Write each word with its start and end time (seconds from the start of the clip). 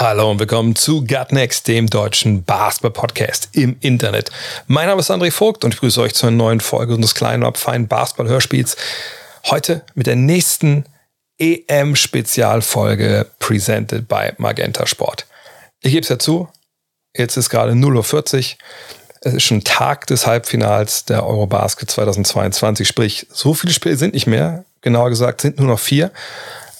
Hallo 0.00 0.30
und 0.30 0.38
willkommen 0.38 0.74
zu 0.76 1.04
Gut 1.04 1.30
Next, 1.30 1.68
dem 1.68 1.86
deutschen 1.86 2.42
Basketball-Podcast 2.42 3.50
im 3.52 3.76
Internet. 3.80 4.30
Mein 4.66 4.86
Name 4.86 5.00
ist 5.00 5.10
André 5.10 5.30
Vogt 5.30 5.62
und 5.62 5.74
ich 5.74 5.80
grüße 5.80 6.00
euch 6.00 6.14
zu 6.14 6.26
einer 6.26 6.36
neuen 6.36 6.60
Folge 6.60 6.94
unseres 6.94 7.14
kleinen, 7.14 7.44
aber 7.44 7.58
feinen 7.58 7.86
Basketball-Hörspiels. 7.86 8.78
Heute 9.50 9.82
mit 9.94 10.06
der 10.06 10.16
nächsten 10.16 10.86
EM-Spezialfolge 11.36 13.26
presented 13.40 14.08
by 14.08 14.32
Magenta 14.38 14.86
Sport. 14.86 15.26
Ich 15.82 15.92
gebe 15.92 16.02
es 16.02 16.08
ja 16.08 16.18
zu, 16.18 16.48
jetzt 17.14 17.36
ist 17.36 17.50
gerade 17.50 17.72
0.40 17.72 18.52
Uhr. 18.52 18.58
Es 19.20 19.34
ist 19.34 19.42
schon 19.42 19.64
Tag 19.64 20.06
des 20.06 20.26
Halbfinals 20.26 21.04
der 21.04 21.26
Eurobasket 21.26 21.90
2022, 21.90 22.88
sprich, 22.88 23.26
so 23.30 23.52
viele 23.52 23.74
Spiele 23.74 23.98
sind 23.98 24.14
nicht 24.14 24.26
mehr, 24.26 24.64
genauer 24.80 25.10
gesagt 25.10 25.42
sind 25.42 25.58
nur 25.58 25.66
noch 25.68 25.78
vier. 25.78 26.10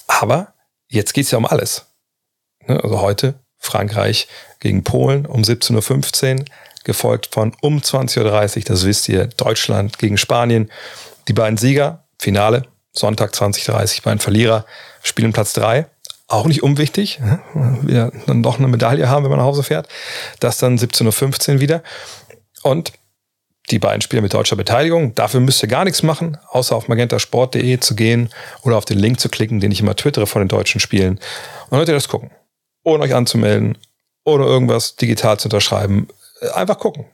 Aber 0.07 0.55
jetzt 0.89 1.13
geht 1.13 1.27
es 1.27 1.33
ja 1.33 1.37
um 1.37 1.45
alles. 1.45 1.85
Ne, 2.71 2.81
Also 2.83 3.01
heute 3.01 3.35
Frankreich 3.59 4.29
gegen 4.61 4.85
Polen 4.85 5.27
um 5.27 5.43
17.15 5.43 6.39
Uhr, 6.39 6.45
gefolgt 6.85 7.29
von 7.33 7.53
um 7.61 7.79
20.30 7.79 8.57
Uhr, 8.59 8.63
das 8.65 8.87
wisst 8.87 9.09
ihr, 9.09 9.27
Deutschland 9.27 9.99
gegen 9.99 10.17
Spanien. 10.17 10.71
Die 11.29 11.33
beiden 11.33 11.57
Sieger, 11.57 12.05
Finale, 12.19 12.63
Sonntag 12.93 13.33
20.30 13.33 14.03
beiden 14.03 14.21
Verlierer, 14.21 14.65
spielen 15.03 15.33
Platz 15.33 15.53
3. 15.55 15.87
Auch 16.29 16.47
nicht 16.47 16.63
unwichtig, 16.63 17.19
ne, 17.19 17.41
wir 17.83 18.13
dann 18.27 18.43
doch 18.45 18.59
eine 18.59 18.69
Medaille 18.69 19.09
haben, 19.09 19.25
wenn 19.25 19.31
man 19.31 19.41
nach 19.41 19.47
Hause 19.47 19.65
fährt. 19.65 19.89
Das 20.39 20.59
dann 20.59 20.79
17.15 20.79 21.55
Uhr 21.55 21.61
wieder. 21.61 21.83
Und 22.63 22.93
die 23.71 23.79
beiden 23.79 24.01
Spiele 24.01 24.23
mit 24.23 24.33
deutscher 24.33 24.57
Beteiligung. 24.57 25.15
Dafür 25.15 25.41
müsst 25.41 25.63
ihr 25.63 25.69
gar 25.69 25.85
nichts 25.85 26.03
machen, 26.03 26.39
außer 26.49 26.75
auf 26.75 26.89
magentasport.de 26.89 27.79
zu 27.81 27.95
gehen 27.95 28.31
oder 28.63 28.77
auf 28.77 28.85
den 28.85 28.99
Link 28.99 29.21
zu 29.21 29.29
klicken, 29.29 29.61
den 29.61 29.71
ich 29.71 29.81
immer 29.81 29.97
twittere 29.97 30.27
von 30.27 30.41
den 30.41 30.49
deutschen 30.49 30.81
Spielen. 30.81 31.15
Und 31.15 31.21
dann 31.71 31.79
könnt 31.81 31.89
ihr 31.89 31.95
das 31.95 32.09
gucken. 32.09 32.31
Ohne 32.83 33.05
euch 33.05 33.15
anzumelden 33.15 33.79
oder 34.25 34.47
irgendwas 34.47 34.97
digital 34.97 35.39
zu 35.39 35.47
unterschreiben. 35.47 36.09
Einfach 36.55 36.79
gucken. 36.79 37.07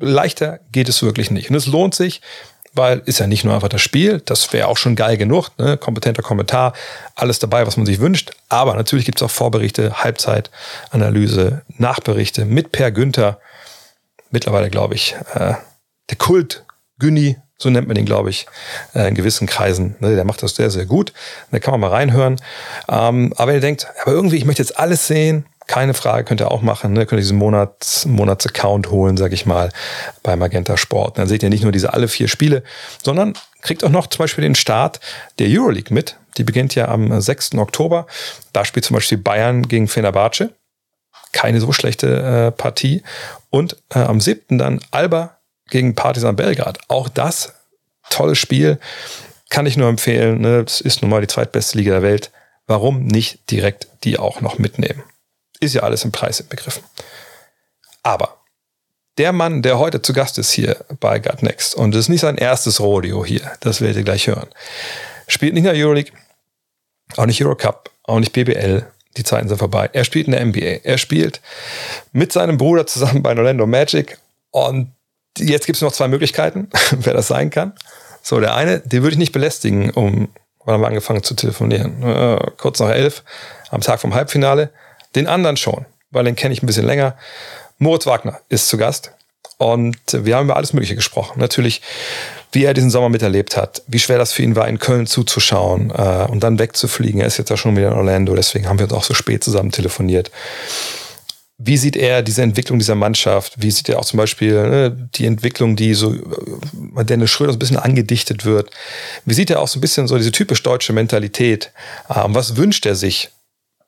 Leichter 0.00 0.60
geht 0.72 0.88
es 0.88 1.02
wirklich 1.02 1.30
nicht. 1.30 1.50
Und 1.50 1.56
es 1.56 1.66
lohnt 1.66 1.94
sich, 1.94 2.20
weil 2.74 3.02
ist 3.04 3.20
ja 3.20 3.26
nicht 3.26 3.44
nur 3.44 3.54
einfach 3.54 3.68
das 3.68 3.82
Spiel, 3.82 4.20
das 4.24 4.52
wäre 4.52 4.68
auch 4.68 4.76
schon 4.76 4.96
geil 4.96 5.16
genug, 5.16 5.50
ne? 5.58 5.76
kompetenter 5.76 6.22
Kommentar, 6.22 6.72
alles 7.14 7.38
dabei, 7.38 7.66
was 7.66 7.76
man 7.76 7.86
sich 7.86 8.00
wünscht. 8.00 8.32
Aber 8.48 8.74
natürlich 8.74 9.04
gibt 9.04 9.18
es 9.18 9.22
auch 9.22 9.30
Vorberichte, 9.30 10.02
Halbzeitanalyse, 10.02 11.62
Nachberichte 11.76 12.44
mit 12.44 12.72
Per 12.72 12.90
Günther. 12.90 13.38
Mittlerweile, 14.30 14.70
glaube 14.70 14.94
ich, 14.94 15.14
äh, 15.34 15.54
der 16.08 16.16
Kult 16.16 16.64
Günni, 16.98 17.36
so 17.62 17.70
nennt 17.70 17.86
man 17.86 17.94
den, 17.94 18.04
glaube 18.04 18.30
ich, 18.30 18.46
äh, 18.94 19.08
in 19.08 19.14
gewissen 19.14 19.46
Kreisen. 19.46 19.96
Ne, 20.00 20.14
der 20.14 20.24
macht 20.24 20.42
das 20.42 20.56
sehr, 20.56 20.70
sehr 20.70 20.86
gut. 20.86 21.12
Da 21.50 21.58
kann 21.58 21.72
man 21.72 21.80
mal 21.80 21.90
reinhören. 21.90 22.36
Ähm, 22.88 23.32
aber 23.36 23.54
ihr 23.54 23.60
denkt, 23.60 23.86
aber 24.02 24.12
irgendwie, 24.12 24.36
ich 24.36 24.44
möchte 24.44 24.62
jetzt 24.62 24.78
alles 24.78 25.06
sehen. 25.06 25.46
Keine 25.68 25.94
Frage, 25.94 26.24
könnt 26.24 26.40
ihr 26.40 26.50
auch 26.50 26.60
machen. 26.60 26.92
Ne? 26.92 27.06
Könnt 27.06 27.20
ihr 27.20 27.22
diesen 27.22 27.38
Monats, 27.38 28.04
Monats-Account 28.04 28.90
holen, 28.90 29.16
sag 29.16 29.32
ich 29.32 29.46
mal, 29.46 29.70
bei 30.22 30.34
Magenta 30.34 30.76
Sport. 30.76 31.18
Dann 31.18 31.28
seht 31.28 31.42
ihr 31.44 31.50
nicht 31.50 31.62
nur 31.62 31.72
diese 31.72 31.94
alle 31.94 32.08
vier 32.08 32.26
Spiele, 32.26 32.64
sondern 33.02 33.34
kriegt 33.60 33.84
auch 33.84 33.90
noch 33.90 34.08
zum 34.08 34.18
Beispiel 34.18 34.42
den 34.42 34.56
Start 34.56 34.98
der 35.38 35.46
Euroleague 35.48 35.94
mit. 35.94 36.16
Die 36.36 36.44
beginnt 36.44 36.74
ja 36.74 36.88
am 36.88 37.20
6. 37.20 37.54
Oktober. 37.54 38.06
Da 38.52 38.64
spielt 38.64 38.84
zum 38.84 38.94
Beispiel 38.94 39.18
Bayern 39.18 39.68
gegen 39.68 39.86
Fenerbahce. 39.86 40.50
Keine 41.32 41.60
so 41.60 41.72
schlechte 41.72 42.48
äh, 42.48 42.50
Partie. 42.50 43.02
Und 43.48 43.76
äh, 43.94 44.00
am 44.00 44.20
7. 44.20 44.58
dann 44.58 44.80
Alba 44.90 45.38
gegen 45.72 45.94
Partizan 45.94 46.36
Belgrad. 46.36 46.78
Auch 46.88 47.08
das 47.08 47.54
tolles 48.10 48.38
Spiel. 48.38 48.78
Kann 49.50 49.66
ich 49.66 49.76
nur 49.76 49.88
empfehlen. 49.88 50.40
Ne? 50.40 50.62
Das 50.62 50.80
ist 50.80 51.02
nun 51.02 51.10
mal 51.10 51.20
die 51.20 51.26
zweitbeste 51.26 51.78
Liga 51.78 51.92
der 51.92 52.02
Welt. 52.02 52.30
Warum 52.66 53.06
nicht 53.06 53.50
direkt 53.50 53.88
die 54.04 54.18
auch 54.18 54.40
noch 54.40 54.58
mitnehmen? 54.58 55.02
Ist 55.60 55.74
ja 55.74 55.82
alles 55.82 56.04
im 56.04 56.12
Preis 56.12 56.40
inbegriffen. 56.40 56.82
Aber 58.02 58.36
der 59.18 59.32
Mann, 59.32 59.62
der 59.62 59.78
heute 59.78 60.02
zu 60.02 60.12
Gast 60.12 60.38
ist 60.38 60.52
hier 60.52 60.84
bei 61.00 61.18
Gut 61.18 61.42
Next, 61.42 61.74
und 61.74 61.94
es 61.94 62.02
ist 62.02 62.08
nicht 62.08 62.20
sein 62.20 62.36
erstes 62.36 62.80
Rodeo 62.80 63.24
hier, 63.24 63.52
das 63.60 63.80
werdet 63.80 63.98
ihr 63.98 64.04
gleich 64.04 64.26
hören, 64.26 64.48
spielt 65.28 65.54
nicht 65.54 65.64
in 65.64 65.72
der 65.72 65.84
Euroleague, 65.84 66.12
auch 67.16 67.26
nicht 67.26 67.44
Eurocup, 67.44 67.90
auch 68.04 68.18
nicht 68.18 68.32
BBL, 68.32 68.86
die 69.16 69.24
Zeiten 69.24 69.48
sind 69.48 69.58
vorbei. 69.58 69.90
Er 69.92 70.04
spielt 70.04 70.26
in 70.26 70.32
der 70.32 70.44
NBA. 70.44 70.80
Er 70.84 70.96
spielt 70.96 71.40
mit 72.12 72.32
seinem 72.32 72.56
Bruder 72.56 72.86
zusammen 72.86 73.22
bei 73.22 73.36
Orlando 73.36 73.66
Magic 73.66 74.18
und 74.50 74.92
jetzt 75.38 75.66
gibt 75.66 75.76
es 75.76 75.82
noch 75.82 75.92
zwei 75.92 76.08
Möglichkeiten, 76.08 76.68
wer 76.92 77.14
das 77.14 77.28
sein 77.28 77.50
kann. 77.50 77.72
So, 78.22 78.40
der 78.40 78.54
eine, 78.54 78.80
den 78.80 79.02
würde 79.02 79.14
ich 79.14 79.18
nicht 79.18 79.32
belästigen, 79.32 79.90
um, 79.90 80.28
wann 80.64 80.74
haben 80.74 80.80
wir 80.82 80.88
angefangen 80.88 81.22
zu 81.22 81.34
telefonieren? 81.34 82.02
Äh, 82.02 82.50
kurz 82.56 82.78
nach 82.78 82.90
elf, 82.90 83.24
am 83.70 83.80
Tag 83.80 84.00
vom 84.00 84.14
Halbfinale. 84.14 84.70
Den 85.14 85.26
anderen 85.26 85.56
schon, 85.56 85.86
weil 86.10 86.24
den 86.24 86.36
kenne 86.36 86.54
ich 86.54 86.62
ein 86.62 86.66
bisschen 86.66 86.86
länger. 86.86 87.16
Moritz 87.78 88.06
Wagner 88.06 88.40
ist 88.48 88.68
zu 88.68 88.76
Gast. 88.76 89.12
Und 89.58 89.96
wir 90.12 90.36
haben 90.36 90.46
über 90.46 90.56
alles 90.56 90.72
Mögliche 90.72 90.96
gesprochen. 90.96 91.38
Natürlich, 91.38 91.82
wie 92.50 92.64
er 92.64 92.74
diesen 92.74 92.90
Sommer 92.90 93.08
miterlebt 93.08 93.56
hat, 93.56 93.82
wie 93.86 94.00
schwer 94.00 94.18
das 94.18 94.32
für 94.32 94.42
ihn 94.42 94.56
war, 94.56 94.66
in 94.66 94.78
Köln 94.78 95.06
zuzuschauen 95.06 95.90
äh, 95.90 96.26
und 96.28 96.42
dann 96.42 96.58
wegzufliegen. 96.58 97.20
Er 97.20 97.28
ist 97.28 97.38
jetzt 97.38 97.50
ja 97.50 97.56
schon 97.56 97.76
wieder 97.76 97.88
in 97.88 97.94
Orlando, 97.94 98.34
deswegen 98.34 98.68
haben 98.68 98.78
wir 98.78 98.86
uns 98.86 98.92
auch 98.92 99.04
so 99.04 99.14
spät 99.14 99.44
zusammen 99.44 99.70
telefoniert. 99.70 100.32
Wie 101.64 101.76
sieht 101.76 101.96
er 101.96 102.22
diese 102.22 102.42
Entwicklung 102.42 102.80
dieser 102.80 102.96
Mannschaft? 102.96 103.62
Wie 103.62 103.70
sieht 103.70 103.88
er 103.88 104.00
auch 104.00 104.04
zum 104.04 104.16
Beispiel 104.16 104.54
ne, 104.54 105.08
die 105.14 105.26
Entwicklung, 105.26 105.76
die 105.76 105.94
so 105.94 106.12
äh, 106.12 107.04
Dennis 107.04 107.30
Schröder 107.30 107.52
so 107.52 107.56
ein 107.56 107.60
bisschen 107.60 107.76
angedichtet 107.76 108.44
wird? 108.44 108.70
Wie 109.24 109.34
sieht 109.34 109.50
er 109.50 109.60
auch 109.60 109.68
so 109.68 109.78
ein 109.78 109.80
bisschen 109.80 110.08
so 110.08 110.16
diese 110.16 110.32
typisch 110.32 110.62
deutsche 110.62 110.92
Mentalität? 110.92 111.72
Ähm, 112.12 112.34
was 112.34 112.56
wünscht 112.56 112.84
er 112.84 112.96
sich, 112.96 113.30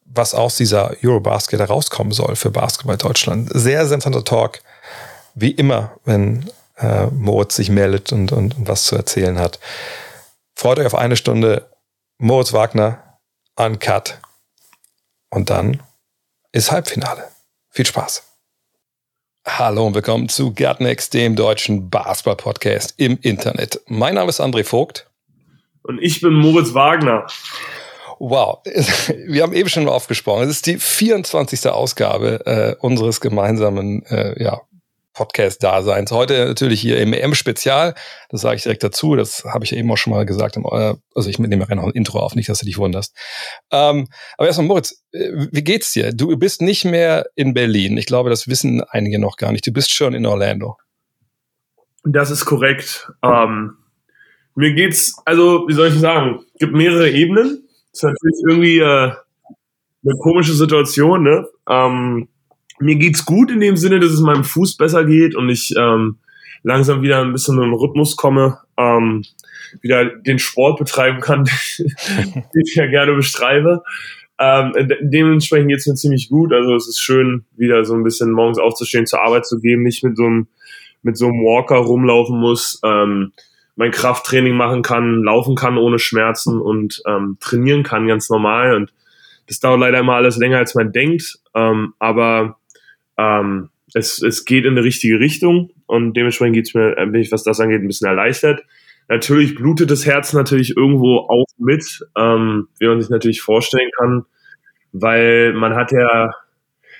was 0.04 0.34
aus 0.34 0.56
dieser 0.56 0.94
Eurobasket 1.02 1.58
herauskommen 1.58 2.12
soll 2.12 2.36
für 2.36 2.50
Basketball 2.50 2.96
Deutschland? 2.96 3.50
Sehr, 3.52 3.86
sehr 3.86 3.96
interessanter 3.96 4.24
Talk. 4.24 4.60
Wie 5.34 5.50
immer, 5.50 5.96
wenn 6.04 6.48
äh, 6.78 7.06
Moritz 7.06 7.56
sich 7.56 7.70
meldet 7.70 8.12
und, 8.12 8.30
und, 8.30 8.56
und 8.56 8.68
was 8.68 8.84
zu 8.84 8.94
erzählen 8.94 9.38
hat. 9.38 9.58
Freut 10.54 10.78
euch 10.78 10.86
auf 10.86 10.94
eine 10.94 11.16
Stunde 11.16 11.68
Moritz 12.18 12.52
Wagner, 12.52 13.18
Uncut. 13.56 14.20
Und 15.30 15.50
dann 15.50 15.82
ist 16.52 16.70
Halbfinale. 16.70 17.33
Viel 17.76 17.86
Spaß. 17.86 18.22
Hallo 19.44 19.88
und 19.88 19.96
willkommen 19.96 20.28
zu 20.28 20.54
Gutnext, 20.54 21.12
dem 21.12 21.34
deutschen 21.34 21.90
Basketball-Podcast 21.90 22.94
im 22.98 23.18
Internet. 23.20 23.80
Mein 23.88 24.14
Name 24.14 24.28
ist 24.28 24.40
André 24.40 24.62
Vogt. 24.62 25.10
Und 25.82 26.00
ich 26.00 26.20
bin 26.20 26.34
Moritz 26.34 26.72
Wagner. 26.72 27.26
Wow, 28.20 28.60
wir 29.26 29.42
haben 29.42 29.52
eben 29.54 29.68
schon 29.68 29.86
mal 29.86 29.90
aufgesprochen. 29.90 30.44
Es 30.44 30.50
ist 30.50 30.66
die 30.66 30.78
24. 30.78 31.68
Ausgabe 31.68 32.46
äh, 32.46 32.76
unseres 32.78 33.20
gemeinsamen 33.20 34.06
äh, 34.06 34.40
ja, 34.40 34.60
Podcast-Daseins. 35.14 36.10
Heute 36.10 36.46
natürlich 36.46 36.80
hier 36.80 37.00
im 37.00 37.12
EM-Spezial. 37.12 37.94
Das 38.28 38.42
sage 38.42 38.56
ich 38.56 38.62
direkt 38.62 38.82
dazu. 38.82 39.16
Das 39.16 39.44
habe 39.44 39.64
ich 39.64 39.74
eben 39.74 39.90
auch 39.90 39.96
schon 39.96 40.12
mal 40.12 40.26
gesagt. 40.26 40.56
Äh, 40.56 40.94
also 41.14 41.30
ich 41.30 41.38
nehme 41.38 41.66
ja 41.68 41.74
noch 41.74 41.84
ein 41.84 41.90
Intro 41.90 42.18
auf, 42.18 42.34
nicht, 42.34 42.48
dass 42.48 42.58
du 42.58 42.66
dich 42.66 42.78
wunderst. 42.78 43.16
Ähm, 43.70 44.08
aber 44.36 44.48
erstmal, 44.48 44.66
Moritz, 44.66 45.02
äh, 45.12 45.30
wie 45.52 45.64
geht's 45.64 45.92
dir? 45.92 46.12
Du 46.12 46.36
bist 46.36 46.60
nicht 46.60 46.84
mehr 46.84 47.26
in 47.34 47.54
Berlin. 47.54 47.96
Ich 47.96 48.06
glaube, 48.06 48.28
das 48.28 48.48
wissen 48.48 48.82
einige 48.82 49.18
noch 49.18 49.36
gar 49.36 49.52
nicht. 49.52 49.66
Du 49.66 49.72
bist 49.72 49.94
schon 49.94 50.14
in 50.14 50.26
Orlando. 50.26 50.76
Das 52.04 52.30
ist 52.30 52.44
korrekt. 52.44 53.10
Ähm, 53.22 53.78
mir 54.54 54.74
geht's, 54.74 55.16
also, 55.24 55.66
wie 55.68 55.72
soll 55.72 55.88
ich 55.88 55.98
sagen, 55.98 56.44
gibt 56.58 56.74
mehrere 56.74 57.10
Ebenen. 57.10 57.66
Das 57.92 58.02
ist 58.02 58.02
natürlich 58.02 58.42
irgendwie 58.48 58.78
äh, 58.78 59.12
eine 60.04 60.18
komische 60.20 60.52
Situation, 60.52 61.22
ne? 61.22 61.46
Ähm, 61.68 62.28
mir 62.80 62.96
geht's 62.96 63.24
gut 63.24 63.50
in 63.50 63.60
dem 63.60 63.76
Sinne, 63.76 64.00
dass 64.00 64.12
es 64.12 64.20
meinem 64.20 64.44
Fuß 64.44 64.76
besser 64.76 65.04
geht 65.04 65.34
und 65.34 65.48
ich 65.48 65.74
ähm, 65.78 66.18
langsam 66.62 67.02
wieder 67.02 67.20
ein 67.20 67.32
bisschen 67.32 67.56
in 67.56 67.70
den 67.70 67.74
Rhythmus 67.74 68.16
komme, 68.16 68.58
ähm, 68.76 69.24
wieder 69.82 70.06
den 70.06 70.38
Sport 70.38 70.78
betreiben 70.78 71.20
kann, 71.20 71.44
den 71.78 72.62
ich 72.66 72.74
ja 72.74 72.86
gerne 72.86 73.14
bestreibe. 73.14 73.82
Ähm, 74.38 74.72
de 74.72 74.98
dementsprechend 75.00 75.68
geht's 75.68 75.86
mir 75.86 75.94
ziemlich 75.94 76.28
gut. 76.28 76.52
Also 76.52 76.74
es 76.74 76.88
ist 76.88 77.00
schön, 77.00 77.44
wieder 77.56 77.84
so 77.84 77.94
ein 77.94 78.02
bisschen 78.02 78.32
morgens 78.32 78.58
aufzustehen, 78.58 79.06
zur 79.06 79.22
Arbeit 79.22 79.46
zu 79.46 79.60
gehen, 79.60 79.82
nicht 79.82 80.02
mit 80.02 80.16
so 80.16 80.24
einem, 80.24 80.48
mit 81.02 81.16
so 81.16 81.26
einem 81.26 81.44
Walker 81.44 81.76
rumlaufen 81.76 82.40
muss, 82.40 82.80
ähm, 82.84 83.32
mein 83.76 83.90
Krafttraining 83.90 84.56
machen 84.56 84.82
kann, 84.82 85.22
laufen 85.22 85.54
kann 85.54 85.78
ohne 85.78 85.98
Schmerzen 85.98 86.60
und 86.60 87.02
ähm, 87.06 87.36
trainieren 87.40 87.82
kann 87.82 88.06
ganz 88.06 88.30
normal. 88.30 88.74
Und 88.74 88.92
das 89.48 89.60
dauert 89.60 89.80
leider 89.80 89.98
immer 89.98 90.14
alles 90.14 90.36
länger, 90.36 90.58
als 90.58 90.74
man 90.74 90.92
denkt. 90.92 91.38
Ähm, 91.54 91.94
aber 91.98 92.56
ähm, 93.18 93.70
es, 93.94 94.20
es 94.22 94.44
geht 94.44 94.64
in 94.64 94.72
eine 94.72 94.84
richtige 94.84 95.20
Richtung 95.20 95.70
und 95.86 96.14
dementsprechend 96.14 96.54
geht's 96.54 96.74
mir, 96.74 96.96
äh, 96.96 97.06
bin 97.06 97.20
ich, 97.20 97.32
was 97.32 97.44
das 97.44 97.60
angeht, 97.60 97.80
ein 97.80 97.86
bisschen 97.86 98.08
erleichtert. 98.08 98.64
Natürlich 99.08 99.54
blutet 99.54 99.90
das 99.90 100.06
Herz 100.06 100.32
natürlich 100.32 100.76
irgendwo 100.76 101.18
auch 101.18 101.46
mit, 101.58 102.06
ähm, 102.16 102.68
wie 102.78 102.86
man 102.86 103.00
sich 103.00 103.10
natürlich 103.10 103.42
vorstellen 103.42 103.90
kann, 103.98 104.24
weil 104.92 105.52
man 105.52 105.74
hat 105.74 105.92
ja, 105.92 106.32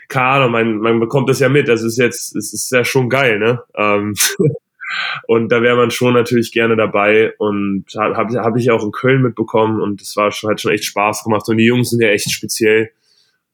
keine 0.09 0.27
Ahnung, 0.27 0.53
man, 0.53 0.79
man 0.79 1.01
bekommt 1.01 1.29
das 1.31 1.41
ja 1.41 1.49
mit, 1.49 1.69
das 1.69 1.83
ist 1.83 1.99
jetzt, 1.99 2.37
es 2.37 2.53
ist 2.53 2.71
ja 2.71 2.85
schon 2.85 3.09
geil, 3.09 3.39
ne? 3.39 3.63
Ähm, 3.75 4.15
und 5.27 5.51
da 5.51 5.63
wäre 5.63 5.77
man 5.77 5.91
schon 5.91 6.13
natürlich 6.13 6.53
gerne 6.53 6.77
dabei 6.77 7.33
und 7.39 7.87
habe 7.97 8.17
hab, 8.17 8.31
hab 8.31 8.57
ich 8.57 8.71
auch 8.71 8.85
in 8.85 8.93
Köln 8.93 9.23
mitbekommen 9.23 9.81
und 9.81 10.03
das 10.03 10.15
war 10.17 10.31
schon, 10.31 10.51
hat 10.51 10.61
schon 10.61 10.73
echt 10.73 10.85
Spaß 10.85 11.25
gemacht 11.25 11.49
und 11.49 11.57
die 11.57 11.65
Jungs 11.65 11.91
sind 11.91 12.03
ja 12.03 12.09
echt 12.09 12.31
speziell 12.31 12.91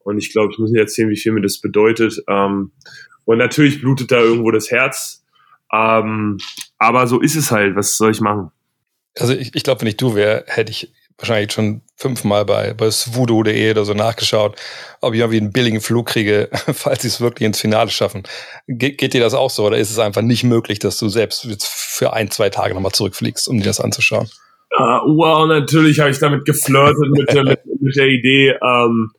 und 0.02 0.18
ich 0.18 0.32
glaube, 0.32 0.52
ich 0.52 0.58
muss 0.58 0.70
nicht 0.70 0.80
erzählen, 0.80 1.10
wie 1.10 1.16
viel 1.16 1.32
mir 1.32 1.42
das 1.42 1.60
bedeutet. 1.60 2.22
Ähm, 2.28 2.72
und 3.24 3.38
natürlich 3.38 3.80
blutet 3.80 4.10
da 4.10 4.20
irgendwo 4.20 4.50
das 4.50 4.70
Herz. 4.70 5.24
Ähm, 5.72 6.38
aber 6.78 7.06
so 7.06 7.20
ist 7.20 7.36
es 7.36 7.50
halt. 7.50 7.76
Was 7.76 7.96
soll 7.96 8.10
ich 8.10 8.20
machen? 8.20 8.50
Also 9.18 9.34
ich, 9.34 9.54
ich 9.54 9.62
glaube, 9.62 9.82
wenn 9.82 9.88
ich 9.88 9.96
du 9.96 10.14
wäre, 10.14 10.44
hätte 10.46 10.70
ich 10.70 10.92
wahrscheinlich 11.18 11.52
schon 11.52 11.82
fünfmal 11.96 12.44
bei, 12.44 12.72
bei 12.72 12.90
swoodoo.de 12.90 13.70
oder 13.70 13.84
so 13.84 13.92
nachgeschaut, 13.92 14.56
ob 15.00 15.12
ich 15.12 15.20
irgendwie 15.20 15.38
einen 15.38 15.52
billigen 15.52 15.80
Flug 15.80 16.06
kriege, 16.06 16.48
falls 16.72 17.02
sie 17.02 17.08
es 17.08 17.20
wirklich 17.20 17.46
ins 17.46 17.60
Finale 17.60 17.90
schaffen. 17.90 18.22
Ge 18.66 18.92
geht 18.92 19.12
dir 19.12 19.20
das 19.20 19.34
auch 19.34 19.50
so 19.50 19.66
oder 19.66 19.76
ist 19.76 19.90
es 19.90 19.98
einfach 19.98 20.22
nicht 20.22 20.44
möglich, 20.44 20.78
dass 20.78 20.98
du 20.98 21.08
selbst 21.08 21.44
jetzt 21.44 21.66
für 21.66 22.14
ein, 22.14 22.30
zwei 22.30 22.48
Tage 22.48 22.74
nochmal 22.74 22.92
zurückfliegst, 22.92 23.48
um 23.48 23.58
dir 23.58 23.64
das 23.64 23.80
anzuschauen? 23.80 24.30
Uh, 24.72 25.16
wow, 25.16 25.46
natürlich 25.48 25.98
habe 25.98 26.10
ich 26.10 26.18
damit 26.18 26.44
geflirtet 26.44 27.10
mit, 27.10 27.32
der, 27.32 27.44
mit, 27.44 27.60
mit 27.80 27.96
der 27.96 28.06
Idee. 28.06 28.54
Ähm, 28.62 29.10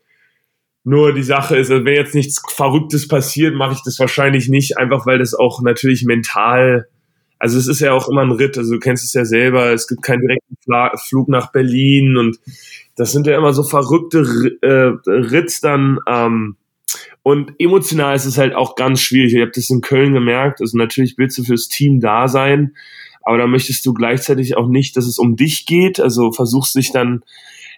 nur 0.83 1.13
die 1.13 1.23
Sache 1.23 1.57
ist, 1.57 1.69
wenn 1.69 1.85
jetzt 1.85 2.15
nichts 2.15 2.41
Verrücktes 2.53 3.07
passiert, 3.07 3.55
mache 3.55 3.73
ich 3.73 3.83
das 3.83 3.99
wahrscheinlich 3.99 4.49
nicht, 4.49 4.77
einfach 4.77 5.05
weil 5.05 5.19
das 5.19 5.33
auch 5.33 5.61
natürlich 5.61 6.03
mental, 6.05 6.87
also 7.37 7.57
es 7.57 7.67
ist 7.67 7.81
ja 7.81 7.93
auch 7.93 8.09
immer 8.09 8.21
ein 8.21 8.31
Ritt, 8.31 8.57
also 8.57 8.73
du 8.73 8.79
kennst 8.79 9.03
es 9.03 9.13
ja 9.13 9.25
selber, 9.25 9.71
es 9.71 9.87
gibt 9.87 10.01
keinen 10.01 10.21
direkten 10.21 10.55
Flug 10.97 11.27
nach 11.29 11.51
Berlin 11.51 12.17
und 12.17 12.39
das 12.95 13.11
sind 13.11 13.27
ja 13.27 13.37
immer 13.37 13.53
so 13.53 13.63
verrückte 13.63 14.19
äh, 14.61 15.43
dann. 15.61 15.99
Ähm, 16.07 16.57
und 17.23 17.53
emotional 17.59 18.15
ist 18.15 18.25
es 18.25 18.37
halt 18.37 18.55
auch 18.55 18.75
ganz 18.75 19.01
schwierig. 19.01 19.33
Ich 19.33 19.41
habe 19.41 19.51
das 19.53 19.69
in 19.69 19.81
Köln 19.81 20.13
gemerkt. 20.13 20.61
Also 20.61 20.77
natürlich 20.77 21.17
willst 21.17 21.37
du 21.37 21.43
fürs 21.43 21.67
Team 21.67 21.99
da 21.99 22.27
sein, 22.27 22.75
aber 23.23 23.37
da 23.37 23.47
möchtest 23.47 23.85
du 23.85 23.93
gleichzeitig 23.93 24.57
auch 24.57 24.67
nicht, 24.67 24.97
dass 24.97 25.05
es 25.05 25.19
um 25.19 25.35
dich 25.35 25.65
geht. 25.65 25.99
Also 25.99 26.31
versuchst 26.31 26.75
dich 26.75 26.91
dann 26.91 27.23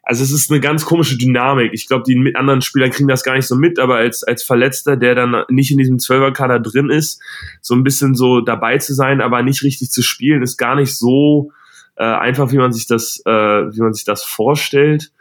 also 0.04 0.22
es 0.22 0.32
ist 0.32 0.52
eine 0.52 0.60
ganz 0.60 0.86
komische 0.86 1.18
Dynamik. 1.18 1.72
Ich 1.74 1.88
glaube, 1.88 2.04
die 2.06 2.36
anderen 2.36 2.62
Spieler 2.62 2.90
kriegen 2.90 3.08
das 3.08 3.24
gar 3.24 3.36
nicht 3.36 3.48
so 3.48 3.56
mit, 3.56 3.80
aber 3.80 3.96
als, 3.96 4.24
als 4.24 4.44
Verletzter, 4.44 4.98
der 4.98 5.16
dann 5.16 5.46
nicht 5.50 5.72
in 5.72 5.78
diesem 5.78 5.98
Zwölferkader 5.98 6.60
drin 6.60 6.90
ist, 6.90 7.22
so 7.62 7.74
ein 7.74 7.86
bisschen 7.86 8.14
so 8.14 8.42
dabei 8.42 8.78
zu 8.78 8.94
sein, 8.94 9.22
aber 9.22 9.42
nicht 9.44 9.64
richtig 9.64 9.92
zu 9.92 10.02
spielen, 10.02 10.44
ist 10.44 10.58
gar 10.58 10.76
nicht 10.76 10.94
so 10.96 11.52
äh, 11.96 12.04
einfach, 12.04 12.52
wie 12.52 12.58
man 12.58 12.74
sich 12.74 12.86
das, 12.86 13.22
äh, 13.26 13.32
wie 13.32 13.82
man 13.82 13.94
sich 13.94 14.04
das 14.04 14.24
vorstellt. 14.24 15.12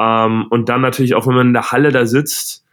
Ähm, 0.00 0.46
und 0.50 0.68
dann 0.68 0.80
natürlich 0.80 1.14
auch, 1.14 1.28
wenn 1.28 1.36
man 1.36 1.46
in 1.48 1.52
der 1.52 1.70
Halle 1.70 1.92
da 1.92 2.04
sitzt, 2.04 2.64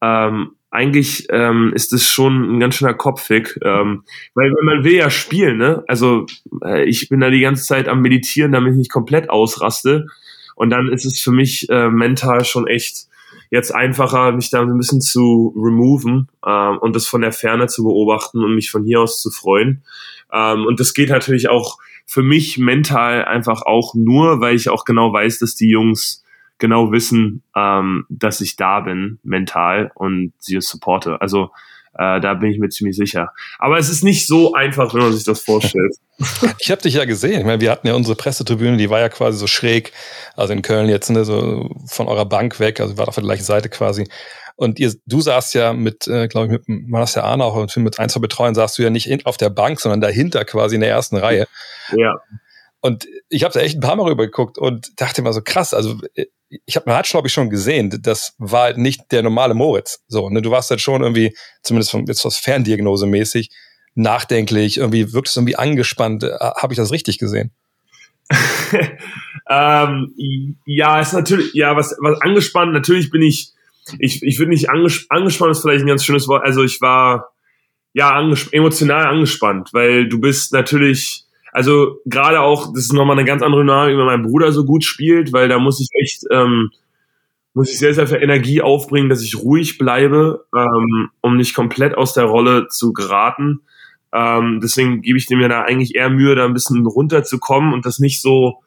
ähm, 0.00 0.52
eigentlich 0.70 1.26
ähm, 1.30 1.72
ist 1.74 1.92
es 1.92 2.06
schon 2.06 2.56
ein 2.56 2.60
ganz 2.60 2.76
schöner 2.76 2.94
Kopfweg, 2.94 3.58
ähm, 3.62 4.04
weil 4.34 4.52
man 4.62 4.84
will 4.84 4.94
ja 4.94 5.10
spielen, 5.10 5.56
ne? 5.56 5.82
Also 5.88 6.26
äh, 6.62 6.84
ich 6.84 7.08
bin 7.08 7.20
da 7.20 7.30
die 7.30 7.40
ganze 7.40 7.64
Zeit 7.64 7.88
am 7.88 8.02
Meditieren, 8.02 8.52
damit 8.52 8.72
ich 8.72 8.78
nicht 8.78 8.92
komplett 8.92 9.30
ausraste. 9.30 10.06
Und 10.56 10.70
dann 10.70 10.88
ist 10.88 11.04
es 11.04 11.20
für 11.20 11.30
mich 11.30 11.68
äh, 11.68 11.88
mental 11.88 12.44
schon 12.44 12.66
echt 12.66 13.06
jetzt 13.50 13.72
einfacher, 13.72 14.32
mich 14.32 14.50
da 14.50 14.62
ein 14.62 14.76
bisschen 14.76 15.00
zu 15.00 15.54
removen 15.56 16.28
äh, 16.44 16.70
und 16.80 16.96
das 16.96 17.06
von 17.06 17.20
der 17.20 17.32
Ferne 17.32 17.68
zu 17.68 17.84
beobachten 17.84 18.42
und 18.42 18.54
mich 18.54 18.70
von 18.70 18.84
hier 18.84 19.00
aus 19.00 19.22
zu 19.22 19.30
freuen. 19.30 19.84
Ähm, 20.32 20.66
und 20.66 20.80
das 20.80 20.94
geht 20.94 21.10
natürlich 21.10 21.48
auch 21.48 21.78
für 22.06 22.22
mich 22.22 22.58
mental 22.58 23.24
einfach 23.24 23.62
auch 23.62 23.94
nur, 23.94 24.40
weil 24.40 24.56
ich 24.56 24.68
auch 24.68 24.84
genau 24.84 25.12
weiß, 25.12 25.38
dass 25.38 25.54
die 25.54 25.70
Jungs 25.70 26.24
genau 26.58 26.90
wissen, 26.90 27.42
ähm, 27.54 28.06
dass 28.08 28.40
ich 28.40 28.56
da 28.56 28.80
bin 28.80 29.18
mental 29.22 29.92
und 29.94 30.32
sie 30.38 30.60
supporte. 30.60 31.20
Also 31.20 31.50
äh, 31.98 32.20
da 32.20 32.34
bin 32.34 32.50
ich 32.50 32.58
mir 32.58 32.68
ziemlich 32.68 32.96
sicher. 32.96 33.32
Aber 33.58 33.78
es 33.78 33.88
ist 33.88 34.04
nicht 34.04 34.26
so 34.26 34.54
einfach, 34.54 34.92
wenn 34.94 35.02
man 35.02 35.12
sich 35.12 35.24
das 35.24 35.40
vorstellt. 35.40 35.94
Ich 36.58 36.70
habe 36.70 36.80
dich 36.80 36.94
ja 36.94 37.04
gesehen. 37.04 37.40
Ich 37.40 37.44
meine, 37.44 37.60
wir 37.60 37.70
hatten 37.70 37.86
ja 37.86 37.92
unsere 37.92 38.16
Pressetribüne, 38.16 38.78
die 38.78 38.88
war 38.88 39.00
ja 39.00 39.10
quasi 39.10 39.36
so 39.36 39.46
schräg, 39.46 39.92
also 40.34 40.54
in 40.54 40.62
Köln 40.62 40.88
jetzt, 40.88 41.10
ne, 41.10 41.26
so 41.26 41.68
von 41.88 42.08
eurer 42.08 42.24
Bank 42.24 42.58
weg, 42.58 42.80
also 42.80 42.96
war 42.96 43.06
auf 43.06 43.14
der 43.14 43.24
gleichen 43.24 43.44
Seite 43.44 43.68
quasi. 43.68 44.08
Und 44.56 44.78
ihr, 44.78 44.94
du 45.04 45.20
saßt 45.20 45.52
ja 45.54 45.74
mit, 45.74 46.08
äh, 46.08 46.28
glaube 46.28 46.46
ich, 46.46 46.52
mit 46.52 46.88
Manasser 46.88 47.24
Arne 47.24 47.44
auch 47.44 47.54
und 47.54 47.76
mit 47.76 47.98
ein, 47.98 48.08
zwei 48.08 48.20
Betreuen 48.20 48.54
saßt 48.54 48.78
du 48.78 48.82
ja 48.82 48.88
nicht 48.88 49.10
in, 49.10 49.24
auf 49.26 49.36
der 49.36 49.50
Bank, 49.50 49.78
sondern 49.78 50.00
dahinter 50.00 50.46
quasi 50.46 50.76
in 50.76 50.80
der 50.80 50.90
ersten 50.90 51.16
Reihe. 51.16 51.46
Ja. 51.94 52.14
Und 52.86 53.06
ich 53.28 53.44
habe 53.44 53.52
da 53.52 53.60
echt 53.60 53.76
ein 53.76 53.80
paar 53.80 53.96
Mal 53.96 54.06
rüber 54.06 54.24
geguckt 54.24 54.58
und 54.58 55.00
dachte 55.00 55.20
immer 55.20 55.32
so 55.32 55.42
krass, 55.42 55.74
also 55.74 55.98
ich 56.64 56.76
habe 56.76 56.94
hat 56.94 57.08
glaube 57.08 57.28
ich 57.28 57.34
schon 57.34 57.50
gesehen, 57.50 57.98
das 58.02 58.34
war 58.38 58.62
halt 58.62 58.78
nicht 58.78 59.12
der 59.12 59.22
normale 59.22 59.54
Moritz. 59.54 60.00
So, 60.08 60.30
ne, 60.30 60.42
du 60.42 60.50
warst 60.50 60.70
halt 60.70 60.80
schon 60.80 61.02
irgendwie 61.02 61.36
zumindest 61.62 61.90
von 61.90 62.06
jetzt 62.06 62.24
was 62.24 62.36
Ferndiagnose 62.36 63.06
mäßig 63.06 63.50
nachdenklich, 63.94 64.78
irgendwie 64.78 65.12
wirkst 65.12 65.36
irgendwie 65.36 65.56
angespannt. 65.56 66.22
Äh, 66.22 66.36
habe 66.38 66.72
ich 66.72 66.76
das 66.76 66.92
richtig 66.92 67.18
gesehen? 67.18 67.50
ähm, 69.48 70.56
ja, 70.66 71.00
ist 71.00 71.12
natürlich, 71.12 71.54
ja, 71.54 71.76
was, 71.76 71.96
was 72.00 72.20
angespannt, 72.20 72.72
natürlich 72.72 73.10
bin 73.10 73.22
ich, 73.22 73.52
ich, 73.98 74.22
ich 74.22 74.38
würde 74.38 74.50
nicht 74.50 74.68
anges 74.68 75.06
angespannt 75.08 75.52
ist 75.52 75.62
vielleicht 75.62 75.84
ein 75.84 75.88
ganz 75.88 76.04
schönes 76.04 76.28
Wort. 76.28 76.44
Also 76.44 76.62
ich 76.64 76.80
war 76.80 77.32
ja 77.92 78.10
anges 78.14 78.48
emotional 78.52 79.06
angespannt, 79.06 79.70
weil 79.72 80.08
du 80.08 80.20
bist 80.20 80.52
natürlich, 80.52 81.24
also 81.56 82.02
gerade 82.04 82.42
auch, 82.42 82.70
das 82.74 82.82
ist 82.82 82.92
nochmal 82.92 83.16
eine 83.16 83.26
ganz 83.26 83.40
andere 83.42 83.62
Dynamik, 83.62 83.96
wenn 83.96 84.04
mein 84.04 84.22
Bruder 84.24 84.52
so 84.52 84.66
gut 84.66 84.84
spielt, 84.84 85.32
weil 85.32 85.48
da 85.48 85.58
muss 85.58 85.80
ich 85.80 85.88
echt, 85.98 86.24
ähm, 86.30 86.70
muss 87.54 87.72
ich 87.72 87.78
sehr, 87.78 87.94
sehr 87.94 88.06
viel 88.06 88.22
Energie 88.22 88.60
aufbringen, 88.60 89.08
dass 89.08 89.22
ich 89.22 89.38
ruhig 89.38 89.78
bleibe, 89.78 90.44
ähm, 90.54 91.08
um 91.22 91.38
nicht 91.38 91.54
komplett 91.54 91.96
aus 91.96 92.12
der 92.12 92.24
Rolle 92.24 92.68
zu 92.68 92.92
geraten. 92.92 93.62
Ähm, 94.12 94.60
deswegen 94.62 95.00
gebe 95.00 95.16
ich 95.16 95.30
mir 95.30 95.48
da 95.48 95.62
eigentlich 95.62 95.94
eher 95.94 96.10
Mühe, 96.10 96.34
da 96.34 96.44
ein 96.44 96.52
bisschen 96.52 96.84
runterzukommen 96.84 97.72
und 97.72 97.86
das 97.86 98.00
nicht 98.00 98.20
so, 98.20 98.58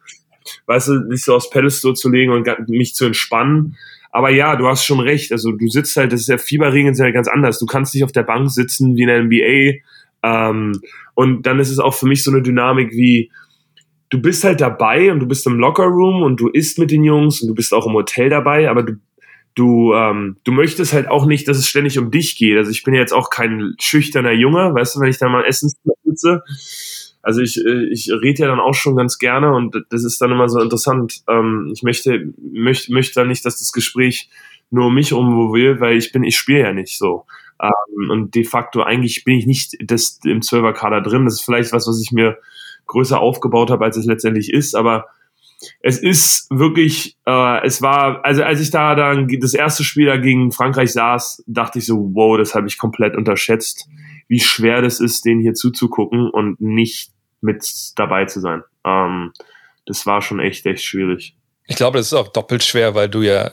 weißt 0.65 0.87
du, 0.87 0.93
nicht 1.09 1.23
so 1.23 1.35
aufs 1.35 1.51
Pedestal 1.51 1.93
zu 1.93 2.09
legen 2.09 2.31
und 2.31 2.69
mich 2.69 2.95
zu 2.95 3.05
entspannen. 3.05 3.77
Aber 4.09 4.31
ja, 4.31 4.55
du 4.55 4.65
hast 4.65 4.83
schon 4.83 4.99
recht. 4.99 5.31
Also 5.31 5.51
du 5.51 5.67
sitzt 5.67 5.95
halt, 5.95 6.11
das 6.11 6.21
ist 6.21 6.29
ja 6.29 6.39
Fieberringen 6.39 6.93
ist 6.93 6.99
ja 6.99 7.11
ganz 7.11 7.27
anders. 7.27 7.59
Du 7.59 7.67
kannst 7.67 7.93
nicht 7.93 8.03
auf 8.03 8.11
der 8.11 8.23
Bank 8.23 8.49
sitzen 8.49 8.95
wie 8.95 9.03
in 9.03 9.09
der 9.09 9.21
NBA. 9.21 9.79
Ähm, 10.23 10.79
und 11.13 11.45
dann 11.45 11.59
ist 11.59 11.69
es 11.69 11.79
auch 11.79 11.93
für 11.93 12.07
mich 12.07 12.23
so 12.23 12.31
eine 12.31 12.41
Dynamik 12.41 12.91
wie, 12.91 13.31
du 14.09 14.21
bist 14.21 14.43
halt 14.43 14.61
dabei 14.61 15.11
und 15.11 15.19
du 15.19 15.27
bist 15.27 15.45
im 15.47 15.59
Lockerroom 15.59 16.23
und 16.23 16.39
du 16.39 16.47
isst 16.49 16.79
mit 16.79 16.91
den 16.91 17.03
Jungs 17.03 17.41
und 17.41 17.47
du 17.47 17.55
bist 17.55 17.73
auch 17.73 17.85
im 17.85 17.93
Hotel 17.93 18.29
dabei, 18.29 18.69
aber 18.69 18.83
du 18.83 18.93
du, 19.55 19.93
ähm, 19.93 20.37
du 20.45 20.51
möchtest 20.53 20.93
halt 20.93 21.09
auch 21.09 21.25
nicht, 21.25 21.47
dass 21.47 21.57
es 21.57 21.67
ständig 21.67 21.99
um 21.99 22.11
dich 22.11 22.37
geht. 22.37 22.57
Also 22.57 22.71
ich 22.71 22.83
bin 22.83 22.93
jetzt 22.93 23.11
auch 23.11 23.29
kein 23.29 23.75
schüchterner 23.79 24.31
Junge, 24.31 24.73
weißt 24.73 24.95
du, 24.95 24.99
wenn 25.01 25.09
ich 25.09 25.17
da 25.17 25.27
mal 25.27 25.43
essen 25.43 25.69
sitze. 26.05 26.43
Also 27.21 27.41
ich, 27.41 27.57
äh, 27.57 27.91
ich 27.91 28.09
rede 28.09 28.43
ja 28.43 28.47
dann 28.47 28.61
auch 28.61 28.73
schon 28.73 28.95
ganz 28.95 29.17
gerne 29.17 29.53
und 29.53 29.75
das 29.89 30.05
ist 30.05 30.21
dann 30.21 30.31
immer 30.31 30.47
so 30.47 30.61
interessant. 30.61 31.23
Ähm, 31.27 31.69
ich 31.73 31.83
möchte, 31.83 32.31
möchte, 32.41 32.93
möchte 32.93 33.15
dann 33.15 33.27
nicht, 33.27 33.45
dass 33.45 33.59
das 33.59 33.73
Gespräch 33.73 34.29
nur 34.71 34.91
mich 34.91 35.13
um 35.13 35.53
will, 35.53 35.79
weil 35.79 35.97
ich 35.97 36.11
bin, 36.11 36.23
ich 36.23 36.37
spiele 36.37 36.59
ja 36.61 36.73
nicht 36.73 36.97
so. 36.97 37.25
Ähm, 37.61 38.09
und 38.09 38.35
de 38.35 38.43
facto 38.43 38.81
eigentlich 38.83 39.23
bin 39.23 39.37
ich 39.37 39.45
nicht 39.45 39.75
das 39.83 40.19
im 40.23 40.41
Serverkader 40.41 41.01
drin. 41.01 41.25
Das 41.25 41.35
ist 41.35 41.41
vielleicht 41.41 41.73
was, 41.73 41.87
was 41.87 42.01
ich 42.01 42.11
mir 42.11 42.37
größer 42.87 43.19
aufgebaut 43.19 43.69
habe, 43.71 43.85
als 43.85 43.97
es 43.97 44.05
letztendlich 44.05 44.51
ist, 44.51 44.75
aber 44.75 45.07
es 45.81 45.99
ist 45.99 46.47
wirklich, 46.49 47.17
äh, 47.25 47.65
es 47.65 47.81
war, 47.81 48.23
also 48.23 48.43
als 48.43 48.61
ich 48.61 48.71
da 48.71 48.95
dann 48.95 49.27
das 49.39 49.53
erste 49.53 49.83
Spiel 49.83 50.05
da 50.05 50.17
gegen 50.17 50.51
Frankreich 50.51 50.93
saß, 50.93 51.43
dachte 51.47 51.79
ich 51.79 51.85
so, 51.85 52.11
wow, 52.13 52.37
das 52.37 52.55
habe 52.55 52.67
ich 52.67 52.77
komplett 52.77 53.15
unterschätzt, 53.15 53.89
wie 54.27 54.39
schwer 54.39 54.81
das 54.81 54.99
ist, 54.99 55.25
denen 55.25 55.41
hier 55.41 55.53
zuzugucken 55.53 56.29
und 56.29 56.61
nicht 56.61 57.11
mit 57.41 57.63
dabei 57.95 58.25
zu 58.25 58.39
sein. 58.39 58.63
Ähm, 58.85 59.33
das 59.85 60.05
war 60.05 60.21
schon 60.21 60.39
echt, 60.39 60.65
echt 60.65 60.83
schwierig. 60.83 61.35
Ich 61.67 61.75
glaube, 61.75 61.97
das 61.97 62.07
ist 62.07 62.13
auch 62.13 62.29
doppelt 62.29 62.63
schwer, 62.63 62.95
weil 62.95 63.09
du 63.09 63.21
ja 63.21 63.51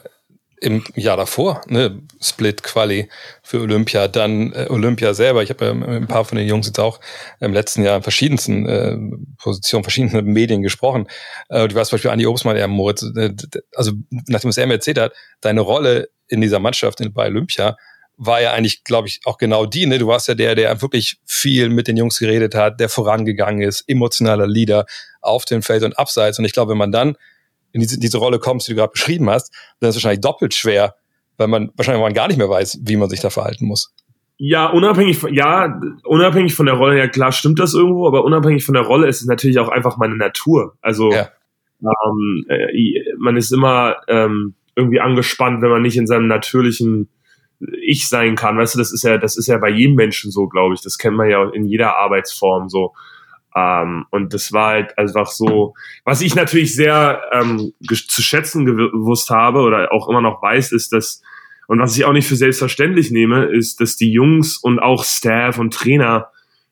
im 0.61 0.85
Jahr 0.95 1.17
davor, 1.17 1.61
ne, 1.67 2.01
Split 2.21 2.63
Quali 2.63 3.09
für 3.43 3.61
Olympia, 3.61 4.09
dann 4.09 4.53
äh, 4.53 4.67
Olympia 4.71 5.13
selber. 5.15 5.43
Ich 5.43 5.51
habe 5.51 5.75
mit 5.75 5.89
ein 5.89 6.07
paar 6.07 6.25
von 6.25 6.39
den 6.39 6.49
Jungs 6.49 6.67
jetzt 6.67 6.81
auch 6.81 7.01
im 7.41 7.53
letzten 7.53 7.85
Jahr 7.85 7.97
in 7.97 8.03
verschiedensten 8.03 8.67
äh, 8.67 8.97
Positionen, 9.39 9.85
verschiedenen 9.85 10.25
Medien 10.27 10.63
gesprochen. 10.63 11.09
Äh, 11.49 11.69
du 11.69 11.75
warst 11.75 11.91
zum 11.91 11.97
Beispiel 11.97 12.11
Andi 12.11 12.27
Obstmann, 12.27 12.57
ja, 12.57 12.67
Moritz, 12.67 13.03
äh, 13.17 13.35
also 13.75 13.93
nachdem 14.29 14.51
es 14.51 14.57
er 14.57 14.67
mir 14.67 14.75
erzählt 14.75 14.99
hat, 14.99 15.13
deine 15.41 15.61
Rolle 15.61 16.09
in 16.29 16.41
dieser 16.41 16.59
Mannschaft 16.59 17.01
bei 17.13 17.27
Olympia 17.27 17.77
war 18.17 18.41
ja 18.41 18.53
eigentlich, 18.53 18.83
glaube 18.85 19.09
ich, 19.09 19.21
auch 19.25 19.37
genau 19.37 19.67
die. 19.67 19.87
Ne? 19.87 19.99
Du 19.99 20.07
warst 20.07 20.29
ja 20.29 20.35
der, 20.35 20.55
der 20.55 20.81
wirklich 20.81 21.19
viel 21.27 21.69
mit 21.69 21.87
den 21.87 21.97
Jungs 21.97 22.19
geredet 22.19 22.55
hat, 22.55 22.81
der 22.81 22.89
vorangegangen 22.89 23.61
ist, 23.61 23.85
emotionaler 23.87 24.47
Leader 24.47 24.87
auf 25.21 25.45
dem 25.45 25.63
Feld 25.63 25.83
und 25.83 25.99
abseits. 25.99 26.39
Und 26.39 26.47
ich 26.47 26.53
glaube, 26.53 26.71
wenn 26.71 26.79
man 26.79 26.93
dann 26.93 27.17
in 27.77 27.83
diese, 27.83 28.01
diese 28.01 28.17
Rolle 28.17 28.39
kommst, 28.39 28.67
die 28.67 28.73
du 28.73 28.79
gerade 28.79 28.93
beschrieben 28.93 29.29
hast, 29.29 29.53
dann 29.81 29.91
ist 29.91 29.97
es 29.97 30.03
wahrscheinlich 30.03 30.23
doppelt 30.23 30.55
schwer, 30.55 30.95
weil 31.37 31.47
man 31.47 31.71
wahrscheinlich 31.77 32.03
man 32.03 32.15
gar 32.15 32.27
nicht 32.27 32.39
mehr 32.39 32.49
weiß, 32.49 32.81
wie 32.83 32.97
man 32.97 33.11
sich 33.11 33.21
da 33.21 33.29
verhalten 33.29 33.67
muss. 33.67 33.93
Ja, 34.39 34.67
unabhängig 34.67 35.19
von, 35.19 35.33
ja, 35.33 35.79
unabhängig 36.05 36.55
von 36.55 36.67
der 36.67 36.77
Rolle, 36.77 36.99
ja 36.99 37.07
klar 37.07 37.33
stimmt 37.33 37.59
das 37.59 37.75
irgendwo, 37.75 38.07
aber 38.07 38.25
unabhängig 38.25 38.65
von 38.65 38.75
der 38.75 38.85
Rolle 38.85 39.09
ist 39.09 39.21
es 39.21 39.27
natürlich 39.27 39.59
auch 39.59 39.69
einfach 39.69 39.99
meine 39.99 40.17
Natur. 40.17 40.77
Also 40.81 41.13
Ja. 41.13 41.29
ähm, 41.83 42.47
äh, 42.49 43.03
man 43.19 43.37
ist 43.37 43.53
immer 43.53 43.97
ähm, 44.09 44.55
irgendwie 44.75 45.01
angespannt, 45.01 45.61
wenn 45.61 45.71
man 45.71 45.83
nicht 45.83 45.99
in 45.99 46.07
seinem 46.07 46.29
natürlichen 46.29 47.11
Ich 47.83 48.09
sein 48.09 48.37
kann. 48.37 48.57
Weißt 48.57 48.75
du, 48.75 48.79
das 48.79 48.91
ist 48.91 49.05
ja, 49.05 49.19
das 49.19 49.37
ist 49.37 49.49
ja 49.49 49.59
bei 49.59 49.71
jedem 49.71 49.97
Menschen 49.97 50.31
so, 50.31 50.49
glaube 50.49 50.75
ich. 50.75 50.81
Das 50.81 50.97
kennt 50.97 51.17
man 51.17 51.29
ja 51.29 51.47
in 51.51 51.67
jeder 51.67 51.97
Arbeitsform 51.97 52.71
so. 52.71 52.95
Ähm, 53.57 54.05
und 54.11 54.35
das 54.35 54.53
war 54.53 54.73
halt 54.73 54.99
einfach 54.99 55.29
so, 55.29 55.75
was 56.05 56.21
ich 56.21 56.35
natürlich 56.35 56.77
sehr 56.77 57.23
ähm, 57.33 57.73
zu 57.89 58.23
schätzen 58.23 58.67
gewusst 58.67 59.31
habe 59.31 59.61
oder 59.61 59.93
auch 59.93 60.09
immer 60.09 60.21
noch 60.21 60.43
weiß, 60.43 60.73
ist, 60.73 60.93
dass 60.93 61.23
und 61.69 61.81
was 61.81 61.97
ich 61.97 62.05
auch 62.05 62.13
nicht 62.13 62.29
für 62.29 62.37
selbstverständlich 62.37 63.11
nehme, 63.11 63.47
ist, 63.47 63.81
dass 63.81 63.97
die 63.97 64.13
Jungs 64.13 64.57
und 64.57 64.79
auch 64.79 65.05
Staff 65.05 65.59
und 65.59 65.75
Trainer 65.75 66.29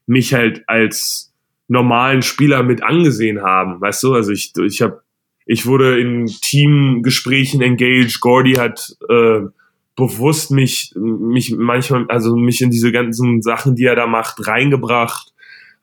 mich 0.06 0.34
halt 0.34 0.62
als 0.68 1.32
normalen 1.66 2.22
Spieler 2.22 2.62
mit 2.62 2.82
angesehen 2.82 3.42
haben. 3.42 3.80
Weißt 3.80 4.02
du, 4.02 4.14
also 4.14 4.30
ich, 4.30 4.52
ich 4.64 4.82
habe, 4.82 5.02
ich 5.46 5.66
wurde 5.66 5.98
in 5.98 6.26
Teamgesprächen 6.26 7.60
engaged. 7.60 8.20
Gordy 8.20 8.54
hat 8.54 8.96
äh, 9.08 9.40
bewusst 9.96 10.50
mich, 10.50 10.92
mich 10.96 11.54
manchmal, 11.56 12.06
also 12.08 12.36
mich 12.36 12.60
in 12.60 12.70
diese 12.70 12.92
ganzen 12.92 13.42
Sachen, 13.42 13.74
die 13.74 13.84
er 13.84 13.96
da 13.96 14.06
macht, 14.06 14.46
reingebracht. 14.46 15.33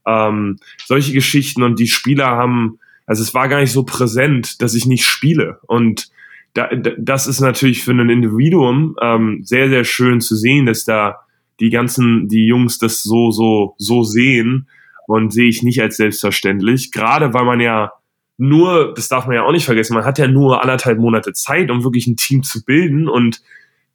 Ähm, 0.05 0.57
solche 0.85 1.13
Geschichten 1.13 1.63
und 1.63 1.79
die 1.79 1.87
Spieler 1.87 2.27
haben, 2.27 2.79
also 3.05 3.21
es 3.21 3.33
war 3.33 3.47
gar 3.47 3.59
nicht 3.59 3.71
so 3.71 3.83
präsent, 3.83 4.61
dass 4.61 4.73
ich 4.73 4.85
nicht 4.85 5.05
spiele 5.05 5.59
und 5.67 6.09
da, 6.53 6.67
da, 6.67 6.91
das 6.97 7.27
ist 7.27 7.39
natürlich 7.39 7.83
für 7.83 7.91
ein 7.91 8.09
Individuum 8.09 8.95
ähm, 9.01 9.41
sehr, 9.43 9.69
sehr 9.69 9.83
schön 9.83 10.21
zu 10.21 10.35
sehen, 10.35 10.65
dass 10.65 10.83
da 10.83 11.21
die 11.59 11.69
ganzen, 11.69 12.27
die 12.27 12.45
Jungs 12.45 12.77
das 12.77 13.03
so, 13.03 13.31
so, 13.31 13.75
so 13.77 14.03
sehen 14.03 14.67
und 15.07 15.31
sehe 15.31 15.47
ich 15.47 15.63
nicht 15.63 15.81
als 15.81 15.97
selbstverständlich. 15.97 16.91
Gerade 16.91 17.33
weil 17.33 17.45
man 17.45 17.59
ja 17.59 17.91
nur, 18.37 18.93
das 18.95 19.07
darf 19.07 19.27
man 19.27 19.35
ja 19.35 19.43
auch 19.43 19.51
nicht 19.51 19.65
vergessen, 19.65 19.93
man 19.93 20.03
hat 20.03 20.17
ja 20.17 20.27
nur 20.27 20.61
anderthalb 20.61 20.97
Monate 20.97 21.33
Zeit, 21.33 21.69
um 21.69 21.83
wirklich 21.83 22.07
ein 22.07 22.17
Team 22.17 22.43
zu 22.43 22.65
bilden 22.65 23.07
und 23.07 23.41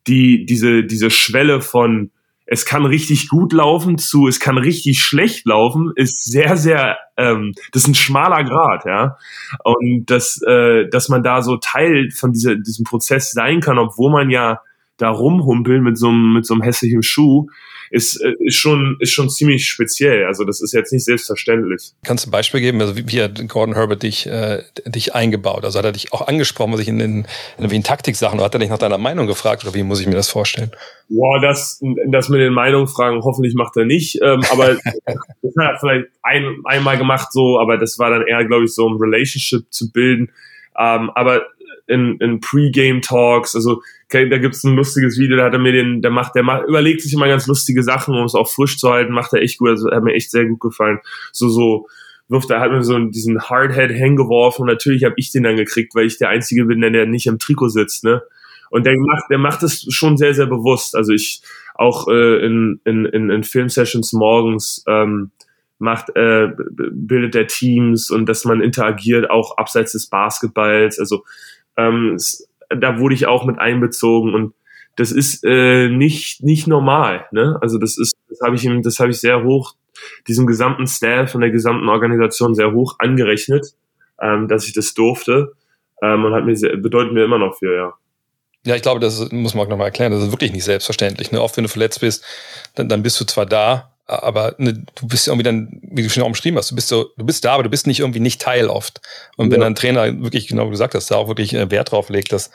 die, 0.06 0.46
diese, 0.46 0.84
diese 0.84 1.10
Schwelle 1.10 1.60
von 1.60 2.10
es 2.46 2.64
kann 2.64 2.86
richtig 2.86 3.28
gut 3.28 3.52
laufen 3.52 3.98
zu 3.98 4.28
es 4.28 4.40
kann 4.40 4.56
richtig 4.56 5.00
schlecht 5.00 5.46
laufen, 5.46 5.92
ist 5.96 6.24
sehr, 6.24 6.56
sehr, 6.56 6.96
ähm, 7.16 7.52
das 7.72 7.82
ist 7.82 7.88
ein 7.88 7.94
schmaler 7.94 8.44
Grad, 8.44 8.84
ja. 8.86 9.16
Und 9.64 10.06
dass, 10.06 10.40
äh, 10.46 10.88
dass 10.88 11.08
man 11.08 11.22
da 11.22 11.42
so 11.42 11.56
Teil 11.56 12.10
von 12.10 12.32
dieser, 12.32 12.54
diesem 12.56 12.84
Prozess 12.84 13.32
sein 13.32 13.60
kann, 13.60 13.78
obwohl 13.78 14.10
man 14.10 14.30
ja 14.30 14.60
da 14.96 15.10
rumhumpelt 15.10 15.82
mit 15.82 15.98
so 15.98 16.08
einem, 16.08 16.34
mit 16.34 16.46
so 16.46 16.54
einem 16.54 16.62
hässlichen 16.62 17.02
Schuh, 17.02 17.48
ist, 17.90 18.20
äh, 18.20 18.32
ist 18.40 18.56
schon, 18.56 18.96
ist 19.00 19.12
schon 19.12 19.30
ziemlich 19.30 19.66
speziell. 19.66 20.24
Also 20.24 20.44
das 20.44 20.60
ist 20.60 20.72
jetzt 20.72 20.92
nicht 20.92 21.04
selbstverständlich. 21.04 21.92
Kannst 22.04 22.24
du 22.24 22.28
ein 22.28 22.32
Beispiel 22.32 22.60
geben? 22.60 22.80
Also 22.80 22.96
wie, 22.96 23.08
wie 23.08 23.22
hat 23.22 23.46
Gordon 23.48 23.74
Herbert 23.74 24.02
dich, 24.02 24.26
äh, 24.26 24.62
dich 24.86 25.14
eingebaut? 25.14 25.64
Also 25.64 25.78
hat 25.78 25.84
er 25.84 25.92
dich 25.92 26.12
auch 26.12 26.26
angesprochen, 26.26 26.72
was 26.72 26.80
ich 26.80 26.88
in 26.88 26.98
den 26.98 27.26
in, 27.58 27.70
in 27.70 27.82
Taktiksachen, 27.82 28.38
oder 28.38 28.46
hat 28.46 28.54
er 28.54 28.60
dich 28.60 28.70
nach 28.70 28.78
deiner 28.78 28.98
Meinung 28.98 29.26
gefragt 29.26 29.64
oder 29.64 29.74
wie 29.74 29.82
muss 29.82 30.00
ich 30.00 30.06
mir 30.06 30.14
das 30.14 30.28
vorstellen? 30.28 30.70
Boah, 31.08 31.40
das, 31.40 31.80
das 32.08 32.28
mit 32.28 32.40
den 32.40 32.52
Meinungen 32.52 32.88
fragen, 32.88 33.20
hoffentlich 33.22 33.54
macht 33.54 33.76
er 33.76 33.84
nicht. 33.84 34.20
Ähm, 34.22 34.42
aber 34.50 34.74
das 35.06 35.54
hat 35.58 35.72
er 35.74 35.78
vielleicht 35.78 36.06
ein, 36.22 36.56
einmal 36.64 36.98
gemacht 36.98 37.32
so, 37.32 37.58
aber 37.58 37.78
das 37.78 37.98
war 37.98 38.10
dann 38.10 38.26
eher, 38.26 38.44
glaube 38.44 38.64
ich, 38.64 38.74
so 38.74 38.86
um 38.86 39.00
Relationship 39.00 39.66
zu 39.70 39.92
bilden. 39.92 40.30
Ähm, 40.78 41.10
aber 41.14 41.46
in, 41.86 42.18
in 42.18 42.40
Pre-Game-Talks, 42.40 43.54
also 43.54 43.82
okay, 44.08 44.28
da 44.28 44.38
gibt's 44.38 44.64
ein 44.64 44.76
lustiges 44.76 45.18
Video, 45.18 45.36
da 45.36 45.44
hat 45.44 45.52
er 45.52 45.58
mir 45.58 45.72
den, 45.72 46.00
der 46.00 46.10
macht, 46.10 46.34
der 46.34 46.42
macht, 46.42 46.66
überlegt 46.66 47.02
sich 47.02 47.12
immer 47.12 47.28
ganz 47.28 47.46
lustige 47.46 47.82
Sachen, 47.82 48.14
um 48.14 48.24
es 48.24 48.34
auch 48.34 48.48
frisch 48.48 48.78
zu 48.78 48.90
halten, 48.90 49.12
macht 49.12 49.32
er 49.32 49.42
echt 49.42 49.58
gut, 49.58 49.70
also 49.70 49.90
hat 49.90 50.02
mir 50.02 50.14
echt 50.14 50.30
sehr 50.30 50.46
gut 50.46 50.60
gefallen. 50.60 51.00
So, 51.32 51.48
so, 51.48 51.86
wirft 52.28 52.50
er, 52.50 52.60
hat 52.60 52.72
mir 52.72 52.82
so 52.82 52.98
diesen 52.98 53.40
Hardhead 53.40 53.90
hingeworfen 53.90 54.62
und 54.62 54.68
natürlich 54.68 55.04
habe 55.04 55.14
ich 55.16 55.30
den 55.30 55.44
dann 55.44 55.56
gekriegt, 55.56 55.94
weil 55.94 56.06
ich 56.06 56.18
der 56.18 56.28
Einzige 56.28 56.64
bin, 56.64 56.80
der, 56.80 56.90
der 56.90 57.06
nicht 57.06 57.26
im 57.26 57.38
Trikot 57.38 57.68
sitzt, 57.68 58.04
ne? 58.04 58.22
Und 58.68 58.84
der 58.84 58.96
macht, 58.98 59.30
der 59.30 59.38
macht 59.38 59.62
es 59.62 59.86
schon 59.90 60.16
sehr, 60.16 60.34
sehr 60.34 60.46
bewusst. 60.46 60.96
Also 60.96 61.12
ich 61.12 61.40
auch 61.76 62.08
äh, 62.08 62.44
in, 62.44 62.80
in, 62.84 63.06
in, 63.06 63.30
in 63.30 63.44
Filmsessions 63.44 64.12
morgens 64.12 64.82
ähm, 64.88 65.30
macht, 65.78 66.16
äh, 66.16 66.48
bildet 66.72 67.34
der 67.34 67.46
Teams 67.46 68.10
und 68.10 68.28
dass 68.28 68.44
man 68.44 68.60
interagiert, 68.60 69.30
auch 69.30 69.56
abseits 69.56 69.92
des 69.92 70.08
Basketballs. 70.08 70.98
Also 70.98 71.24
ähm, 71.76 72.14
es, 72.16 72.45
da 72.68 72.98
wurde 72.98 73.14
ich 73.14 73.26
auch 73.26 73.44
mit 73.44 73.58
einbezogen 73.58 74.34
und 74.34 74.54
das 74.96 75.12
ist 75.12 75.44
äh, 75.44 75.88
nicht 75.88 76.42
nicht 76.42 76.66
normal. 76.66 77.26
Ne? 77.30 77.58
Also 77.60 77.78
das 77.78 77.98
ist, 77.98 78.14
das 78.28 78.40
habe 78.44 78.56
ich 78.56 78.64
ihm, 78.64 78.82
das 78.82 78.98
habe 78.98 79.10
ich 79.10 79.20
sehr 79.20 79.44
hoch 79.44 79.74
diesem 80.26 80.46
gesamten 80.46 80.86
Staff 80.86 81.34
und 81.34 81.40
der 81.40 81.50
gesamten 81.50 81.88
Organisation 81.88 82.54
sehr 82.54 82.72
hoch 82.72 82.96
angerechnet, 82.98 83.74
ähm, 84.20 84.48
dass 84.48 84.66
ich 84.66 84.72
das 84.72 84.94
durfte 84.94 85.52
ähm, 86.02 86.24
und 86.24 86.34
hat 86.34 86.44
mir 86.44 86.56
sehr, 86.56 86.76
bedeutet 86.76 87.12
mir 87.12 87.24
immer 87.24 87.38
noch 87.38 87.56
viel, 87.58 87.72
ja. 87.72 87.94
Ja, 88.64 88.74
ich 88.74 88.82
glaube, 88.82 88.98
das 88.98 89.30
muss 89.30 89.54
man 89.54 89.64
auch 89.64 89.70
nochmal 89.70 89.86
erklären. 89.86 90.10
Das 90.10 90.24
ist 90.24 90.32
wirklich 90.32 90.52
nicht 90.52 90.64
selbstverständlich. 90.64 91.30
Ne? 91.30 91.40
Oft, 91.40 91.56
wenn 91.56 91.62
du 91.62 91.70
verletzt 91.70 92.00
bist, 92.00 92.24
dann, 92.74 92.88
dann 92.88 93.04
bist 93.04 93.20
du 93.20 93.24
zwar 93.24 93.46
da, 93.46 93.95
aber 94.06 94.54
ne, 94.58 94.84
du 94.94 95.06
bist 95.06 95.26
ja 95.26 95.32
irgendwie 95.32 95.44
dann, 95.44 95.80
wie 95.82 96.02
du 96.02 96.10
schon 96.10 96.22
auch 96.22 96.30
beschrieben 96.30 96.56
hast, 96.56 96.70
du 96.70 96.74
bist 96.74 96.88
so, 96.88 97.10
du 97.16 97.24
bist 97.24 97.44
da, 97.44 97.54
aber 97.54 97.64
du 97.64 97.70
bist 97.70 97.86
nicht 97.86 98.00
irgendwie 98.00 98.20
nicht 98.20 98.40
Teil 98.40 98.68
oft. 98.68 99.00
Und 99.36 99.50
wenn 99.50 99.60
Ja. 99.60 99.66
dein 99.66 99.74
Trainer 99.74 100.22
wirklich, 100.22 100.46
genau 100.48 100.62
wie 100.62 100.66
du 100.66 100.70
gesagt 100.72 100.94
hast, 100.94 101.10
da 101.10 101.16
auch 101.16 101.28
wirklich 101.28 101.54
äh, 101.54 101.70
Wert 101.70 101.90
drauf 101.92 102.08
legt, 102.08 102.32
dass 102.32 102.50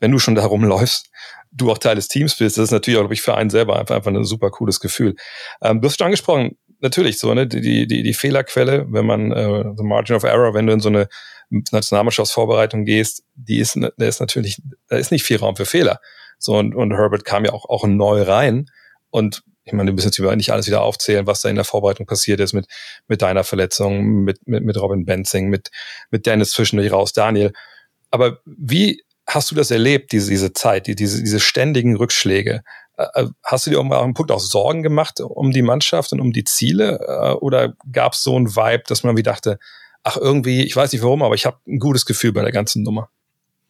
wenn 0.00 0.10
du 0.10 0.18
schon 0.18 0.34
da 0.34 0.44
rumläufst, 0.44 1.10
du 1.50 1.70
auch 1.70 1.78
Teil 1.78 1.94
des 1.94 2.08
Teams 2.08 2.36
bist, 2.36 2.58
das 2.58 2.64
ist 2.64 2.70
natürlich 2.72 2.98
auch, 2.98 3.02
glaube 3.02 3.14
ich, 3.14 3.22
für 3.22 3.34
einen 3.34 3.50
selber 3.50 3.78
einfach, 3.78 3.96
einfach 3.96 4.10
ein 4.12 4.24
super 4.24 4.50
cooles 4.50 4.80
Gefühl. 4.80 5.14
Ähm, 5.62 5.80
du 5.80 5.88
hast 5.88 5.98
schon 5.98 6.04
angesprochen, 6.06 6.56
natürlich 6.80 7.18
so, 7.18 7.32
ne, 7.34 7.46
die, 7.46 7.86
die, 7.86 8.02
die 8.02 8.14
Fehlerquelle, 8.14 8.86
wenn 8.90 9.06
man, 9.06 9.32
äh, 9.32 9.64
the 9.76 9.82
margin 9.84 10.14
of 10.16 10.24
error, 10.24 10.52
wenn 10.54 10.66
du 10.66 10.72
in 10.72 10.80
so 10.80 10.88
eine 10.88 11.08
Nationalmannschaftsvorbereitung 11.72 12.84
gehst, 12.84 13.24
die 13.34 13.58
ist, 13.58 13.76
da 13.96 14.06
ist 14.06 14.20
natürlich, 14.20 14.60
da 14.88 14.96
ist 14.96 15.10
nicht 15.10 15.24
viel 15.24 15.38
Raum 15.38 15.56
für 15.56 15.66
Fehler. 15.66 16.00
So, 16.38 16.56
und, 16.56 16.74
und 16.74 16.92
Herbert 16.92 17.24
kam 17.24 17.44
ja 17.44 17.52
auch, 17.52 17.64
auch 17.68 17.86
neu 17.86 18.22
rein. 18.22 18.70
Und 19.10 19.42
ich 19.68 19.74
meine, 19.74 19.90
du 19.90 19.94
müssen 19.94 20.08
jetzt 20.08 20.18
nicht 20.18 20.50
alles 20.50 20.66
wieder 20.66 20.82
aufzählen, 20.82 21.26
was 21.26 21.42
da 21.42 21.50
in 21.50 21.56
der 21.56 21.64
Vorbereitung 21.64 22.06
passiert 22.06 22.40
ist 22.40 22.54
mit, 22.54 22.66
mit 23.06 23.20
deiner 23.20 23.44
Verletzung, 23.44 24.24
mit, 24.24 24.48
mit, 24.48 24.64
mit 24.64 24.80
Robin 24.80 25.04
Benzing, 25.04 25.48
mit, 25.48 25.70
mit 26.10 26.24
Dennis 26.24 26.52
zwischendurch 26.52 26.90
raus, 26.90 27.12
Daniel. 27.12 27.52
Aber 28.10 28.38
wie 28.46 29.02
hast 29.26 29.50
du 29.50 29.54
das 29.54 29.70
erlebt, 29.70 30.12
diese, 30.12 30.30
diese 30.30 30.54
Zeit, 30.54 30.86
die, 30.86 30.96
diese, 30.96 31.22
diese 31.22 31.38
ständigen 31.38 31.96
Rückschläge? 31.96 32.62
Äh, 32.96 33.26
Hast 33.44 33.66
du 33.66 33.70
dir 33.70 33.80
um 33.80 33.92
einen 33.92 34.14
Punkt 34.14 34.32
auch 34.32 34.40
Sorgen 34.40 34.82
gemacht 34.82 35.20
um 35.20 35.52
die 35.52 35.62
Mannschaft 35.62 36.12
und 36.14 36.20
um 36.20 36.32
die 36.32 36.44
Ziele? 36.44 36.98
Äh, 37.06 37.32
Oder 37.34 37.74
gab 37.92 38.14
es 38.14 38.22
so 38.22 38.38
ein 38.38 38.56
Vibe, 38.56 38.84
dass 38.86 39.04
man 39.04 39.18
wie 39.18 39.22
dachte, 39.22 39.58
ach 40.02 40.16
irgendwie, 40.16 40.64
ich 40.64 40.74
weiß 40.74 40.92
nicht 40.92 41.02
warum, 41.02 41.22
aber 41.22 41.34
ich 41.34 41.44
habe 41.44 41.58
ein 41.68 41.78
gutes 41.78 42.06
Gefühl 42.06 42.32
bei 42.32 42.42
der 42.42 42.52
ganzen 42.52 42.82
Nummer. 42.82 43.10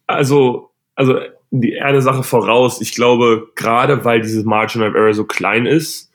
Also, 0.07 0.71
also 0.95 1.19
die 1.51 1.79
eine 1.79 2.01
Sache 2.01 2.23
voraus, 2.23 2.81
ich 2.81 2.93
glaube, 2.93 3.47
gerade 3.55 4.05
weil 4.05 4.21
dieses 4.21 4.43
Margin 4.43 4.83
of 4.83 4.93
Error 4.93 5.13
so 5.13 5.25
klein 5.25 5.65
ist, 5.65 6.11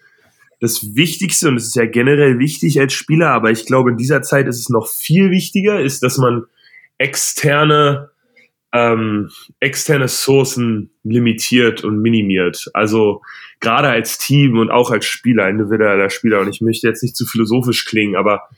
das 0.60 0.94
Wichtigste, 0.94 1.48
und 1.48 1.56
es 1.56 1.66
ist 1.66 1.76
ja 1.76 1.86
generell 1.86 2.38
wichtig 2.38 2.80
als 2.80 2.92
Spieler, 2.92 3.30
aber 3.30 3.50
ich 3.50 3.66
glaube, 3.66 3.90
in 3.90 3.96
dieser 3.96 4.22
Zeit 4.22 4.46
ist 4.46 4.60
es 4.60 4.68
noch 4.68 4.88
viel 4.88 5.30
wichtiger, 5.30 5.80
ist, 5.80 6.02
dass 6.02 6.16
man 6.16 6.44
externe, 6.96 8.10
ähm, 8.72 9.30
externe 9.60 10.08
Sourcen 10.08 10.90
limitiert 11.02 11.84
und 11.84 12.00
minimiert. 12.00 12.70
Also 12.72 13.20
gerade 13.60 13.88
als 13.88 14.18
Team 14.18 14.58
und 14.58 14.70
auch 14.70 14.90
als 14.90 15.06
Spieler, 15.06 15.48
individueller 15.48 16.10
Spieler, 16.10 16.40
und 16.40 16.48
ich 16.48 16.60
möchte 16.60 16.86
jetzt 16.86 17.02
nicht 17.02 17.16
zu 17.16 17.26
philosophisch 17.26 17.84
klingen, 17.84 18.16
aber 18.16 18.48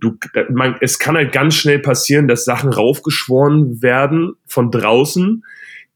du, 0.00 0.18
man, 0.50 0.76
es 0.80 0.98
kann 0.98 1.16
halt 1.16 1.32
ganz 1.32 1.54
schnell 1.54 1.78
passieren, 1.78 2.28
dass 2.28 2.44
Sachen 2.44 2.70
raufgeschworen 2.70 3.80
werden 3.80 4.34
von 4.46 4.70
draußen, 4.70 5.44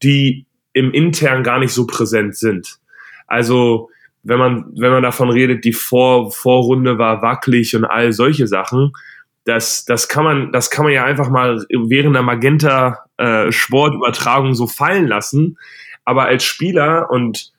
die 0.03 0.45
im 0.73 0.91
intern 0.91 1.43
gar 1.43 1.59
nicht 1.59 1.73
so 1.73 1.85
präsent 1.85 2.35
sind. 2.35 2.79
Also 3.27 3.89
wenn 4.23 4.39
man 4.39 4.65
wenn 4.75 4.91
man 4.91 5.03
davon 5.03 5.29
redet, 5.29 5.65
die 5.65 5.73
Vor 5.73 6.31
Vorrunde 6.31 6.97
war 6.97 7.21
wackelig 7.21 7.75
und 7.75 7.85
all 7.85 8.11
solche 8.11 8.47
Sachen, 8.47 8.93
das 9.45 9.85
das 9.85 10.07
kann 10.07 10.23
man 10.23 10.51
das 10.51 10.69
kann 10.69 10.85
man 10.85 10.93
ja 10.93 11.05
einfach 11.05 11.29
mal 11.29 11.65
während 11.69 12.15
der 12.15 12.23
Magenta 12.23 13.05
äh, 13.17 13.51
so 13.51 14.67
fallen 14.67 15.07
lassen. 15.07 15.57
Aber 16.05 16.25
als 16.25 16.43
Spieler 16.43 17.09
und 17.09 17.51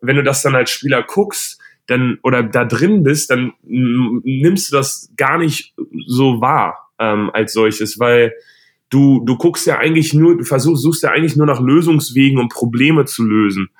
wenn 0.00 0.16
du 0.16 0.22
das 0.22 0.42
dann 0.42 0.54
als 0.54 0.70
Spieler 0.70 1.02
guckst, 1.02 1.60
dann 1.86 2.18
oder 2.22 2.42
da 2.42 2.64
drin 2.64 3.02
bist, 3.02 3.30
dann 3.30 3.52
mm, 3.64 4.20
nimmst 4.22 4.70
du 4.70 4.76
das 4.76 5.10
gar 5.16 5.38
nicht 5.38 5.74
so 6.06 6.40
wahr 6.40 6.90
ähm, 6.98 7.30
als 7.32 7.52
solches, 7.52 7.98
weil 7.98 8.34
du 8.90 9.22
du 9.24 9.36
guckst 9.36 9.66
ja 9.66 9.78
eigentlich 9.78 10.14
nur, 10.14 10.38
du 10.38 10.44
versuchst 10.44 10.82
suchst 10.82 11.02
ja 11.02 11.10
eigentlich 11.10 11.36
nur 11.36 11.46
nach 11.46 11.60
Lösungswegen, 11.60 12.38
um 12.38 12.48
Probleme 12.48 13.04
zu 13.04 13.24
lösen 13.24 13.70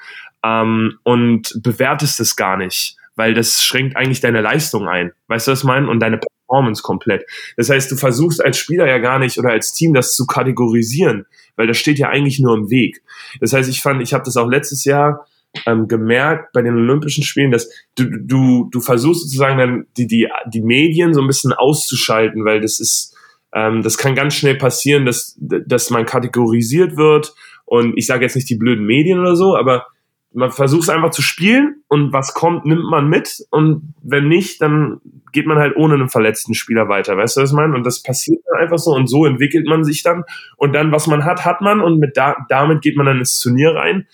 ähm, 0.45 0.99
und 1.03 1.61
bewertest 1.63 2.21
es 2.21 2.37
gar 2.37 2.57
nicht, 2.57 2.97
weil 3.17 3.35
das 3.35 3.63
schränkt 3.63 3.97
eigentlich 3.97 4.21
deine 4.21 4.41
Leistung 4.41 4.89
ein, 4.89 5.13
weißt 5.29 5.49
du 5.49 5.53
was 5.53 5.61
ich 5.61 5.65
meine 5.65 5.89
und 5.89 6.01
deine 6.01 6.19
Performance 6.19 6.83
komplett. 6.83 7.25
Das 7.57 7.71
heißt, 7.71 7.91
du 7.91 7.97
versuchst 7.97 8.45
als 8.45 8.59
Spieler 8.59 8.87
ja 8.87 8.99
gar 8.99 9.19
nicht 9.19 9.39
oder 9.39 9.51
als 9.51 9.73
Team 9.73 9.95
das 9.95 10.15
zu 10.15 10.27
kategorisieren, 10.27 11.27
weil 11.57 11.67
das 11.67 11.79
steht 11.79 11.99
ja 11.99 12.09
eigentlich 12.09 12.41
nur 12.41 12.57
im 12.57 12.71
Weg. 12.71 13.03
Das 13.41 13.53
heißt, 13.53 13.69
ich 13.69 13.83
fand, 13.83 14.03
ich 14.03 14.15
habe 14.15 14.25
das 14.25 14.37
auch 14.37 14.49
letztes 14.49 14.85
Jahr 14.85 15.27
ähm, 15.67 15.89
gemerkt 15.89 16.53
bei 16.53 16.63
den 16.63 16.75
Olympischen 16.75 17.25
Spielen, 17.25 17.51
dass 17.51 17.71
du, 17.97 18.05
du, 18.05 18.69
du 18.71 18.81
versuchst 18.81 19.23
sozusagen 19.23 19.59
dann 19.59 19.87
die, 19.97 20.07
die, 20.07 20.29
die 20.53 20.63
Medien 20.63 21.15
so 21.15 21.21
ein 21.21 21.27
bisschen 21.27 21.53
auszuschalten, 21.53 22.45
weil 22.45 22.61
das 22.61 22.81
ist, 22.81 23.17
ähm, 23.55 23.83
das 23.83 23.99
kann 23.99 24.15
ganz 24.15 24.35
schnell 24.35 24.57
passieren, 24.57 25.07
dass, 25.07 25.37
dass 25.41 25.91
man 25.91 26.07
kategorisiert 26.07 26.97
wird. 26.97 27.35
Und 27.65 27.95
ich 27.97 28.07
sage 28.07 28.25
jetzt 28.25 28.37
nicht 28.37 28.49
die 28.49 28.57
blöden 28.57 28.87
Medien 28.87 29.19
oder 29.19 29.37
so, 29.37 29.57
aber 29.57 29.87
man 30.33 30.51
versucht 30.51 30.85
es 30.85 30.89
einfach 30.89 31.11
zu 31.11 31.23
spielen 31.23 31.83
und 31.89 32.13
was 32.13 32.35
kommt, 32.35 32.67
nimmt 32.67 32.85
man 32.85 33.09
mit 33.09 33.45
und 33.51 33.95
wenn 34.03 34.29
nicht, 34.29 34.61
dann 34.61 35.01
geht 35.33 35.47
man 35.47 35.59
halt 35.59 35.77
ohne 35.77 35.95
einen 35.95 36.09
verletzten 36.09 36.55
Spieler 36.55 36.89
weiter, 36.89 37.17
weißt 37.17 37.37
du, 37.37 37.41
was 37.41 37.51
ich 37.51 37.57
meine? 37.57 37.75
Und 37.75 37.85
das 37.85 38.03
passiert 38.03 38.43
dann 38.47 38.61
einfach 38.61 38.79
so 38.79 38.93
und 38.93 39.07
so 39.07 39.25
entwickelt 39.25 39.67
man 39.67 39.85
sich 39.85 40.03
dann 40.03 40.25
und 40.57 40.75
dann, 40.75 40.93
was 40.93 41.07
man 41.07 41.25
hat, 41.25 41.45
hat 41.45 41.61
man 41.61 41.81
und 41.81 41.99
mit 41.99 42.17
da, 42.17 42.37
damit 42.49 42.83
geht 42.83 42.97
man 42.97 43.07
dann 43.07 43.19
ins 43.19 43.39
Turnier 43.39 43.75
rein 43.75 44.07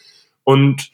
und 0.44 0.90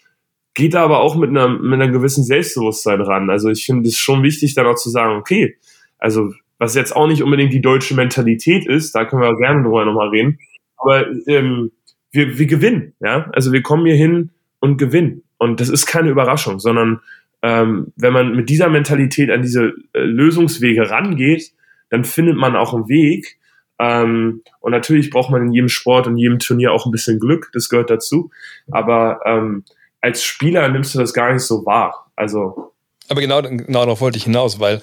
geht 0.54 0.74
da 0.74 0.84
aber 0.84 1.00
auch 1.00 1.16
mit 1.16 1.30
einer, 1.30 1.48
mit 1.48 1.74
einer 1.74 1.90
gewissen 1.90 2.24
Selbstbewusstsein 2.24 3.00
ran. 3.00 3.30
Also 3.30 3.50
ich 3.50 3.64
finde 3.64 3.88
es 3.88 3.96
schon 3.96 4.22
wichtig, 4.22 4.54
dann 4.54 4.66
auch 4.66 4.76
zu 4.76 4.90
sagen, 4.90 5.16
okay, 5.16 5.56
also 5.98 6.32
was 6.60 6.76
jetzt 6.76 6.94
auch 6.94 7.08
nicht 7.08 7.24
unbedingt 7.24 7.52
die 7.52 7.60
deutsche 7.60 7.96
Mentalität 7.96 8.64
ist, 8.64 8.94
da 8.94 9.04
können 9.04 9.22
wir 9.22 9.36
gerne 9.36 9.64
drüber 9.64 9.84
nochmal 9.84 10.10
reden, 10.10 10.38
aber 10.76 11.06
ähm, 11.26 11.72
wir, 12.12 12.38
wir 12.38 12.46
gewinnen, 12.46 12.94
ja, 13.00 13.28
also 13.32 13.52
wir 13.52 13.62
kommen 13.62 13.86
hier 13.86 13.96
hin, 13.96 14.30
und 14.60 14.76
gewinnen. 14.76 15.24
Und 15.38 15.60
das 15.60 15.68
ist 15.68 15.86
keine 15.86 16.10
Überraschung, 16.10 16.60
sondern 16.60 17.00
ähm, 17.42 17.92
wenn 17.96 18.12
man 18.12 18.36
mit 18.36 18.48
dieser 18.50 18.68
Mentalität 18.68 19.30
an 19.30 19.42
diese 19.42 19.72
äh, 19.94 20.00
Lösungswege 20.00 20.90
rangeht, 20.90 21.52
dann 21.88 22.04
findet 22.04 22.36
man 22.36 22.54
auch 22.54 22.74
einen 22.74 22.88
Weg. 22.88 23.38
Ähm, 23.78 24.42
und 24.60 24.72
natürlich 24.72 25.10
braucht 25.10 25.30
man 25.30 25.46
in 25.46 25.52
jedem 25.52 25.70
Sport 25.70 26.06
und 26.06 26.18
jedem 26.18 26.38
Turnier 26.38 26.72
auch 26.72 26.84
ein 26.84 26.92
bisschen 26.92 27.18
Glück, 27.18 27.50
das 27.54 27.70
gehört 27.70 27.88
dazu. 27.88 28.30
Aber 28.70 29.20
ähm, 29.24 29.64
als 30.02 30.22
Spieler 30.22 30.68
nimmst 30.68 30.94
du 30.94 30.98
das 30.98 31.14
gar 31.14 31.32
nicht 31.32 31.42
so 31.42 31.64
wahr. 31.64 32.10
Also. 32.14 32.74
Aber 33.08 33.22
genau, 33.22 33.40
genau 33.40 33.84
darauf 33.84 34.02
wollte 34.02 34.18
ich 34.18 34.24
hinaus, 34.24 34.60
weil 34.60 34.82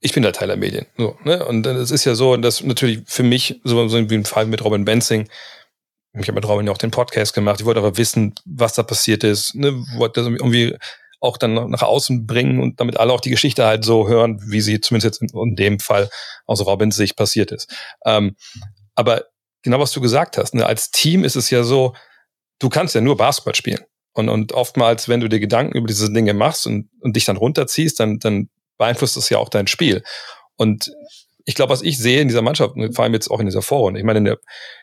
ich 0.00 0.12
bin 0.12 0.22
der 0.22 0.32
Teil 0.32 0.48
der 0.48 0.56
Medien. 0.56 0.86
So, 0.96 1.16
ne? 1.24 1.44
Und 1.44 1.66
es 1.66 1.90
ist 1.90 2.04
ja 2.04 2.14
so, 2.14 2.36
dass 2.36 2.62
natürlich 2.62 3.00
für 3.06 3.22
mich, 3.22 3.60
so, 3.64 3.86
so 3.88 4.10
wie 4.10 4.14
im 4.14 4.24
Fall 4.24 4.46
mit 4.46 4.64
Robin 4.64 4.84
Benzing, 4.84 5.28
ich 6.14 6.26
habe 6.26 6.32
mit 6.32 6.48
Robin 6.48 6.66
ja 6.66 6.72
auch 6.72 6.78
den 6.78 6.90
Podcast 6.90 7.34
gemacht. 7.34 7.60
Ich 7.60 7.66
wollte 7.66 7.80
aber 7.80 7.96
wissen, 7.96 8.34
was 8.44 8.74
da 8.74 8.82
passiert 8.82 9.22
ist. 9.22 9.54
Ne? 9.54 9.72
Wollte 9.96 10.22
das 10.22 10.28
irgendwie 10.28 10.76
auch 11.20 11.36
dann 11.36 11.70
nach 11.70 11.82
außen 11.82 12.26
bringen 12.26 12.60
und 12.60 12.80
damit 12.80 12.98
alle 12.98 13.12
auch 13.12 13.20
die 13.20 13.30
Geschichte 13.30 13.66
halt 13.66 13.84
so 13.84 14.08
hören, 14.08 14.40
wie 14.44 14.60
sie 14.60 14.80
zumindest 14.80 15.20
jetzt 15.22 15.34
in, 15.34 15.54
dem 15.54 15.78
Fall 15.78 16.08
aus 16.46 16.64
Robins 16.64 16.96
Sicht 16.96 17.14
passiert 17.14 17.52
ist. 17.52 17.72
Ähm, 18.06 18.34
aber 18.94 19.26
genau 19.62 19.78
was 19.78 19.92
du 19.92 20.00
gesagt 20.00 20.38
hast, 20.38 20.54
ne? 20.54 20.64
als 20.64 20.90
Team 20.90 21.22
ist 21.22 21.36
es 21.36 21.50
ja 21.50 21.62
so, 21.62 21.94
du 22.58 22.70
kannst 22.70 22.94
ja 22.94 23.02
nur 23.02 23.16
Basketball 23.16 23.54
spielen. 23.54 23.84
Und, 24.12 24.28
und 24.28 24.52
oftmals, 24.52 25.08
wenn 25.08 25.20
du 25.20 25.28
dir 25.28 25.38
Gedanken 25.38 25.76
über 25.76 25.86
diese 25.86 26.12
Dinge 26.12 26.34
machst 26.34 26.66
und, 26.66 26.88
und 27.00 27.14
dich 27.14 27.26
dann 27.26 27.36
runterziehst, 27.36 28.00
dann, 28.00 28.18
dann 28.18 28.48
beeinflusst 28.80 29.16
das 29.16 29.28
ja 29.28 29.38
auch 29.38 29.50
dein 29.50 29.68
Spiel. 29.68 30.02
Und 30.56 30.90
ich 31.44 31.54
glaube, 31.54 31.72
was 31.72 31.82
ich 31.82 31.98
sehe 31.98 32.20
in 32.20 32.28
dieser 32.28 32.42
Mannschaft, 32.42 32.76
ne, 32.76 32.92
vor 32.92 33.04
allem 33.04 33.12
jetzt 33.12 33.30
auch 33.30 33.40
in 33.40 33.46
dieser 33.46 33.62
Vorrunde, 33.62 34.00
ich 34.00 34.06
meine, 34.06 34.18
in 34.18 34.24
der, 34.24 34.38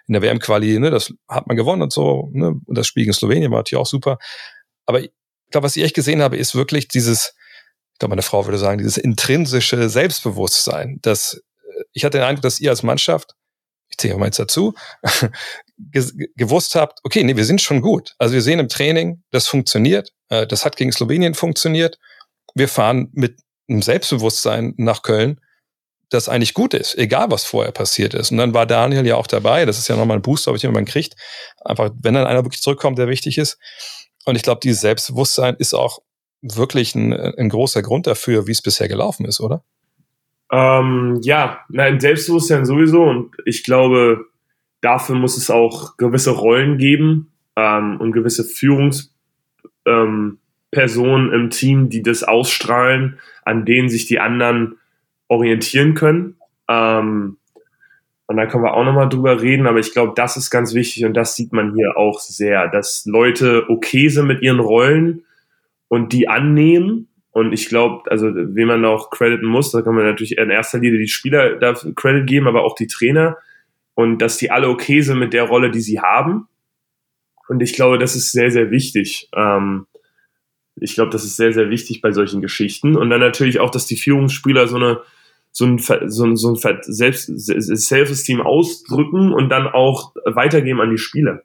in 0.07 0.13
der 0.13 0.21
WM-Quali, 0.21 0.79
ne, 0.79 0.91
das 0.91 1.13
hat 1.27 1.47
man 1.47 1.57
gewonnen 1.57 1.81
und 1.81 1.91
so, 1.91 2.29
ne, 2.31 2.59
und 2.63 2.77
das 2.77 2.87
Spiel 2.87 3.03
gegen 3.03 3.13
Slowenien 3.13 3.51
war 3.51 3.59
natürlich 3.59 3.81
auch 3.81 3.87
super. 3.87 4.19
Aber 4.85 5.01
ich 5.01 5.11
glaube, 5.51 5.65
was 5.65 5.75
ich 5.75 5.83
echt 5.83 5.95
gesehen 5.95 6.21
habe, 6.21 6.37
ist 6.37 6.55
wirklich 6.55 6.87
dieses, 6.87 7.33
ich 7.93 7.99
glaube, 7.99 8.11
meine 8.11 8.21
Frau 8.21 8.45
würde 8.45 8.59
sagen, 8.59 8.77
dieses 8.77 8.97
intrinsische 8.97 9.89
Selbstbewusstsein, 9.89 10.99
dass 11.01 11.33
äh, 11.33 11.83
ich 11.91 12.05
hatte 12.05 12.19
den 12.19 12.25
Eindruck, 12.25 12.43
dass 12.43 12.59
ihr 12.59 12.69
als 12.69 12.83
Mannschaft, 12.83 13.33
ich 13.89 13.97
zähle 13.97 14.17
mal 14.17 14.25
jetzt 14.25 14.39
dazu, 14.39 14.75
gewusst 16.35 16.75
habt, 16.75 16.99
okay, 17.03 17.23
nee, 17.23 17.35
wir 17.35 17.45
sind 17.45 17.61
schon 17.61 17.81
gut. 17.81 18.13
Also 18.19 18.35
wir 18.35 18.41
sehen 18.43 18.59
im 18.59 18.69
Training, 18.69 19.23
das 19.31 19.47
funktioniert, 19.47 20.11
äh, 20.29 20.45
das 20.45 20.65
hat 20.65 20.75
gegen 20.75 20.91
Slowenien 20.91 21.33
funktioniert. 21.33 21.97
Wir 22.53 22.67
fahren 22.67 23.09
mit 23.13 23.39
einem 23.69 23.81
Selbstbewusstsein 23.81 24.73
nach 24.77 25.01
Köln 25.01 25.39
das 26.09 26.29
eigentlich 26.29 26.53
gut 26.53 26.73
ist, 26.73 26.97
egal 26.97 27.31
was 27.31 27.43
vorher 27.43 27.71
passiert 27.71 28.13
ist. 28.13 28.31
Und 28.31 28.37
dann 28.37 28.53
war 28.53 28.65
Daniel 28.65 29.05
ja 29.05 29.15
auch 29.15 29.27
dabei. 29.27 29.65
Das 29.65 29.77
ist 29.77 29.89
ja 29.89 29.97
nochmal 29.97 30.17
ein 30.17 30.21
Booster, 30.21 30.51
ob 30.51 30.57
ich 30.57 30.63
man 30.63 30.85
kriegt. 30.85 31.15
Einfach, 31.65 31.91
wenn 32.01 32.13
dann 32.13 32.27
einer 32.27 32.45
wirklich 32.45 32.61
zurückkommt, 32.61 32.97
der 32.97 33.09
wichtig 33.09 33.37
ist. 33.37 33.59
Und 34.25 34.35
ich 34.35 34.43
glaube, 34.43 34.61
dieses 34.63 34.81
Selbstbewusstsein 34.81 35.55
ist 35.59 35.73
auch 35.73 35.99
wirklich 36.41 36.95
ein, 36.95 37.13
ein 37.13 37.49
großer 37.49 37.81
Grund 37.81 38.07
dafür, 38.07 38.47
wie 38.47 38.51
es 38.51 38.61
bisher 38.61 38.87
gelaufen 38.87 39.25
ist, 39.25 39.41
oder? 39.41 39.63
Ähm, 40.51 41.19
ja, 41.23 41.59
ein 41.75 41.99
Selbstbewusstsein 41.99 42.65
sowieso. 42.65 43.03
Und 43.03 43.35
ich 43.45 43.63
glaube, 43.63 44.25
dafür 44.81 45.15
muss 45.15 45.35
es 45.35 45.49
auch 45.49 45.97
gewisse 45.97 46.31
Rollen 46.31 46.77
geben 46.77 47.33
ähm, 47.57 47.99
und 47.99 48.13
gewisse 48.13 48.45
Führungspersonen 48.45 49.11
ähm, 49.85 50.39
im 50.71 51.49
Team, 51.49 51.89
die 51.89 52.03
das 52.03 52.23
ausstrahlen, 52.23 53.19
an 53.43 53.65
denen 53.65 53.89
sich 53.89 54.05
die 54.05 54.19
anderen 54.19 54.77
orientieren 55.27 55.93
können. 55.93 56.35
Ähm, 56.69 57.37
und 58.27 58.35
da 58.35 58.45
können 58.45 58.63
wir 58.63 58.73
auch 58.73 58.83
nochmal 58.83 59.07
drüber 59.07 59.41
reden, 59.41 59.67
aber 59.67 59.79
ich 59.79 59.93
glaube, 59.93 60.11
das 60.15 60.35
ist 60.35 60.49
ganz 60.49 60.73
wichtig 60.73 61.05
und 61.05 61.13
das 61.13 61.35
sieht 61.35 61.53
man 61.53 61.73
hier 61.73 61.95
auch 61.95 62.19
sehr, 62.19 62.67
dass 62.67 63.05
Leute 63.05 63.69
okay 63.69 64.09
sind 64.09 64.27
mit 64.27 64.41
ihren 64.41 64.59
Rollen 64.59 65.23
und 65.87 66.11
die 66.11 66.27
annehmen. 66.27 67.07
Und 67.31 67.53
ich 67.53 67.69
glaube, 67.69 68.09
also 68.11 68.33
wem 68.33 68.67
man 68.67 68.83
auch 68.83 69.11
crediten 69.11 69.45
muss, 69.45 69.71
da 69.71 69.81
kann 69.81 69.95
man 69.95 70.03
natürlich 70.03 70.37
in 70.37 70.49
erster 70.49 70.79
Linie 70.79 70.99
die 70.99 71.07
Spieler 71.07 71.55
dafür 71.55 71.95
Credit 71.95 72.27
geben, 72.27 72.47
aber 72.47 72.63
auch 72.63 72.75
die 72.75 72.87
Trainer. 72.87 73.37
Und 73.93 74.21
dass 74.21 74.37
die 74.37 74.51
alle 74.51 74.67
okay 74.67 75.01
sind 75.01 75.19
mit 75.19 75.33
der 75.33 75.43
Rolle, 75.43 75.71
die 75.71 75.79
sie 75.79 76.01
haben. 76.01 76.47
Und 77.47 77.61
ich 77.61 77.73
glaube, 77.73 77.97
das 77.97 78.15
ist 78.15 78.31
sehr, 78.33 78.51
sehr 78.51 78.71
wichtig. 78.71 79.29
Ähm, 79.33 79.87
ich 80.79 80.95
glaube, 80.95 81.11
das 81.11 81.23
ist 81.23 81.37
sehr, 81.37 81.53
sehr 81.53 81.69
wichtig 81.69 82.01
bei 82.01 82.11
solchen 82.11 82.41
Geschichten. 82.41 82.95
Und 82.95 83.09
dann 83.09 83.19
natürlich 83.19 83.59
auch, 83.59 83.69
dass 83.69 83.85
die 83.85 83.97
Führungsspieler 83.97 84.67
so 84.67 84.77
eine 84.77 85.01
so 85.57 85.65
ein, 85.65 85.79
so 85.79 86.23
ein, 86.23 86.35
so 86.35 86.53
ein 86.53 86.79
Selbst, 86.83 87.31
Self-Esteem 87.35 88.41
ausdrücken 88.41 89.33
und 89.33 89.49
dann 89.49 89.67
auch 89.67 90.13
weitergeben 90.25 90.81
an 90.81 90.91
die 90.91 90.99
Spieler. 90.99 91.41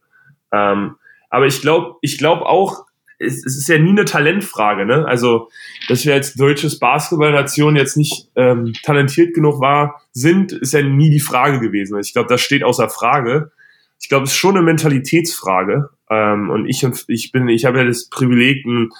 Ähm, 0.52 0.96
aber 1.30 1.46
ich 1.46 1.62
glaube, 1.62 1.96
ich 2.02 2.18
glaube 2.18 2.44
auch, 2.44 2.84
es, 3.18 3.46
es, 3.46 3.56
ist 3.56 3.68
ja 3.68 3.78
nie 3.78 3.90
eine 3.90 4.04
Talentfrage, 4.04 4.84
ne? 4.84 5.06
Also, 5.06 5.48
dass 5.88 6.04
wir 6.04 6.12
als 6.12 6.34
deutsches 6.34 6.78
Basketballnation 6.78 7.74
jetzt 7.74 7.96
nicht 7.96 8.28
ähm, 8.36 8.74
talentiert 8.82 9.32
genug 9.32 9.60
war, 9.60 10.02
sind, 10.12 10.52
ist 10.52 10.74
ja 10.74 10.82
nie 10.82 11.08
die 11.08 11.20
Frage 11.20 11.60
gewesen. 11.60 11.98
Ich 12.00 12.12
glaube, 12.12 12.28
das 12.28 12.42
steht 12.42 12.64
außer 12.64 12.90
Frage. 12.90 13.52
Ich 14.00 14.08
glaube, 14.08 14.24
es 14.24 14.32
ist 14.32 14.36
schon 14.36 14.56
eine 14.56 14.64
Mentalitätsfrage. 14.64 15.88
Ähm, 16.10 16.50
und 16.50 16.66
ich, 16.66 16.84
ich 17.06 17.32
bin, 17.32 17.48
ich 17.48 17.64
habe 17.64 17.78
ja 17.78 17.84
das 17.84 18.10
Privileg, 18.10 18.66
ein 18.66 18.90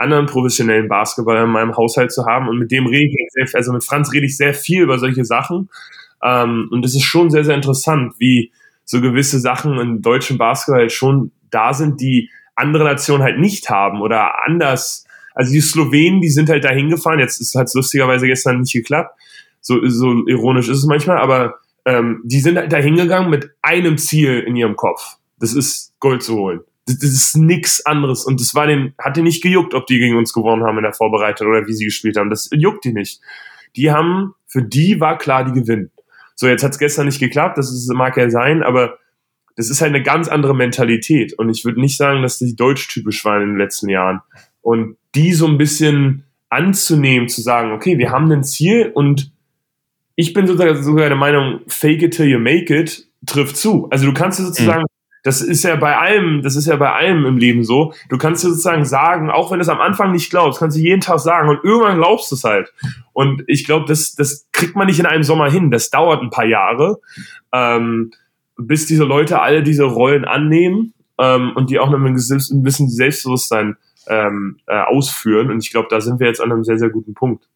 anderen 0.00 0.26
professionellen 0.26 0.88
Basketballer 0.88 1.44
in 1.44 1.50
meinem 1.50 1.76
Haushalt 1.76 2.10
zu 2.10 2.24
haben. 2.24 2.48
Und 2.48 2.58
mit 2.58 2.70
dem 2.70 2.86
rede 2.86 3.06
ich 3.06 3.28
sehr, 3.32 3.58
also 3.58 3.72
mit 3.72 3.84
Franz 3.84 4.12
rede 4.12 4.26
ich 4.26 4.36
sehr 4.36 4.54
viel 4.54 4.82
über 4.82 4.98
solche 4.98 5.24
Sachen. 5.24 5.68
Ähm, 6.22 6.68
und 6.70 6.84
es 6.84 6.94
ist 6.94 7.04
schon 7.04 7.30
sehr, 7.30 7.44
sehr 7.44 7.54
interessant, 7.54 8.14
wie 8.18 8.50
so 8.84 9.00
gewisse 9.00 9.38
Sachen 9.38 9.78
im 9.78 10.02
deutschen 10.02 10.38
Basketball 10.38 10.80
halt 10.80 10.92
schon 10.92 11.32
da 11.50 11.74
sind, 11.74 12.00
die 12.00 12.30
andere 12.56 12.84
Nationen 12.84 13.22
halt 13.22 13.38
nicht 13.38 13.68
haben 13.70 14.00
oder 14.00 14.46
anders. 14.46 15.06
Also 15.34 15.52
die 15.52 15.60
Slowenen, 15.60 16.20
die 16.20 16.30
sind 16.30 16.48
halt 16.48 16.64
da 16.64 16.70
hingefahren. 16.70 17.20
Jetzt 17.20 17.54
hat 17.54 17.66
es 17.66 17.74
lustigerweise 17.74 18.26
gestern 18.26 18.60
nicht 18.60 18.72
geklappt. 18.72 19.18
So, 19.60 19.86
so 19.86 20.26
ironisch 20.26 20.68
ist 20.68 20.78
es 20.78 20.86
manchmal, 20.86 21.18
aber 21.18 21.56
ähm, 21.84 22.22
die 22.24 22.40
sind 22.40 22.56
halt 22.56 22.72
da 22.72 22.78
hingegangen 22.78 23.30
mit 23.30 23.50
einem 23.62 23.98
Ziel 23.98 24.40
in 24.40 24.56
ihrem 24.56 24.76
Kopf. 24.76 25.16
Das 25.38 25.54
ist 25.54 25.92
Gold 26.00 26.22
zu 26.22 26.36
holen 26.36 26.60
das 26.98 27.10
ist 27.10 27.36
nix 27.36 27.84
anderes. 27.84 28.24
Und 28.24 28.40
das 28.40 28.54
war 28.54 28.66
den, 28.66 28.94
hat 28.98 29.16
den 29.16 29.24
nicht 29.24 29.42
gejuckt, 29.42 29.74
ob 29.74 29.86
die 29.86 29.98
gegen 29.98 30.16
uns 30.16 30.32
gewonnen 30.32 30.64
haben 30.64 30.78
in 30.78 30.84
der 30.84 30.92
Vorbereitung 30.92 31.48
oder 31.48 31.66
wie 31.66 31.72
sie 31.72 31.84
gespielt 31.84 32.16
haben. 32.16 32.30
Das 32.30 32.48
juckt 32.52 32.84
die 32.84 32.92
nicht. 32.92 33.20
Die 33.76 33.90
haben, 33.90 34.34
für 34.46 34.62
die 34.62 35.00
war 35.00 35.18
klar, 35.18 35.44
die 35.44 35.52
gewinnen. 35.52 35.90
So, 36.34 36.48
jetzt 36.48 36.64
hat 36.64 36.72
es 36.72 36.78
gestern 36.78 37.06
nicht 37.06 37.20
geklappt, 37.20 37.58
das 37.58 37.70
ist, 37.70 37.92
mag 37.92 38.16
ja 38.16 38.30
sein, 38.30 38.62
aber 38.62 38.98
das 39.56 39.68
ist 39.68 39.82
halt 39.82 39.94
eine 39.94 40.02
ganz 40.02 40.28
andere 40.28 40.54
Mentalität. 40.54 41.34
Und 41.34 41.50
ich 41.50 41.64
würde 41.64 41.80
nicht 41.80 41.96
sagen, 41.96 42.22
dass 42.22 42.38
die 42.38 42.56
deutsch-typisch 42.56 43.24
waren 43.24 43.42
in 43.42 43.48
den 43.50 43.58
letzten 43.58 43.90
Jahren. 43.90 44.20
Und 44.62 44.96
die 45.14 45.34
so 45.34 45.46
ein 45.46 45.58
bisschen 45.58 46.24
anzunehmen, 46.48 47.28
zu 47.28 47.42
sagen, 47.42 47.72
okay, 47.72 47.98
wir 47.98 48.10
haben 48.10 48.30
ein 48.32 48.42
Ziel 48.42 48.90
und 48.94 49.32
ich 50.16 50.32
bin 50.32 50.46
sogar, 50.46 50.74
sogar 50.82 51.08
der 51.08 51.16
Meinung, 51.16 51.60
fake 51.68 52.02
it 52.02 52.14
till 52.14 52.26
you 52.26 52.38
make 52.38 52.74
it 52.74 53.06
trifft 53.26 53.56
zu. 53.56 53.88
Also 53.90 54.06
du 54.06 54.12
kannst 54.12 54.38
sozusagen 54.38 54.82
mhm. 54.82 54.99
Das 55.22 55.40
ist 55.42 55.62
ja 55.64 55.76
bei 55.76 55.96
allem, 55.98 56.42
das 56.42 56.56
ist 56.56 56.66
ja 56.66 56.76
bei 56.76 56.92
allem 56.92 57.26
im 57.26 57.36
Leben 57.36 57.64
so. 57.64 57.92
Du 58.08 58.16
kannst 58.16 58.42
dir 58.42 58.48
sozusagen 58.48 58.84
sagen, 58.84 59.30
auch 59.30 59.50
wenn 59.50 59.58
du 59.58 59.62
es 59.62 59.68
am 59.68 59.80
Anfang 59.80 60.12
nicht 60.12 60.30
glaubst, 60.30 60.58
kannst 60.58 60.76
du 60.76 60.80
jeden 60.80 61.00
Tag 61.00 61.20
sagen 61.20 61.48
und 61.48 61.62
irgendwann 61.62 61.98
glaubst 61.98 62.30
du 62.30 62.36
es 62.36 62.44
halt. 62.44 62.72
Und 63.12 63.42
ich 63.46 63.64
glaube, 63.64 63.86
das, 63.86 64.14
das 64.14 64.48
kriegt 64.52 64.76
man 64.76 64.86
nicht 64.86 64.98
in 64.98 65.06
einem 65.06 65.22
Sommer 65.22 65.50
hin. 65.50 65.70
Das 65.70 65.90
dauert 65.90 66.22
ein 66.22 66.30
paar 66.30 66.46
Jahre, 66.46 67.00
ähm, 67.52 68.12
bis 68.56 68.86
diese 68.86 69.04
Leute 69.04 69.40
alle 69.40 69.62
diese 69.62 69.84
Rollen 69.84 70.24
annehmen 70.24 70.94
ähm, 71.18 71.52
und 71.54 71.70
die 71.70 71.78
auch 71.78 71.90
noch 71.90 71.98
ein 71.98 72.14
bisschen 72.14 72.88
Selbstbewusstsein 72.88 73.76
ähm, 74.06 74.58
äh, 74.66 74.80
ausführen. 74.80 75.50
Und 75.50 75.62
ich 75.62 75.70
glaube, 75.70 75.88
da 75.90 76.00
sind 76.00 76.20
wir 76.20 76.26
jetzt 76.26 76.40
an 76.40 76.50
einem 76.50 76.64
sehr, 76.64 76.78
sehr 76.78 76.90
guten 76.90 77.14
Punkt. 77.14 77.46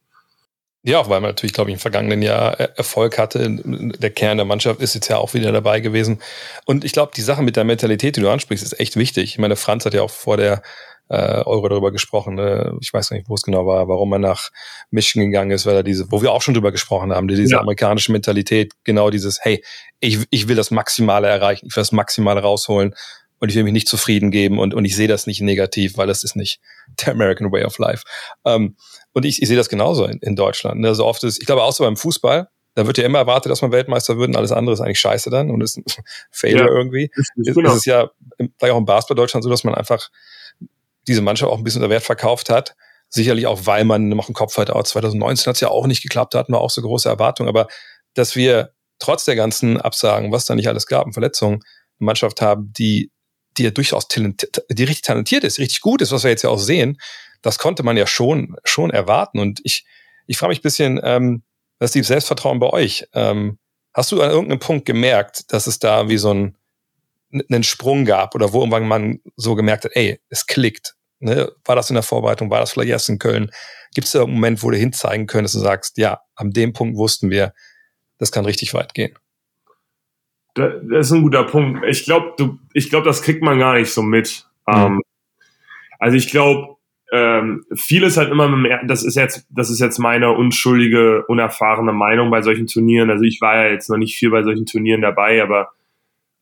Ja, 0.87 1.01
auch 1.01 1.09
weil 1.09 1.21
man 1.23 1.31
natürlich, 1.31 1.55
glaube 1.55 1.71
ich, 1.71 1.75
im 1.75 1.81
vergangenen 1.81 2.21
Jahr 2.21 2.61
äh, 2.61 2.69
Erfolg 2.77 3.17
hatte. 3.19 3.59
Der 3.65 4.11
Kern 4.11 4.37
der 4.37 4.45
Mannschaft 4.45 4.81
ist 4.81 4.95
jetzt 4.95 5.09
ja 5.09 5.17
auch 5.17 5.33
wieder 5.33 5.51
dabei 5.51 5.81
gewesen. 5.81 6.21
Und 6.67 6.85
ich 6.85 6.93
glaube, 6.93 7.13
die 7.17 7.23
Sache 7.23 7.43
mit 7.43 7.57
der 7.57 7.65
Mentalität, 7.65 8.17
die 8.17 8.21
du 8.21 8.29
ansprichst, 8.29 8.63
ist 8.65 8.79
echt 8.79 8.97
wichtig. 8.97 9.25
Ich 9.31 9.39
meine, 9.39 9.57
Franz 9.57 9.87
hat 9.87 9.95
ja 9.95 10.03
auch 10.03 10.11
vor 10.11 10.37
der 10.37 10.61
äh, 11.09 11.43
Euro 11.45 11.69
darüber 11.71 11.91
gesprochen. 11.91 12.39
Äh, 12.39 12.73
ich 12.83 12.93
weiß 12.93 13.13
nicht, 13.13 13.31
wo 13.31 13.35
es 13.35 13.43
genau 13.43 13.67
war, 13.67 13.89
warum 13.89 14.13
er 14.13 14.19
nach 14.19 14.51
Michigan 14.91 15.31
gegangen 15.31 15.53
ist, 15.53 15.65
weil 15.65 15.77
er 15.77 15.83
diese, 15.83 16.11
wo 16.13 16.21
wir 16.21 16.33
auch 16.33 16.43
schon 16.43 16.53
drüber 16.55 16.71
gesprochen 16.73 17.15
haben, 17.15 17.29
diese 17.29 17.55
Ja. 17.55 17.61
amerikanische 17.61 18.13
Mentalität, 18.13 18.75
genau 18.85 19.09
dieses, 19.09 19.39
hey, 19.43 19.65
ich, 20.01 20.19
ich 20.29 20.49
will 20.49 20.57
das 20.57 20.71
Maximale 20.71 21.29
erreichen, 21.29 21.67
ich 21.69 21.77
will 21.77 21.81
das 21.81 21.93
Maximale 21.93 22.41
rausholen 22.43 22.95
und 23.41 23.49
ich 23.49 23.55
will 23.57 23.65
mich 23.65 23.73
nicht 23.73 23.89
zufrieden 23.89 24.31
geben 24.31 24.59
und, 24.59 24.75
und 24.75 24.85
ich 24.85 24.97
sehe 24.97 25.09
das 25.09 25.27
nicht 25.27 25.41
negativ, 25.41 25.97
weil 25.97 26.07
das 26.07 26.25
ist 26.25 26.37
nicht 26.37 26.61
der 27.05 27.13
American 27.13 27.51
Way 27.53 27.65
of 27.65 27.79
Life. 27.79 28.05
Ähm, 28.45 28.77
und 29.13 29.25
ich, 29.25 29.43
ich 29.43 29.49
sehe 29.49 29.57
das 29.57 29.69
genauso 29.69 30.07
in, 30.07 30.19
in 30.19 30.37
Deutschland. 30.37 30.81
Ne? 30.81 30.95
So 30.95 31.05
oft 31.07 31.23
ist, 31.25 31.41
ich 31.41 31.47
glaube 31.47 31.63
so 31.73 31.85
beim 31.85 31.97
Fußball, 31.97 32.49
da 32.75 32.87
wird 32.87 32.99
ja 32.99 33.05
immer 33.05 33.19
erwartet, 33.19 33.53
dass 33.53 33.63
man 33.63 33.71
Weltmeister 33.71 34.19
wird 34.19 34.29
und 34.31 34.37
alles 34.37 34.51
andere 34.51 34.75
ist 34.75 34.81
eigentlich 34.81 34.99
scheiße 34.99 35.31
dann 35.31 35.51
und 35.51 35.61
ist 35.61 35.77
ein 35.79 35.85
Failure 36.31 36.67
Ja. 36.67 36.73
irgendwie. 36.77 37.11
Richtig, 37.17 37.47
Ist, 37.49 37.55
genau. 37.55 37.71
ist 37.71 37.77
es 37.77 37.85
ja 37.85 38.11
vielleicht 38.39 38.73
auch 38.75 38.79
im 38.79 38.85
Basketball 38.85 39.17
Deutschland 39.17 39.45
so, 39.45 39.51
dass 39.51 39.63
man 39.65 39.75
einfach 39.75 40.11
diese 41.07 41.23
Mannschaft 41.23 41.53
auch 41.53 41.59
ein 41.59 41.65
bisschen 41.65 41.83
unter 41.83 41.91
Wert 41.93 42.03
verkauft 42.03 42.51
hat. 42.51 42.75
Sicherlich 43.09 43.47
auch, 43.47 43.61
weil 43.67 43.85
man 43.85 44.09
noch 44.09 44.27
einen 44.29 44.35
Kopf 44.35 44.57
hat, 44.57 44.71
auch 44.71 44.83
2019 44.83 45.47
hat 45.47 45.55
es 45.57 45.61
ja 45.61 45.69
auch 45.69 45.87
nicht 45.87 46.03
geklappt, 46.03 46.35
da 46.35 46.41
hatten 46.41 46.53
wir 46.53 46.61
auch 46.61 46.71
so 46.71 46.83
große 46.83 47.09
Erwartungen. 47.09 47.49
Aber 47.49 47.69
dass 48.15 48.35
wir 48.35 48.73
trotz 48.99 49.25
der 49.25 49.37
ganzen 49.37 49.81
Absagen, 49.81 50.33
was 50.33 50.47
da 50.47 50.55
nicht 50.55 50.69
alles 50.69 50.87
gab 50.87 51.07
und 51.07 51.13
Verletzungen, 51.13 51.61
eine 52.01 52.07
Mannschaft 52.07 52.41
haben, 52.41 52.73
die, 52.73 53.13
die 53.57 53.65
ja 53.65 53.71
durchaus 53.71 54.09
die 54.09 54.85
richtig 54.85 55.03
talentiert 55.03 55.45
ist, 55.45 55.59
richtig 55.59 55.81
gut 55.81 56.03
ist, 56.03 56.13
was 56.13 56.25
wir 56.25 56.31
jetzt 56.31 56.43
ja 56.43 56.51
auch 56.51 56.59
sehen, 56.59 56.99
das 57.43 57.59
konnte 57.59 57.83
man 57.83 57.97
ja 57.97 58.07
schon, 58.07 58.57
schon 58.65 58.91
erwarten. 58.91 59.39
Und 59.39 59.61
ich, 59.65 59.85
ich 60.27 60.39
frage 60.39 60.51
mich 60.51 60.61
ein 60.61 60.63
bisschen, 60.63 61.01
ähm, 61.03 61.43
was 61.79 61.89
ist 61.89 61.95
die 61.95 62.03
Selbstvertrauen 62.03 62.59
bei 62.59 62.71
euch? 62.71 63.07
Ähm, 63.13 63.59
hast 63.93 64.13
du 64.13 64.23
an 64.23 64.31
irgendeinem 64.31 64.61
Punkt 64.61 64.87
gemerkt, 64.87 65.53
dass 65.53 65.67
es 65.67 65.79
da 65.79 66.09
wie 66.09 66.17
so 66.17 66.33
ein, 66.33 66.57
einen 67.51 67.65
Sprung 67.65 68.05
gab 68.05 68.35
oder 68.35 68.53
wo 68.53 68.61
irgendwann 68.61 68.89
man 68.89 69.21
so 69.37 69.55
gemerkt 69.55 69.85
hat, 69.85 69.93
ey, 69.95 70.21
es 70.31 70.47
klickt. 70.47 70.95
Ne? 71.19 71.53
War 71.65 71.77
das 71.77 71.91
in 71.91 71.95
der 71.95 72.03
Vorbereitung, 72.03 72.51
war 72.51 72.61
das 72.61 72.73
vielleicht 72.73 72.91
erst 72.91 73.09
in 73.09 73.19
Köln? 73.19 73.51
Gibt 73.95 74.07
es 74.07 74.13
da 74.13 74.23
einen 74.23 74.33
Moment, 74.33 74.63
wo 74.63 74.71
du 74.71 74.77
hinzeigen 74.77 75.27
könntest 75.27 75.57
und 75.57 75.63
sagst, 75.63 75.99
ja, 75.99 76.21
an 76.37 76.51
dem 76.51 76.73
Punkt 76.73 76.97
wussten 76.97 77.31
wir, 77.31 77.53
das 78.19 78.33
kann 78.33 78.45
richtig 78.45 78.73
weit 78.75 78.95
gehen. 78.95 79.19
Da- 80.55 80.69
Das 80.91 81.07
ist 81.07 81.13
ein 81.13 81.23
guter 81.23 81.45
Punkt. 81.45 81.85
Ich 81.87 82.05
glaube, 82.05 82.35
du, 82.39 82.59
ich 82.73 82.91
glaube, 82.91 83.07
das 83.07 83.23
kriegt 83.23 83.43
man 83.43 83.59
gar 83.59 83.75
nicht 83.75 83.91
so 83.91 84.03
mit. 84.03 84.47
Mhm. 84.89 85.01
Also 85.99 86.17
ich 86.17 86.31
glaube, 86.31 86.77
ähm, 87.13 87.65
vieles 87.75 88.17
halt 88.17 88.31
immer 88.31 88.49
mit 88.49 88.71
dem, 88.73 88.89
das 88.89 89.05
ist 89.05 89.15
jetzt, 89.17 89.47
das 89.51 89.71
ist 89.71 89.81
jetzt 89.81 89.99
meine 89.99 90.33
unschuldige, 90.33 91.25
unerfahrene 91.27 91.93
Meinung 91.93 92.31
bei 92.31 92.43
solchen 92.43 92.67
Turnieren. 92.67 93.11
Also 93.11 93.25
ich 93.25 93.41
war 93.41 93.57
ja 93.65 93.71
jetzt 93.73 93.89
noch 93.91 93.97
nicht 93.99 94.17
viel 94.17 94.31
bei 94.31 94.43
solchen 94.43 94.67
Turnieren 94.67 95.01
dabei, 95.03 95.43
aber 95.43 95.71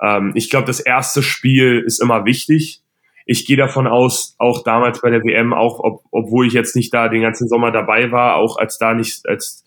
ähm, 0.01 0.33
ich 0.35 0.51
glaube, 0.51 0.67
das 0.67 0.81
erste 0.81 1.23
Spiel 1.23 1.83
ist 1.85 2.01
immer 2.01 2.25
wichtig. 2.25 2.81
Ich 3.27 3.47
gehe 3.47 3.57
davon 3.57 3.87
aus, 3.87 4.35
auch 4.39 4.65
damals 4.65 5.01
bei 5.01 5.11
der 5.11 5.23
WM, 5.23 5.53
auch 5.53 5.79
ob, 5.79 6.03
obwohl 6.11 6.47
ich 6.47 6.55
jetzt 6.55 6.75
nicht 6.75 6.93
da 6.93 7.09
den 7.09 7.23
ganzen 7.23 7.49
Sommer 7.49 7.71
dabei 7.71 8.11
war, 8.11 8.37
auch 8.37 8.57
als 8.57 8.79
da 8.79 8.95
nicht, 8.95 9.29
als 9.29 9.65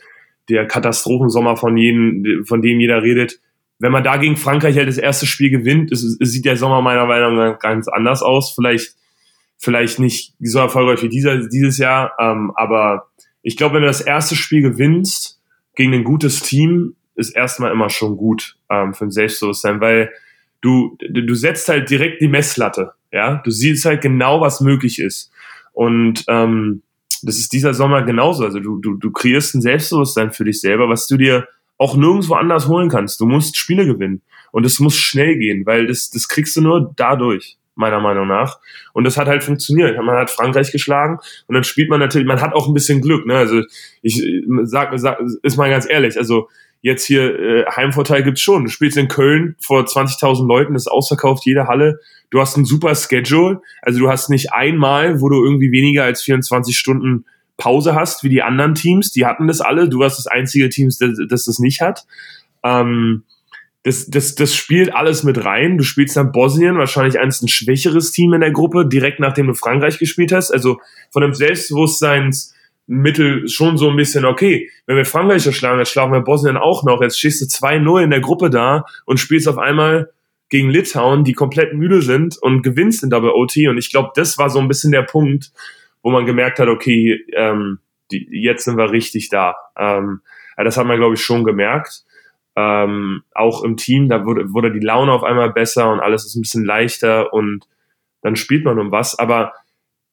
der 0.50 0.66
Katastrophensommer 0.68 1.56
von 1.56 1.78
jedem, 1.78 2.44
von 2.46 2.62
dem 2.62 2.80
jeder 2.80 3.02
redet, 3.02 3.40
wenn 3.80 3.92
man 3.92 4.04
da 4.04 4.18
gegen 4.18 4.38
Frankreich 4.38 4.78
halt 4.78 4.88
das 4.88 4.98
erste 4.98 5.26
Spiel 5.26 5.50
gewinnt, 5.50 5.92
ist, 5.92 6.02
sieht 6.02 6.46
der 6.46 6.58
Sommer 6.58 6.82
meiner 6.82 7.06
Meinung 7.06 7.36
nach 7.36 7.60
ganz 7.60 7.88
anders 7.88 8.22
aus. 8.22 8.54
Vielleicht, 8.54 8.96
vielleicht 9.58 10.00
nicht 10.00 10.34
so 10.40 10.60
erfolgreich 10.60 11.04
wie 11.04 11.10
dieser, 11.10 11.48
dieses 11.48 11.78
Jahr, 11.78 12.14
ähm, 12.20 12.52
aber 12.56 13.08
ich 13.42 13.58
glaube, 13.58 13.76
wenn 13.76 13.82
du 13.82 13.88
das 13.88 14.02
erste 14.02 14.36
Spiel 14.36 14.62
gewinnst 14.62 15.40
gegen 15.76 15.94
ein 15.94 16.04
gutes 16.04 16.42
Team, 16.42 16.96
ist 17.16 17.36
erstmal 17.36 17.72
immer 17.72 17.90
schon 17.90 18.18
gut 18.18 18.58
ähm, 18.70 18.94
für 18.94 19.06
ein 19.06 19.12
Selbstbewusstsein, 19.12 19.80
weil 19.82 20.12
du, 20.62 20.98
du 21.00 21.22
du 21.22 21.36
setzt 21.36 21.70
halt 21.70 21.90
direkt 21.90 22.22
die 22.22 22.28
Messlatte, 22.28 22.94
ja, 23.12 23.36
du 23.44 23.52
siehst 23.52 23.86
halt 23.86 24.02
genau, 24.02 24.42
was 24.42 24.62
möglich 24.62 25.00
ist. 25.00 25.32
Und 25.74 26.24
ähm, 26.28 26.82
das 27.22 27.38
ist 27.38 27.54
dieser 27.54 27.74
Sommer 27.74 28.04
genauso, 28.04 28.44
also 28.44 28.60
du, 28.60 28.80
du, 28.80 28.96
du 28.96 29.12
kreierst 29.12 29.56
ein 29.56 29.62
Selbstbewusstsein 29.62 30.32
für 30.32 30.44
dich 30.44 30.60
selber, 30.60 30.90
was 30.90 31.08
du 31.08 31.18
dir 31.18 31.48
auch 31.78 31.96
nirgendwo 31.96 32.36
anders 32.36 32.68
holen 32.68 32.90
kannst. 32.90 33.20
Du 33.20 33.26
musst 33.26 33.58
Spiele 33.58 33.86
gewinnen. 33.86 34.22
Und 34.52 34.66
es 34.66 34.80
muss 34.80 34.96
schnell 34.96 35.38
gehen, 35.38 35.66
weil 35.66 35.88
das, 35.88 36.10
das 36.10 36.28
kriegst 36.28 36.56
du 36.56 36.62
nur 36.62 36.94
dadurch, 36.96 37.58
meiner 37.76 38.00
Meinung 38.00 38.28
nach. 38.28 38.60
Und 38.94 39.04
das 39.04 39.18
hat 39.18 39.28
halt 39.28 39.44
funktioniert. 39.44 39.98
Man 39.98 40.16
hat 40.16 40.32
Frankreich 40.32 40.72
geschlagen 40.72 41.18
und 41.48 41.56
dann 41.56 41.66
spielt 41.66 41.90
man 41.90 42.00
natürlich, 42.00 42.28
man 42.28 42.40
hat 42.40 42.54
auch 42.54 42.68
ein 42.68 42.74
bisschen 42.74 43.02
Glück. 43.02 43.26
Ne? 43.26 43.36
Also 43.36 43.62
ich 44.02 44.24
sag, 44.64 44.98
sag 44.98 45.20
ist 45.44 45.58
mal 45.58 45.70
ganz 45.70 45.90
ehrlich, 45.90 46.18
also 46.18 46.48
jetzt 46.82 47.04
hier 47.04 47.38
äh, 47.38 47.66
Heimvorteil 47.66 48.24
gibt's 48.24 48.42
schon. 48.42 48.64
Du 48.64 48.70
spielst 48.70 48.96
in 48.96 49.08
Köln 49.08 49.56
vor 49.60 49.84
20.000 49.84 50.48
Leuten, 50.48 50.74
das 50.74 50.84
ist 50.84 50.92
ausverkauft, 50.92 51.46
jede 51.46 51.68
Halle. 51.68 52.00
Du 52.30 52.40
hast 52.40 52.56
ein 52.58 52.64
super 52.66 52.96
Schedule. 52.96 53.62
Also 53.82 54.00
du 54.00 54.10
hast 54.10 54.30
nicht 54.30 54.54
einmal, 54.54 55.20
wo 55.20 55.28
du 55.28 55.44
irgendwie 55.44 55.72
weniger 55.72 56.04
als 56.04 56.22
24 56.22 56.78
Stunden 56.78 57.26
Pause 57.58 57.96
hast, 57.96 58.24
wie 58.24 58.30
die 58.30 58.44
anderen 58.44 58.76
Teams. 58.76 59.12
Die 59.12 59.26
hatten 59.26 59.48
das 59.48 59.60
alle. 59.62 59.90
Du 59.90 60.00
warst 60.00 60.18
das 60.18 60.28
einzige 60.28 60.70
Team, 60.70 60.88
das, 60.88 61.00
das 61.30 61.46
das 61.46 61.60
nicht 61.60 61.82
hat. 61.82 62.06
Ähm, 62.64 63.24
das, 63.84 64.08
das, 64.08 64.34
das 64.34 64.56
spielt 64.56 64.96
alles 64.96 65.22
mit 65.24 65.44
rein. 65.46 65.78
Du 65.78 65.84
spielst 65.84 66.18
dann 66.18 66.32
Bosnien, 66.32 66.80
wahrscheinlich 66.80 67.20
eins 67.20 67.44
ein 67.44 67.48
schwächeres 67.48 68.12
Team 68.12 68.34
in 68.34 68.42
der 68.42 68.50
Gruppe, 68.52 68.88
direkt 68.88 69.20
nachdem 69.20 69.46
du 69.48 69.54
Frankreich 69.54 70.00
gespielt 70.00 70.32
hast. 70.32 70.50
Also 70.50 70.80
von 71.12 71.22
dem 71.22 71.36
Selbstbewusstseinsmittel 71.36 73.48
schon 73.48 73.78
so 73.78 73.92
ein 73.92 73.96
bisschen, 73.96 74.26
okay, 74.26 74.72
wenn 74.88 74.98
wir 74.98 75.06
Frankreich 75.06 75.46
erschlagen, 75.46 75.78
jetzt 75.78 75.92
schlagen 75.92 76.12
wir 76.12 76.22
Bosnien 76.22 76.58
auch 76.58 76.84
noch. 76.84 77.00
Jetzt 77.02 77.20
stehst 77.20 77.42
du 77.42 77.46
2-0 77.46 78.04
in 78.04 78.10
der 78.10 78.22
Gruppe 78.22 78.50
da 78.50 78.86
und 79.06 79.20
spielst 79.20 79.48
auf 79.48 79.60
einmal 79.60 80.10
gegen 80.50 80.72
Litauen, 80.72 81.24
die 81.24 81.34
komplett 81.34 81.76
müde 81.76 82.02
sind 82.02 82.40
und 82.42 82.64
gewinnst 82.64 83.04
in 83.04 83.12
Double 83.12 83.30
OT. 83.32 83.58
Und 83.70 83.78
ich 83.78 83.92
glaube, 83.92 84.10
das 84.16 84.40
war 84.40 84.50
so 84.50 84.58
ein 84.60 84.68
bisschen 84.68 84.92
der 84.92 85.04
Punkt, 85.04 85.52
wo 86.06 86.12
man 86.12 86.28
gemerkt 86.28 86.60
hat, 86.60 86.68
okay, 86.68 87.26
ähm, 87.34 87.80
die, 88.12 88.28
jetzt 88.30 88.64
sind 88.64 88.78
wir 88.78 88.92
richtig 88.92 89.30
da. 89.30 89.56
Ähm, 89.76 90.22
das 90.56 90.78
hat 90.78 90.86
man, 90.86 90.98
glaube 90.98 91.16
ich, 91.16 91.22
schon 91.22 91.44
gemerkt. 91.44 92.04
Ähm, 92.56 93.24
auch 93.34 93.64
im 93.64 93.76
Team, 93.76 94.08
da 94.08 94.24
wurde, 94.24 94.54
wurde 94.54 94.72
die 94.72 94.86
Laune 94.86 95.12
auf 95.12 95.24
einmal 95.24 95.52
besser 95.52 95.92
und 95.92 96.00
alles 96.00 96.28
ist 96.28 96.36
ein 96.36 96.44
bisschen 96.44 96.64
leichter 96.64 97.34
und 97.34 97.68
dann 98.22 98.36
spielt 98.36 98.66
man 98.66 98.78
um 98.78 98.92
was. 98.92 99.18
Aber 99.18 99.54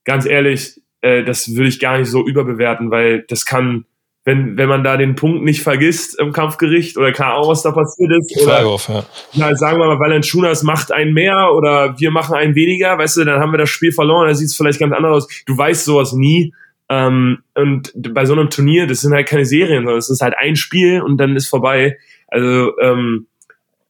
ganz 0.05 0.25
ehrlich, 0.25 0.81
äh, 1.03 1.25
das 1.25 1.55
würde 1.55 1.69
ich 1.69 1.79
gar 1.79 1.99
nicht 1.99 2.09
so 2.09 2.27
überbewerten, 2.27 2.91
weil 2.91 3.27
das 3.29 3.45
kann, 3.45 3.85
wenn, 4.25 4.57
wenn 4.57 4.69
man 4.69 4.85
da 4.85 4.97
den 4.97 5.17
Punkt 5.17 5.43
nicht 5.43 5.63
vergisst 5.63 6.19
im 6.21 6.33
Kampfgericht 6.33 6.97
oder 6.97 7.11
keine 7.13 7.35
Ahnung, 7.35 7.49
was 7.49 7.63
da 7.63 7.73
passiert 7.73 8.13
ist, 8.13 8.41
oder 8.41 8.55
Freiwurf, 8.57 8.89
ja. 8.89 9.05
ja, 9.33 9.57
sagen 9.57 9.79
wir 9.79 9.87
mal, 9.87 9.99
Valenciunas 9.99 10.63
macht 10.63 10.93
einen 10.93 11.13
mehr 11.13 11.51
oder 11.55 11.99
wir 11.99 12.11
machen 12.13 12.37
einen 12.37 12.55
weniger, 12.55 12.99
weißt 12.99 13.17
du, 13.17 13.25
dann 13.25 13.41
haben 13.41 13.53
wir 13.53 13.59
das 13.59 13.71
Spiel 13.71 13.91
verloren, 13.91 14.27
dann 14.27 14.37
sieht 14.37 14.49
es 14.49 14.57
vielleicht 14.57 14.79
ganz 14.79 14.95
anders 14.95 15.25
aus. 15.25 15.43
Du 15.47 15.59
weißt 15.59 15.85
sowas 15.85 16.13
nie. 16.13 16.55
Ähm, 16.89 17.39
und 17.55 17.93
bei 17.97 18.25
so 18.25 18.35
einem 18.35 18.51
Turnier, 18.51 18.87
das 18.87 19.01
sind 19.01 19.13
halt 19.13 19.27
keine 19.27 19.45
Serien, 19.45 19.85
sondern 19.85 19.99
es 19.99 20.11
ist 20.11 20.21
halt 20.21 20.35
ein 20.39 20.57
Spiel 20.57 21.03
und 21.03 21.17
dann 21.17 21.35
ist 21.35 21.49
vorbei. 21.49 21.99
Also 22.29 22.79
ähm, 22.79 23.27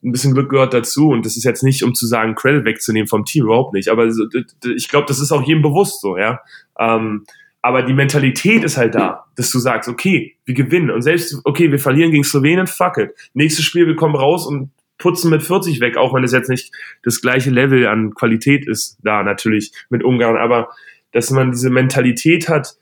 ein 0.03 0.13
bisschen 0.13 0.35
Glück 0.35 0.51
gehört 0.51 0.73
dazu 0.73 1.11
und 1.11 1.27
das 1.27 1.37
ist 1.37 1.45
jetzt 1.45 1.63
nicht, 1.63 1.83
um 1.83 1.95
zu 1.95 2.07
sagen, 2.07 2.35
Credit 2.35 2.65
wegzunehmen 2.65 3.07
vom 3.07 3.25
Team, 3.25 3.45
überhaupt 3.45 3.75
nicht. 3.75 3.89
Aber 3.89 4.07
ich 4.07 4.89
glaube, 4.89 5.07
das 5.07 5.21
ist 5.21 5.31
auch 5.31 5.43
jedem 5.43 5.63
bewusst 5.63 6.01
so, 6.01 6.17
ja. 6.17 6.41
Ähm, 6.79 7.25
aber 7.63 7.83
die 7.83 7.95
Mentalität 7.95 8.65
ist 8.65 8.77
halt 8.77 8.97
da, 8.97 9.27
dass 9.37 9.51
du 9.51 9.61
sagst, 9.61 9.89
okay, 9.89 10.37
wir 10.45 10.55
gewinnen 10.55 10.91
und 10.91 11.03
selbst, 11.03 11.41
okay, 11.45 11.71
wir 11.71 11.79
verlieren 11.79 12.11
gegen 12.11 12.25
Slowenien, 12.25 12.67
fuck 12.67 12.99
it. 12.99 13.11
Nächstes 13.35 13.65
Spiel, 13.65 13.87
wir 13.87 13.95
kommen 13.95 14.17
raus 14.17 14.47
und 14.47 14.73
putzen 14.99 15.31
mit 15.31 15.45
40 15.45 15.81
weg, 15.81 15.97
auch 15.97 16.13
wenn 16.13 16.25
es 16.25 16.33
jetzt 16.33 16.51
nicht 16.51 16.73
das 17.03 17.21
gleiche 17.21 17.51
Level 17.51 17.87
an 17.87 18.15
Qualität 18.15 18.67
ist, 18.67 18.99
da 19.03 19.23
natürlich 19.23 19.73
mit 19.91 20.03
Ungarn, 20.03 20.37
aber 20.37 20.71
dass 21.13 21.31
man 21.31 21.53
diese 21.53 21.71
Mentalität 21.71 22.49
hat, 22.49 22.77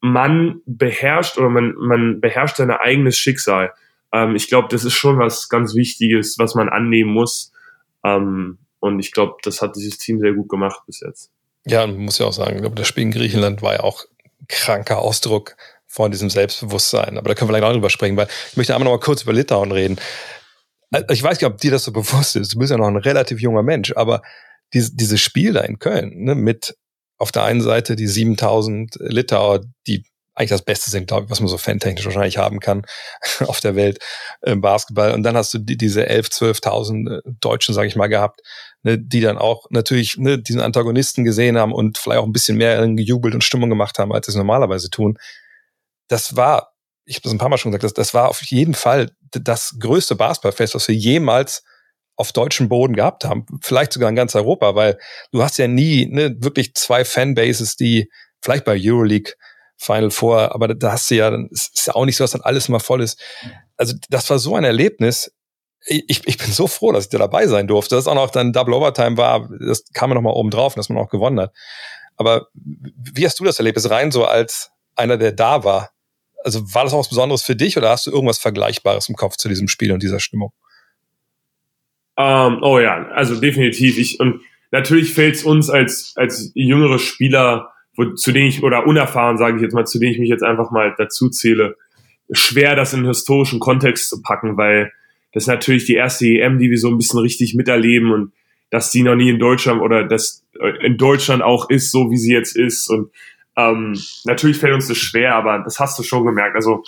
man 0.00 0.62
beherrscht 0.66 1.36
oder 1.36 1.50
man, 1.50 1.74
man 1.76 2.20
beherrscht 2.20 2.56
sein 2.56 2.70
eigenes 2.70 3.18
Schicksal. 3.18 3.72
Ähm, 4.12 4.36
ich 4.36 4.48
glaube, 4.48 4.68
das 4.70 4.84
ist 4.84 4.94
schon 4.94 5.18
was 5.18 5.48
ganz 5.48 5.74
Wichtiges, 5.74 6.38
was 6.38 6.54
man 6.54 6.68
annehmen 6.68 7.12
muss. 7.12 7.52
Ähm, 8.04 8.58
und 8.78 8.98
ich 8.98 9.12
glaube, 9.12 9.36
das 9.42 9.60
hat 9.60 9.76
dieses 9.76 9.98
Team 9.98 10.20
sehr 10.20 10.32
gut 10.32 10.48
gemacht 10.48 10.82
bis 10.86 11.00
jetzt. 11.00 11.30
Ja, 11.66 11.84
und 11.84 11.92
man 11.92 12.04
muss 12.06 12.18
ja 12.18 12.26
auch 12.26 12.32
sagen, 12.32 12.56
ich 12.56 12.60
glaube, 12.60 12.76
das 12.76 12.88
Spiel 12.88 13.04
in 13.04 13.10
Griechenland 13.10 13.62
war 13.62 13.74
ja 13.74 13.80
auch 13.80 14.04
kranker 14.48 14.98
Ausdruck 14.98 15.56
von 15.86 16.10
diesem 16.10 16.30
Selbstbewusstsein. 16.30 17.18
Aber 17.18 17.28
da 17.28 17.34
können 17.34 17.50
wir 17.50 17.58
gleich 17.58 17.68
auch 17.68 17.72
drüber 17.72 17.90
sprechen, 17.90 18.16
weil 18.16 18.28
ich 18.50 18.56
möchte 18.56 18.74
einmal 18.74 18.84
noch 18.84 18.98
mal 18.98 19.04
kurz 19.04 19.22
über 19.22 19.32
Litauen 19.32 19.72
reden. 19.72 19.98
Also 20.92 21.06
Ich 21.10 21.22
weiß 21.22 21.40
nicht, 21.40 21.50
ob 21.50 21.58
dir 21.58 21.70
das 21.70 21.84
so 21.84 21.92
bewusst 21.92 22.36
ist. 22.36 22.54
Du 22.54 22.58
bist 22.58 22.70
ja 22.70 22.78
noch 22.78 22.86
ein 22.86 22.96
relativ 22.96 23.40
junger 23.40 23.62
Mensch, 23.62 23.92
aber 23.96 24.22
diese, 24.72 24.94
dieses 24.94 25.20
Spiel 25.20 25.52
da 25.52 25.60
in 25.62 25.78
Köln, 25.78 26.24
ne, 26.24 26.34
mit 26.34 26.76
auf 27.18 27.32
der 27.32 27.44
einen 27.44 27.60
Seite 27.60 27.96
die 27.96 28.06
7000 28.06 28.96
Litauer, 29.00 29.60
die 29.86 30.04
eigentlich 30.34 30.50
das 30.50 30.62
Beste 30.62 30.90
sind, 30.90 31.08
glaube 31.08 31.24
ich, 31.24 31.30
was 31.30 31.40
man 31.40 31.48
so 31.48 31.58
fantechnisch 31.58 32.06
wahrscheinlich 32.06 32.38
haben 32.38 32.60
kann 32.60 32.86
auf 33.40 33.60
der 33.60 33.74
Welt 33.74 33.98
im 34.42 34.60
Basketball. 34.60 35.12
Und 35.12 35.22
dann 35.22 35.36
hast 35.36 35.52
du 35.52 35.58
die, 35.58 35.76
diese 35.76 36.08
11.000, 36.08 36.62
12.000 36.62 37.20
Deutschen, 37.40 37.74
sage 37.74 37.88
ich 37.88 37.96
mal, 37.96 38.06
gehabt, 38.06 38.40
ne, 38.82 38.98
die 38.98 39.20
dann 39.20 39.38
auch 39.38 39.66
natürlich 39.70 40.16
ne, 40.16 40.38
diesen 40.38 40.60
Antagonisten 40.60 41.24
gesehen 41.24 41.58
haben 41.58 41.72
und 41.72 41.98
vielleicht 41.98 42.20
auch 42.20 42.26
ein 42.26 42.32
bisschen 42.32 42.56
mehr 42.56 42.86
gejubelt 42.94 43.34
und 43.34 43.44
Stimmung 43.44 43.68
gemacht 43.68 43.98
haben, 43.98 44.12
als 44.12 44.26
sie 44.26 44.32
es 44.32 44.36
normalerweise 44.36 44.90
tun. 44.90 45.18
Das 46.08 46.36
war, 46.36 46.72
ich 47.04 47.16
habe 47.16 47.22
das 47.24 47.32
ein 47.32 47.38
paar 47.38 47.48
Mal 47.48 47.58
schon 47.58 47.72
gesagt, 47.72 47.84
das, 47.84 47.94
das 47.94 48.14
war 48.14 48.28
auf 48.28 48.42
jeden 48.42 48.74
Fall 48.74 49.10
das 49.32 49.76
größte 49.78 50.16
Basketballfest, 50.16 50.74
was 50.74 50.88
wir 50.88 50.94
jemals 50.94 51.62
auf 52.16 52.32
deutschem 52.32 52.68
Boden 52.68 52.94
gehabt 52.94 53.24
haben. 53.24 53.46
Vielleicht 53.62 53.92
sogar 53.92 54.10
in 54.10 54.16
ganz 54.16 54.34
Europa, 54.34 54.74
weil 54.74 54.98
du 55.32 55.42
hast 55.42 55.58
ja 55.58 55.68
nie 55.68 56.06
ne, 56.06 56.36
wirklich 56.38 56.74
zwei 56.74 57.04
Fanbases, 57.04 57.76
die 57.76 58.10
vielleicht 58.42 58.64
bei 58.64 58.78
Euroleague 58.78 59.32
Final 59.78 60.10
Four, 60.10 60.54
aber 60.54 60.74
da 60.74 60.92
hast 60.92 61.10
du 61.10 61.14
ja, 61.14 61.34
es 61.50 61.70
ist 61.74 61.86
ja 61.86 61.94
auch 61.94 62.04
nicht 62.04 62.16
so, 62.16 62.24
dass 62.24 62.32
dann 62.32 62.42
alles 62.42 62.68
immer 62.68 62.80
voll 62.80 63.00
ist. 63.00 63.18
Also 63.78 63.94
das 64.10 64.28
war 64.28 64.38
so 64.38 64.54
ein 64.54 64.64
Erlebnis. 64.64 65.32
Ich, 65.86 66.26
ich 66.26 66.38
bin 66.38 66.52
so 66.52 66.66
froh, 66.66 66.92
dass 66.92 67.04
ich 67.04 67.10
da 67.10 67.18
dabei 67.18 67.46
sein 67.46 67.66
durfte. 67.66 67.94
Dass 67.94 68.06
auch 68.06 68.14
noch 68.14 68.30
dann 68.30 68.52
Double 68.52 68.74
Overtime 68.74 69.16
war, 69.16 69.48
das 69.66 69.84
kam 69.94 70.10
ja 70.10 70.14
noch 70.14 70.22
mal 70.22 70.30
oben 70.30 70.50
drauf, 70.50 70.74
dass 70.74 70.88
man 70.88 70.98
auch 70.98 71.08
gewonnen 71.08 71.40
hat. 71.40 71.52
Aber 72.16 72.48
wie 72.54 73.24
hast 73.24 73.40
du 73.40 73.44
das 73.44 73.58
erlebt? 73.58 73.78
Ist 73.78 73.90
rein 73.90 74.10
so 74.10 74.26
als 74.26 74.70
einer, 74.94 75.16
der 75.16 75.32
da 75.32 75.64
war. 75.64 75.90
Also 76.44 76.62
war 76.74 76.84
das 76.84 76.92
auch 76.92 76.98
was 76.98 77.08
Besonderes 77.08 77.42
für 77.42 77.56
dich 77.56 77.76
oder 77.76 77.90
hast 77.90 78.06
du 78.06 78.10
irgendwas 78.10 78.38
Vergleichbares 78.38 79.08
im 79.08 79.16
Kopf 79.16 79.36
zu 79.36 79.48
diesem 79.48 79.68
Spiel 79.68 79.92
und 79.92 80.02
dieser 80.02 80.20
Stimmung? 80.20 80.52
Ähm, 82.18 82.58
oh 82.62 82.78
ja, 82.78 83.06
also 83.14 83.40
definitiv. 83.40 83.98
Ich, 83.98 84.20
und 84.20 84.42
natürlich 84.70 85.14
fällt 85.14 85.36
es 85.36 85.44
uns 85.44 85.70
als, 85.70 86.12
als 86.16 86.52
jüngere 86.54 86.98
Spieler, 86.98 87.72
wo, 87.96 88.12
zu 88.14 88.32
denen 88.32 88.48
ich, 88.48 88.62
oder 88.62 88.86
unerfahren, 88.86 89.38
sage 89.38 89.56
ich 89.56 89.62
jetzt 89.62 89.74
mal, 89.74 89.86
zu 89.86 89.98
denen 89.98 90.12
ich 90.12 90.18
mich 90.18 90.28
jetzt 90.28 90.42
einfach 90.42 90.70
mal 90.70 90.94
dazu 90.98 91.30
zähle, 91.30 91.76
schwer, 92.30 92.76
das 92.76 92.92
in 92.92 93.06
historischen 93.06 93.60
Kontext 93.60 94.08
zu 94.10 94.22
packen, 94.22 94.56
weil 94.56 94.92
das 95.32 95.44
ist 95.44 95.48
natürlich 95.48 95.84
die 95.84 95.94
erste 95.94 96.26
EM, 96.26 96.58
die 96.58 96.70
wir 96.70 96.78
so 96.78 96.88
ein 96.88 96.96
bisschen 96.96 97.20
richtig 97.20 97.54
miterleben 97.54 98.12
und 98.12 98.32
dass 98.70 98.90
die 98.90 99.02
noch 99.02 99.16
nie 99.16 99.30
in 99.30 99.38
Deutschland 99.38 99.80
oder 99.80 100.04
dass 100.04 100.44
äh, 100.60 100.86
in 100.86 100.96
Deutschland 100.96 101.42
auch 101.42 101.70
ist, 101.70 101.90
so 101.90 102.10
wie 102.10 102.16
sie 102.16 102.32
jetzt 102.32 102.56
ist. 102.56 102.88
Und 102.88 103.10
ähm, 103.56 103.98
natürlich 104.24 104.58
fällt 104.58 104.74
uns 104.74 104.88
das 104.88 104.98
schwer, 104.98 105.34
aber 105.34 105.60
das 105.64 105.78
hast 105.80 105.98
du 105.98 106.02
schon 106.02 106.24
gemerkt. 106.24 106.56
Also 106.56 106.84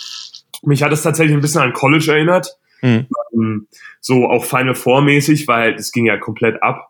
mich 0.63 0.81
hat 0.81 0.91
es 0.91 1.03
tatsächlich 1.03 1.35
ein 1.35 1.41
bisschen 1.41 1.61
an 1.61 1.73
College 1.73 2.11
erinnert. 2.11 2.57
Mhm. 2.81 3.07
Ähm, 3.33 3.67
so 3.99 4.29
auch 4.29 4.45
Final 4.45 4.75
Four 4.75 5.01
mäßig, 5.01 5.47
weil 5.47 5.73
es 5.73 5.91
ging 5.91 6.05
ja 6.05 6.17
komplett 6.17 6.61
ab. 6.63 6.89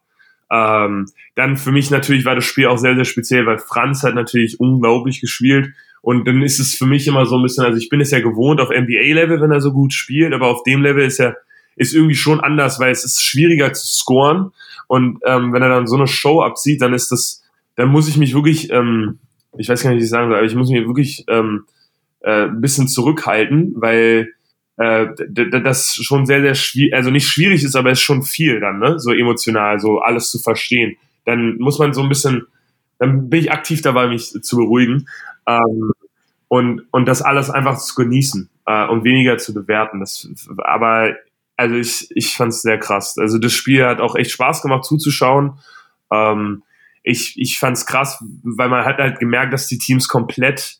Ähm, 0.51 1.07
dann 1.35 1.57
für 1.57 1.71
mich 1.71 1.89
natürlich 1.89 2.25
war 2.25 2.35
das 2.35 2.45
Spiel 2.45 2.67
auch 2.67 2.77
sehr, 2.77 2.95
sehr 2.95 3.05
speziell, 3.05 3.45
weil 3.45 3.57
Franz 3.57 4.03
hat 4.03 4.13
natürlich 4.13 4.59
unglaublich 4.59 5.21
gespielt. 5.21 5.73
Und 6.03 6.27
dann 6.27 6.43
ist 6.43 6.59
es 6.59 6.75
für 6.75 6.85
mich 6.85 7.07
immer 7.07 7.25
so 7.25 7.37
ein 7.37 7.43
bisschen, 7.43 7.63
also 7.63 7.79
ich 7.79 7.87
bin 7.87 8.01
es 8.01 8.11
ja 8.11 8.19
gewohnt 8.19 8.59
auf 8.59 8.69
NBA-Level, 8.69 9.41
wenn 9.41 9.51
er 9.51 9.61
so 9.61 9.71
gut 9.71 9.93
spielt, 9.93 10.33
aber 10.33 10.49
auf 10.49 10.61
dem 10.63 10.83
Level 10.83 11.03
ist 11.03 11.19
er 11.19 11.37
ist 11.75 11.95
irgendwie 11.95 12.15
schon 12.15 12.39
anders, 12.39 12.79
weil 12.79 12.91
es 12.91 13.03
ist 13.03 13.23
schwieriger 13.23 13.73
zu 13.73 13.87
scoren. 13.87 14.51
Und 14.87 15.19
ähm, 15.25 15.53
wenn 15.53 15.63
er 15.63 15.69
dann 15.69 15.87
so 15.87 15.95
eine 15.95 16.07
Show 16.07 16.41
abzieht, 16.41 16.81
dann 16.81 16.93
ist 16.93 17.11
das, 17.11 17.41
dann 17.75 17.89
muss 17.89 18.07
ich 18.07 18.17
mich 18.17 18.35
wirklich, 18.35 18.69
ähm, 18.69 19.19
ich 19.57 19.69
weiß 19.69 19.81
gar 19.81 19.89
nicht, 19.91 20.01
wie 20.01 20.03
ich 20.03 20.09
sagen 20.09 20.29
soll, 20.29 20.37
aber 20.37 20.45
ich 20.45 20.55
muss 20.55 20.69
mich 20.69 20.85
wirklich 20.85 21.25
ähm, 21.29 21.65
äh, 22.19 22.43
ein 22.43 22.61
bisschen 22.61 22.87
zurückhalten, 22.87 23.73
weil 23.77 24.33
äh, 24.77 25.07
das 25.63 25.95
schon 25.95 26.25
sehr, 26.25 26.41
sehr 26.41 26.55
schwierig, 26.55 26.93
also 26.93 27.11
nicht 27.11 27.27
schwierig 27.27 27.63
ist, 27.63 27.75
aber 27.75 27.91
es 27.91 27.99
ist 27.99 28.03
schon 28.03 28.23
viel 28.23 28.59
dann, 28.59 28.79
ne? 28.79 28.99
So 28.99 29.11
emotional, 29.11 29.79
so 29.79 29.99
alles 29.99 30.31
zu 30.31 30.39
verstehen. 30.39 30.97
Dann 31.25 31.57
muss 31.57 31.79
man 31.79 31.93
so 31.93 32.01
ein 32.01 32.09
bisschen, 32.09 32.45
dann 32.99 33.29
bin 33.29 33.39
ich 33.39 33.51
aktiv 33.51 33.81
dabei, 33.81 34.07
mich 34.07 34.31
zu 34.41 34.57
beruhigen. 34.57 35.07
Ähm, 35.47 35.91
und, 36.47 36.86
und 36.91 37.08
das 37.08 37.21
alles 37.21 37.49
einfach 37.49 37.77
zu 37.79 37.95
genießen 37.95 38.49
äh, 38.67 38.88
und 38.88 39.03
weniger 39.03 39.38
zu 39.38 39.53
bewerten. 39.53 39.99
Das, 39.99 40.29
aber 40.58 41.15
also 41.58 41.75
ich, 41.75 42.08
ich 42.12 42.36
fand 42.36 42.53
es 42.53 42.62
sehr 42.62 42.77
krass. 42.77 43.17
Also 43.17 43.38
das 43.38 43.53
Spiel 43.53 43.86
hat 43.86 43.99
auch 43.99 44.15
echt 44.15 44.32
Spaß 44.32 44.62
gemacht 44.62 44.86
zuzuschauen. 44.86 45.60
Ähm, 46.12 46.63
ich 47.03 47.39
ich 47.39 47.60
fand 47.60 47.77
es 47.77 47.86
krass, 47.86 48.23
weil 48.43 48.69
man 48.69 48.86
hat 48.86 48.97
halt 48.97 49.19
gemerkt, 49.19 49.53
dass 49.53 49.67
die 49.67 49.77
Teams 49.77 50.08
komplett 50.08 50.77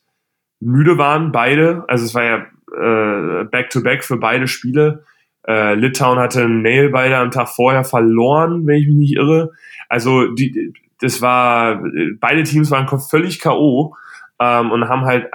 müde 0.60 0.98
waren, 0.98 1.32
beide. 1.32 1.84
Also 1.88 2.06
es 2.06 2.14
war 2.14 2.24
ja 2.24 2.38
äh, 2.38 3.44
Back-to-Back 3.46 4.02
-back 4.02 4.04
für 4.04 4.18
beide 4.18 4.48
Spiele. 4.48 5.06
Äh, 5.46 5.76
Litauen 5.76 6.20
hatte 6.20 6.44
einen 6.44 6.62
Nail 6.62 6.90
beide 6.90 7.18
am 7.18 7.32
Tag 7.32 7.50
vorher 7.50 7.84
verloren, 7.84 8.66
wenn 8.66 8.78
ich 8.78 8.88
mich 8.88 8.96
nicht 8.96 9.16
irre. 9.18 9.52
Also 9.90 10.28
die, 10.28 10.74
das 11.02 11.22
war, 11.22 11.84
beide 12.20 12.44
Teams 12.44 12.72
waren 12.72 12.88
völlig 13.00 13.40
K.O. 13.40 13.96
Ähm, 14.44 14.72
und 14.72 14.90
haben 14.90 15.06
halt 15.06 15.28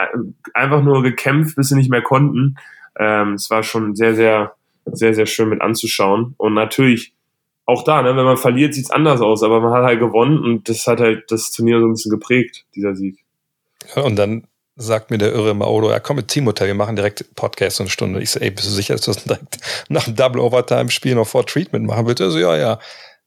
einfach 0.55 0.83
nur 0.83 1.03
gekämpft, 1.03 1.57
bis 1.57 1.69
sie 1.69 1.77
nicht 1.77 1.91
mehr 1.91 2.03
konnten. 2.03 2.57
Ähm, 2.99 3.35
es 3.35 3.49
war 3.49 3.63
schon 3.63 3.95
sehr, 3.95 4.15
sehr 4.15 4.53
sehr, 4.93 5.15
sehr 5.15 5.27
schön 5.27 5.49
mit 5.49 5.61
anzuschauen. 5.61 6.35
Und 6.37 6.55
natürlich 6.55 7.13
auch 7.67 7.85
da, 7.85 8.03
ne, 8.03 8.17
wenn 8.17 8.25
man 8.25 8.37
verliert, 8.37 8.75
sieht's 8.75 8.91
anders 8.91 9.21
aus, 9.21 9.43
aber 9.43 9.61
man 9.61 9.73
hat 9.73 9.85
halt 9.85 10.01
gewonnen 10.01 10.39
und 10.39 10.69
das 10.69 10.87
hat 10.87 11.01
halt 11.01 11.31
das 11.31 11.51
Turnier 11.51 11.81
so 11.81 11.87
ein 11.87 11.93
bisschen 11.93 12.11
geprägt, 12.11 12.65
dieser 12.75 12.97
Sieg. 12.97 13.19
Ja, 13.95 14.03
und 14.03 14.17
dann 14.17 14.47
sagt 14.77 15.11
mir 15.11 15.19
der 15.19 15.33
irre 15.33 15.55
Maodo, 15.55 15.91
ja 15.91 15.99
komm 15.99 16.17
mit 16.17 16.29
Teamhotel, 16.29 16.69
wir 16.69 16.75
machen 16.75 16.97
direkt 16.97 17.35
Podcast 17.35 17.81
eine 17.81 17.91
Stunde. 17.91 18.23
Ich 18.23 18.31
so, 18.31 18.41
ey, 18.41 18.51
bist 18.51 18.69
du 18.69 18.71
sicher, 18.71 18.95
dass 18.95 19.05
du 19.05 19.13
das 19.13 19.25
direkt 19.25 19.59
nach 19.89 20.05
dem 20.05 20.15
Double 20.15 20.41
Overtime 20.41 20.91
Spiel 20.91 21.15
noch 21.15 21.27
vor 21.27 21.45
Treatment 21.45 21.87
machen 21.87 22.07
willst? 22.07 22.23
Also 22.23 22.39
ja, 22.39 22.57
ja. 22.57 22.79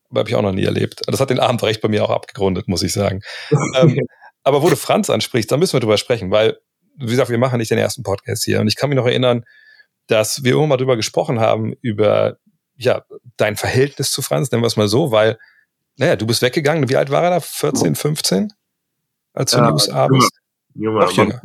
Aber 0.10 0.22
habe 0.22 0.30
ich 0.30 0.36
auch 0.36 0.41
noch 0.41 0.52
nie 0.52 0.65
erlebt. 0.65 1.02
Das 1.08 1.20
hat 1.20 1.30
den 1.30 1.39
Abend 1.39 1.63
recht 1.63 1.82
bei 1.82 1.88
mir 1.88 2.04
auch 2.04 2.10
abgerundet, 2.10 2.67
muss 2.67 2.84
ich 2.84 2.91
sagen. 2.91 3.22
ähm, 3.80 3.98
aber 4.43 4.62
wo 4.62 4.69
du 4.69 4.75
Franz 4.75 5.10
ansprichst, 5.10 5.51
da 5.51 5.58
müssen 5.58 5.73
wir 5.73 5.80
drüber 5.80 5.97
sprechen, 5.97 6.32
weil, 6.32 6.60
wie 6.95 7.12
gesagt, 7.12 7.30
wir 7.30 7.38
machen 7.38 7.58
nicht 7.60 7.71
den 7.71 7.77
ersten 7.77 8.04
Podcast 8.04 8.43
hier. 8.43 8.60
Und 8.60 8.67
ich 8.67 8.75
kann 8.75 8.89
mich 8.89 8.97
noch 8.97 9.06
erinnern, 9.06 9.45
dass 10.08 10.43
wir 10.43 10.54
immer 10.54 10.67
mal 10.67 10.77
drüber 10.77 10.95
gesprochen 10.95 11.39
haben, 11.39 11.73
über 11.82 12.38
ja, 12.75 13.04
dein 13.38 13.56
Verhältnis 13.56 14.12
zu 14.12 14.21
Franz, 14.21 14.51
nennen 14.51 14.63
wir 14.63 14.67
es 14.67 14.77
mal 14.77 14.88
so, 14.88 15.12
weil, 15.12 15.38
naja, 15.97 16.15
du 16.15 16.25
bist 16.25 16.41
weggegangen. 16.41 16.89
Wie 16.89 16.95
alt 16.95 17.12
war 17.12 17.23
er 17.23 17.30
da? 17.30 17.39
14, 17.39 17.95
15? 17.95 18.54
Als 19.34 19.51
du 19.51 19.58
ja, 19.58 19.63
in 19.63 19.69
den 19.69 19.73
USA 19.73 20.08
bist? 20.08 20.32
Junger. 20.73 21.41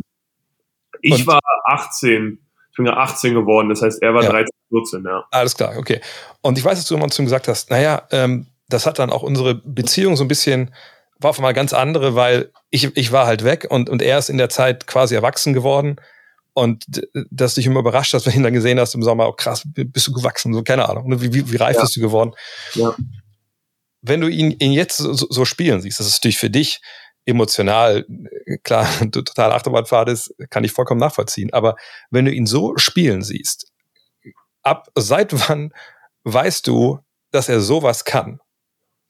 Ich 1.02 1.12
Und, 1.12 1.26
war 1.26 1.40
18. 1.66 2.38
Ich 2.70 2.76
bin 2.76 2.86
ja 2.86 2.96
18 2.96 3.34
geworden, 3.34 3.68
das 3.68 3.82
heißt, 3.82 4.02
er 4.02 4.14
war 4.14 4.22
ja. 4.22 4.30
13, 4.30 4.50
14, 4.70 5.04
ja. 5.04 5.24
Alles 5.30 5.56
klar, 5.56 5.76
okay. 5.78 6.00
Und 6.40 6.58
ich 6.58 6.64
weiß, 6.64 6.78
dass 6.78 6.88
du 6.88 6.94
immer 6.94 7.08
zu 7.08 7.22
ihm 7.22 7.26
gesagt 7.26 7.48
hast, 7.48 7.70
naja, 7.70 8.02
ähm, 8.10 8.46
das 8.68 8.86
hat 8.86 8.98
dann 8.98 9.10
auch 9.10 9.22
unsere 9.22 9.54
Beziehung 9.54 10.16
so 10.16 10.24
ein 10.24 10.28
bisschen, 10.28 10.74
war 11.18 11.30
auf 11.30 11.38
einmal 11.38 11.54
ganz 11.54 11.72
andere, 11.72 12.14
weil 12.14 12.52
ich, 12.70 12.96
ich 12.96 13.12
war 13.12 13.26
halt 13.26 13.44
weg 13.44 13.66
und, 13.68 13.88
und 13.88 14.02
er 14.02 14.18
ist 14.18 14.28
in 14.28 14.38
der 14.38 14.48
Zeit 14.48 14.86
quasi 14.86 15.14
erwachsen 15.14 15.52
geworden 15.52 15.96
und 16.52 16.84
dass 17.30 17.54
dich 17.54 17.66
immer 17.66 17.80
überrascht 17.80 18.14
hast, 18.14 18.26
wenn 18.26 18.32
du 18.32 18.38
ihn 18.38 18.44
dann 18.44 18.52
gesehen 18.52 18.80
hast 18.80 18.94
im 18.94 19.02
Sommer, 19.02 19.28
oh 19.28 19.32
krass, 19.32 19.62
bist 19.64 20.06
du 20.06 20.12
gewachsen, 20.12 20.54
so 20.54 20.62
keine 20.62 20.88
Ahnung, 20.88 21.20
wie, 21.20 21.32
wie, 21.32 21.52
wie 21.52 21.56
reif 21.56 21.76
ja. 21.76 21.82
bist 21.82 21.96
du 21.96 22.00
geworden? 22.00 22.32
Ja. 22.74 22.94
Wenn 24.02 24.20
du 24.20 24.28
ihn, 24.28 24.52
ihn 24.52 24.72
jetzt 24.72 24.98
so, 24.98 25.14
so 25.14 25.44
spielen 25.44 25.80
siehst, 25.80 25.98
das 25.98 26.06
ist 26.06 26.18
natürlich 26.18 26.38
für 26.38 26.50
dich 26.50 26.80
emotional, 27.26 28.06
klar, 28.62 28.88
total 29.12 29.52
Achterbahnfahrt 29.52 30.08
ist, 30.08 30.34
kann 30.50 30.64
ich 30.64 30.72
vollkommen 30.72 31.00
nachvollziehen. 31.00 31.52
Aber 31.52 31.76
wenn 32.10 32.24
du 32.24 32.32
ihn 32.32 32.46
so 32.46 32.76
spielen 32.76 33.22
siehst, 33.22 33.72
ab 34.62 34.88
seit 34.94 35.48
wann 35.48 35.72
weißt 36.24 36.66
du, 36.66 37.00
dass 37.32 37.48
er 37.48 37.60
sowas 37.60 38.04
kann? 38.04 38.40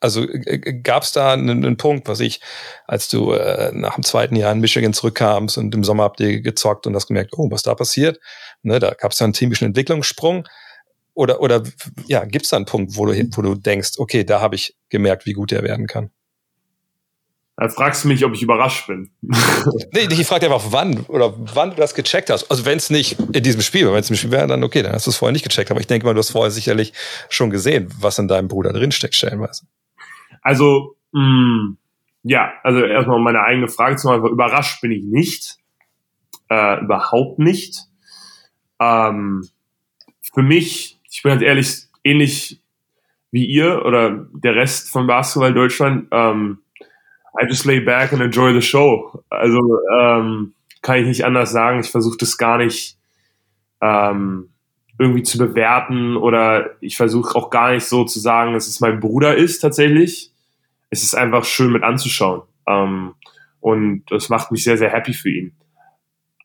Also 0.00 0.22
äh, 0.28 0.56
äh, 0.56 0.80
gab 0.80 1.02
es 1.02 1.12
da 1.12 1.32
einen, 1.32 1.64
einen, 1.64 1.76
Punkt, 1.76 2.08
was 2.08 2.20
ich, 2.20 2.40
als 2.86 3.08
du 3.08 3.32
äh, 3.32 3.72
nach 3.72 3.94
dem 3.94 4.04
zweiten 4.04 4.36
Jahr 4.36 4.52
in 4.52 4.60
Michigan 4.60 4.92
zurückkamst 4.92 5.58
und 5.58 5.74
im 5.74 5.84
Sommer 5.84 6.04
habt 6.04 6.20
ihr 6.20 6.40
gezockt 6.40 6.86
und 6.86 6.94
hast 6.94 7.06
gemerkt, 7.06 7.32
oh, 7.36 7.50
was 7.50 7.62
da 7.62 7.74
passiert? 7.74 8.20
Ne, 8.62 8.78
da 8.78 8.92
gab 8.92 9.12
es 9.12 9.18
da 9.18 9.24
einen 9.24 9.32
typischen 9.32 9.66
Entwicklungssprung. 9.68 10.46
Oder, 11.14 11.40
oder 11.40 11.62
ja, 12.08 12.26
gibt 12.26 12.44
es 12.44 12.50
da 12.50 12.56
einen 12.56 12.66
Punkt, 12.66 12.96
wo 12.96 13.06
du, 13.06 13.14
wo 13.14 13.42
du 13.42 13.54
denkst, 13.54 13.92
okay, 13.96 14.22
da 14.22 14.42
habe 14.42 14.54
ich 14.54 14.76
gemerkt, 14.90 15.24
wie 15.24 15.32
gut 15.32 15.50
er 15.50 15.62
werden 15.62 15.86
kann? 15.86 16.10
Da 17.56 17.70
fragst 17.70 18.04
du 18.04 18.08
mich, 18.08 18.22
ob 18.22 18.34
ich 18.34 18.42
überrascht 18.42 18.86
bin. 18.86 19.10
nee, 19.92 20.06
ich 20.10 20.26
frage 20.26 20.44
einfach, 20.44 20.66
wann 20.72 21.00
oder 21.08 21.32
wann 21.54 21.70
du 21.70 21.76
das 21.76 21.94
gecheckt 21.94 22.28
hast. 22.28 22.50
Also 22.50 22.66
wenn 22.66 22.76
es 22.76 22.90
nicht 22.90 23.16
in 23.32 23.42
diesem 23.42 23.62
Spiel, 23.62 23.90
wenn 23.90 24.00
es 24.00 24.10
im 24.10 24.16
Spiel 24.16 24.30
wäre, 24.30 24.46
dann 24.46 24.62
okay, 24.62 24.82
dann 24.82 24.92
hast 24.92 25.06
du 25.06 25.10
es 25.10 25.16
vorher 25.16 25.32
nicht 25.32 25.44
gecheckt. 25.44 25.70
Aber 25.70 25.80
ich 25.80 25.86
denke 25.86 26.04
mal, 26.04 26.12
du 26.12 26.18
hast 26.18 26.32
vorher 26.32 26.50
sicherlich 26.50 26.92
schon 27.30 27.48
gesehen, 27.48 27.90
was 27.98 28.18
in 28.18 28.28
deinem 28.28 28.48
Bruder 28.48 28.74
drinsteckt, 28.74 29.14
stellenweise. 29.14 29.62
Also, 30.46 30.94
mh, 31.10 31.22
mm, 31.22 31.76
ja, 32.22 32.52
also 32.62 32.84
erstmal 32.84 33.18
meine 33.18 33.42
eigene 33.42 33.66
Frage 33.66 33.96
zu 33.96 34.06
machen. 34.06 34.30
Überrascht 34.30 34.80
bin 34.80 34.92
ich 34.92 35.02
nicht. 35.02 35.56
Äh, 36.48 36.84
überhaupt 36.84 37.40
nicht. 37.40 37.80
Ähm, 38.78 39.48
für 40.32 40.42
mich, 40.42 41.00
ich 41.10 41.24
bin 41.24 41.32
ganz 41.32 41.42
ehrlich, 41.42 41.88
ähnlich 42.04 42.60
wie 43.32 43.44
ihr 43.44 43.84
oder 43.84 44.28
der 44.34 44.54
Rest 44.54 44.88
von 44.88 45.08
Basketball 45.08 45.52
Deutschland, 45.52 46.06
ähm, 46.12 46.58
I 47.40 47.46
just 47.48 47.64
lay 47.64 47.80
back 47.80 48.12
and 48.12 48.22
enjoy 48.22 48.52
the 48.52 48.62
show. 48.62 49.24
Also 49.30 49.80
ähm, 49.98 50.54
kann 50.80 50.98
ich 51.00 51.06
nicht 51.06 51.24
anders 51.24 51.50
sagen. 51.50 51.80
Ich 51.80 51.90
versuche 51.90 52.18
das 52.18 52.38
gar 52.38 52.58
nicht 52.58 52.96
ähm, 53.80 54.50
irgendwie 54.96 55.24
zu 55.24 55.38
bewerten 55.38 56.16
oder 56.16 56.70
ich 56.80 56.96
versuche 56.96 57.34
auch 57.34 57.50
gar 57.50 57.72
nicht 57.72 57.84
so 57.84 58.04
zu 58.04 58.20
sagen, 58.20 58.52
dass 58.52 58.68
es 58.68 58.78
mein 58.78 59.00
Bruder 59.00 59.36
ist 59.36 59.58
tatsächlich 59.58 60.32
es 60.96 61.04
ist 61.04 61.14
einfach 61.14 61.44
schön 61.44 61.72
mit 61.72 61.82
anzuschauen. 61.82 62.42
Ähm, 62.66 63.14
und 63.60 64.04
das 64.08 64.28
macht 64.28 64.50
mich 64.52 64.64
sehr, 64.64 64.78
sehr 64.78 64.90
happy 64.90 65.12
für 65.12 65.30
ihn. 65.30 65.52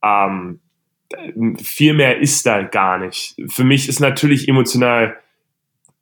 Ähm, 0.04 0.60
viel 1.62 1.94
mehr 1.94 2.20
ist 2.20 2.46
da 2.46 2.62
gar 2.64 2.98
nicht. 2.98 3.36
Für 3.48 3.64
mich 3.64 3.88
ist 3.90 4.00
natürlich 4.00 4.48
emotional 4.48 5.18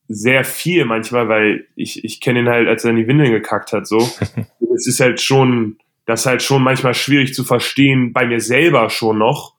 sehr 0.08 0.44
viel 0.44 0.86
manchmal, 0.86 1.30
weil 1.30 1.68
ich, 1.76 2.04
ich 2.04 2.22
kenne 2.22 2.40
ihn 2.40 2.50
halt, 2.50 2.68
als 2.68 2.84
er 2.84 2.92
in 2.92 2.98
die 2.98 3.08
Windeln 3.08 3.32
gekackt 3.32 3.74
hat, 3.74 3.88
so. 3.88 3.98
es 4.76 4.88
ist 4.88 5.00
halt 5.00 5.22
schon, 5.22 5.78
das 6.06 6.22
ist 6.22 6.26
halt 6.26 6.42
schon 6.42 6.64
manchmal 6.64 6.94
schwierig 6.94 7.34
zu 7.34 7.44
verstehen, 7.44 8.14
bei 8.14 8.26
mir 8.26 8.40
selber 8.40 8.90
schon 8.90 9.20
noch, 9.20 9.56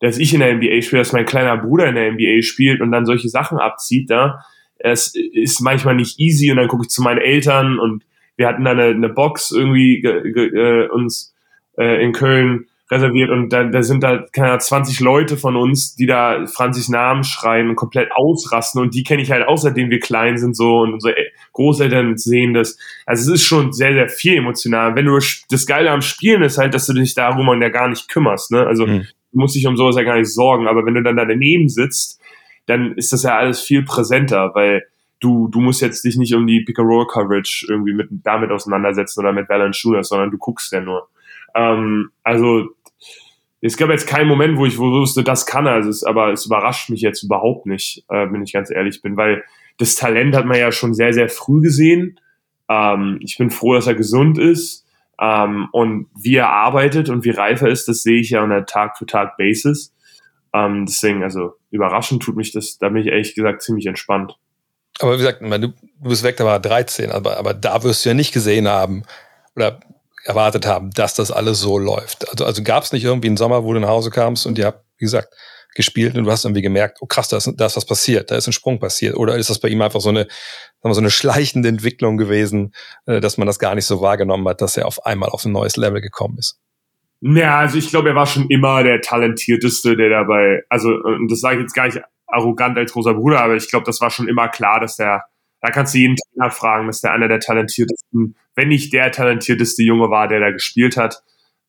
dass 0.00 0.18
ich 0.18 0.34
in 0.34 0.40
der 0.40 0.54
NBA 0.56 0.82
spiele, 0.82 1.02
dass 1.02 1.12
mein 1.12 1.26
kleiner 1.26 1.56
Bruder 1.56 1.86
in 1.86 1.94
der 1.94 2.10
NBA 2.12 2.42
spielt 2.42 2.80
und 2.80 2.90
dann 2.90 3.06
solche 3.06 3.28
Sachen 3.28 3.58
abzieht 3.58 4.10
da 4.10 4.44
es 4.82 5.14
ist 5.14 5.60
manchmal 5.60 5.94
nicht 5.94 6.18
easy 6.18 6.50
und 6.50 6.56
dann 6.56 6.68
gucke 6.68 6.84
ich 6.84 6.90
zu 6.90 7.02
meinen 7.02 7.20
Eltern 7.20 7.78
und 7.78 8.04
wir 8.36 8.48
hatten 8.48 8.64
da 8.64 8.72
eine, 8.72 8.84
eine 8.84 9.08
Box 9.08 9.50
irgendwie 9.50 10.00
ge, 10.00 10.32
ge, 10.32 10.46
äh, 10.48 10.88
uns 10.88 11.34
äh, 11.76 12.02
in 12.02 12.12
Köln 12.12 12.66
reserviert 12.92 13.30
und 13.30 13.48
da, 13.50 13.64
da 13.64 13.82
sind 13.82 14.02
da 14.02 14.26
keine 14.32 14.48
Ahnung, 14.48 14.60
20 14.60 15.00
Leute 15.00 15.36
von 15.38 15.56
uns, 15.56 15.96
die 15.96 16.04
da 16.04 16.46
Franzis 16.46 16.90
Namen 16.90 17.24
schreien 17.24 17.70
und 17.70 17.76
komplett 17.76 18.10
ausrasten 18.12 18.82
und 18.82 18.94
die 18.94 19.02
kenne 19.02 19.22
ich 19.22 19.30
halt 19.30 19.48
außerdem 19.48 19.88
wir 19.88 19.98
klein 19.98 20.36
sind 20.36 20.54
so 20.54 20.80
und 20.80 20.92
unsere 20.94 21.14
Großeltern 21.54 22.18
sehen 22.18 22.52
das. 22.52 22.78
Also 23.06 23.32
es 23.32 23.40
ist 23.40 23.46
schon 23.46 23.72
sehr, 23.72 23.94
sehr 23.94 24.08
viel 24.08 24.36
emotional. 24.36 24.94
Wenn 24.94 25.06
du 25.06 25.18
das 25.50 25.66
Geile 25.66 25.90
am 25.90 26.02
Spielen 26.02 26.42
ist 26.42 26.58
halt, 26.58 26.74
dass 26.74 26.86
du 26.86 26.92
dich 26.92 27.14
darum 27.14 27.62
ja 27.62 27.70
gar 27.70 27.88
nicht 27.88 28.08
kümmerst, 28.08 28.50
ne? 28.50 28.66
Also 28.66 28.86
mhm. 28.86 29.06
du 29.32 29.38
musst 29.38 29.56
dich 29.56 29.66
um 29.66 29.76
sowas 29.76 29.96
ja 29.96 30.02
gar 30.02 30.18
nicht 30.18 30.32
sorgen, 30.32 30.68
aber 30.68 30.84
wenn 30.84 30.94
du 30.94 31.02
dann 31.02 31.16
da 31.16 31.24
daneben 31.24 31.70
sitzt, 31.70 32.20
dann 32.66 32.92
ist 32.92 33.12
das 33.12 33.22
ja 33.22 33.38
alles 33.38 33.60
viel 33.60 33.84
präsenter, 33.84 34.50
weil 34.54 34.84
du, 35.22 35.48
du 35.48 35.60
musst 35.60 35.80
jetzt 35.80 36.04
dich 36.04 36.16
nicht 36.16 36.34
um 36.34 36.46
die 36.46 36.62
Pick-and-Roll-Coverage 36.64 37.66
irgendwie 37.68 37.94
mit, 37.94 38.08
damit 38.10 38.50
auseinandersetzen 38.50 39.20
oder 39.20 39.32
mit 39.32 39.48
Balance-Shooters, 39.48 40.08
sondern 40.08 40.30
du 40.30 40.38
guckst 40.38 40.72
ja 40.72 40.80
nur. 40.80 41.08
Ähm, 41.54 42.10
also 42.22 42.68
es 43.60 43.76
gab 43.76 43.90
jetzt 43.90 44.08
keinen 44.08 44.28
Moment, 44.28 44.58
wo 44.58 44.66
ich 44.66 44.76
wusste, 44.76 45.22
das 45.22 45.46
kann 45.46 45.66
er. 45.66 45.74
Also 45.74 46.06
aber 46.06 46.32
es 46.32 46.46
überrascht 46.46 46.90
mich 46.90 47.00
jetzt 47.00 47.22
überhaupt 47.22 47.66
nicht, 47.66 48.04
äh, 48.08 48.30
wenn 48.30 48.42
ich 48.42 48.52
ganz 48.52 48.70
ehrlich 48.70 49.00
bin, 49.00 49.16
weil 49.16 49.44
das 49.78 49.94
Talent 49.94 50.34
hat 50.34 50.44
man 50.44 50.58
ja 50.58 50.72
schon 50.72 50.94
sehr, 50.94 51.12
sehr 51.12 51.28
früh 51.28 51.62
gesehen. 51.62 52.18
Ähm, 52.68 53.18
ich 53.22 53.38
bin 53.38 53.50
froh, 53.50 53.74
dass 53.74 53.86
er 53.86 53.94
gesund 53.94 54.38
ist. 54.38 54.84
Ähm, 55.20 55.68
und 55.70 56.08
wie 56.20 56.34
er 56.34 56.50
arbeitet 56.50 57.08
und 57.08 57.24
wie 57.24 57.30
reif 57.30 57.62
er 57.62 57.68
ist, 57.68 57.86
das 57.86 58.02
sehe 58.02 58.20
ich 58.20 58.30
ja 58.30 58.42
on 58.42 58.50
der 58.50 58.66
Tag-für-Tag-Basis. 58.66 59.94
Ähm, 60.52 60.84
deswegen, 60.84 61.22
also 61.22 61.54
überraschend 61.70 62.22
tut 62.22 62.36
mich 62.36 62.50
das, 62.50 62.78
da 62.78 62.88
bin 62.88 63.02
ich 63.02 63.08
ehrlich 63.08 63.34
gesagt 63.34 63.62
ziemlich 63.62 63.86
entspannt. 63.86 64.36
Aber 65.00 65.14
wie 65.14 65.18
gesagt, 65.18 65.40
du 65.40 65.72
bist 66.00 66.22
weg, 66.22 66.36
da 66.36 66.44
war 66.44 66.60
13, 66.60 67.10
aber, 67.10 67.36
aber 67.38 67.54
da 67.54 67.82
wirst 67.82 68.04
du 68.04 68.10
ja 68.10 68.14
nicht 68.14 68.32
gesehen 68.32 68.68
haben 68.68 69.04
oder 69.56 69.80
erwartet 70.24 70.66
haben, 70.66 70.90
dass 70.90 71.14
das 71.14 71.30
alles 71.30 71.60
so 71.60 71.78
läuft. 71.78 72.28
Also, 72.30 72.44
also 72.44 72.62
gab 72.62 72.84
es 72.84 72.92
nicht 72.92 73.04
irgendwie 73.04 73.28
einen 73.28 73.36
Sommer, 73.36 73.64
wo 73.64 73.72
du 73.72 73.80
nach 73.80 73.88
Hause 73.88 74.10
kamst 74.10 74.46
und 74.46 74.58
ihr 74.58 74.66
habt, 74.66 74.84
wie 74.98 75.04
gesagt, 75.04 75.34
gespielt 75.74 76.16
und 76.16 76.24
du 76.24 76.30
hast 76.30 76.44
irgendwie 76.44 76.62
gemerkt, 76.62 76.98
oh 77.00 77.06
krass, 77.06 77.28
da 77.28 77.38
ist, 77.38 77.50
da 77.56 77.66
ist 77.66 77.76
was 77.76 77.86
passiert, 77.86 78.30
da 78.30 78.36
ist 78.36 78.46
ein 78.46 78.52
Sprung 78.52 78.78
passiert. 78.78 79.16
Oder 79.16 79.36
ist 79.36 79.50
das 79.50 79.58
bei 79.58 79.68
ihm 79.68 79.80
einfach 79.80 80.00
so 80.00 80.10
eine, 80.10 80.20
sagen 80.20 80.30
wir, 80.82 80.94
so 80.94 81.00
eine 81.00 81.10
schleichende 81.10 81.68
Entwicklung 81.68 82.18
gewesen, 82.18 82.72
äh, 83.06 83.20
dass 83.20 83.38
man 83.38 83.46
das 83.46 83.58
gar 83.58 83.74
nicht 83.74 83.86
so 83.86 84.00
wahrgenommen 84.00 84.46
hat, 84.48 84.60
dass 84.60 84.76
er 84.76 84.86
auf 84.86 85.06
einmal 85.06 85.30
auf 85.30 85.44
ein 85.44 85.52
neues 85.52 85.76
Level 85.76 86.00
gekommen 86.00 86.36
ist? 86.38 86.58
Ja, 87.20 87.60
also 87.60 87.78
ich 87.78 87.88
glaube, 87.88 88.10
er 88.10 88.14
war 88.16 88.26
schon 88.26 88.48
immer 88.48 88.82
der 88.82 89.00
talentierteste, 89.00 89.96
der 89.96 90.10
dabei, 90.10 90.62
also 90.68 90.88
und 90.88 91.30
das 91.30 91.40
sage 91.40 91.56
ich 91.56 91.62
jetzt 91.62 91.74
gar 91.74 91.86
nicht 91.86 92.00
arrogant 92.32 92.78
als 92.78 92.92
großer 92.92 93.14
Bruder, 93.14 93.40
aber 93.40 93.56
ich 93.56 93.68
glaube, 93.68 93.84
das 93.84 94.00
war 94.00 94.10
schon 94.10 94.28
immer 94.28 94.48
klar, 94.48 94.80
dass 94.80 94.96
der, 94.96 95.24
da 95.60 95.70
kannst 95.70 95.94
du 95.94 95.98
jeden 95.98 96.16
Trainer 96.16 96.50
fragen, 96.50 96.86
dass 96.86 97.00
der 97.00 97.12
einer 97.12 97.28
der 97.28 97.40
talentiertesten, 97.40 98.36
wenn 98.54 98.68
nicht 98.68 98.92
der 98.92 99.12
talentierteste 99.12 99.82
Junge 99.82 100.10
war, 100.10 100.28
der 100.28 100.40
da 100.40 100.50
gespielt 100.50 100.96
hat. 100.96 101.22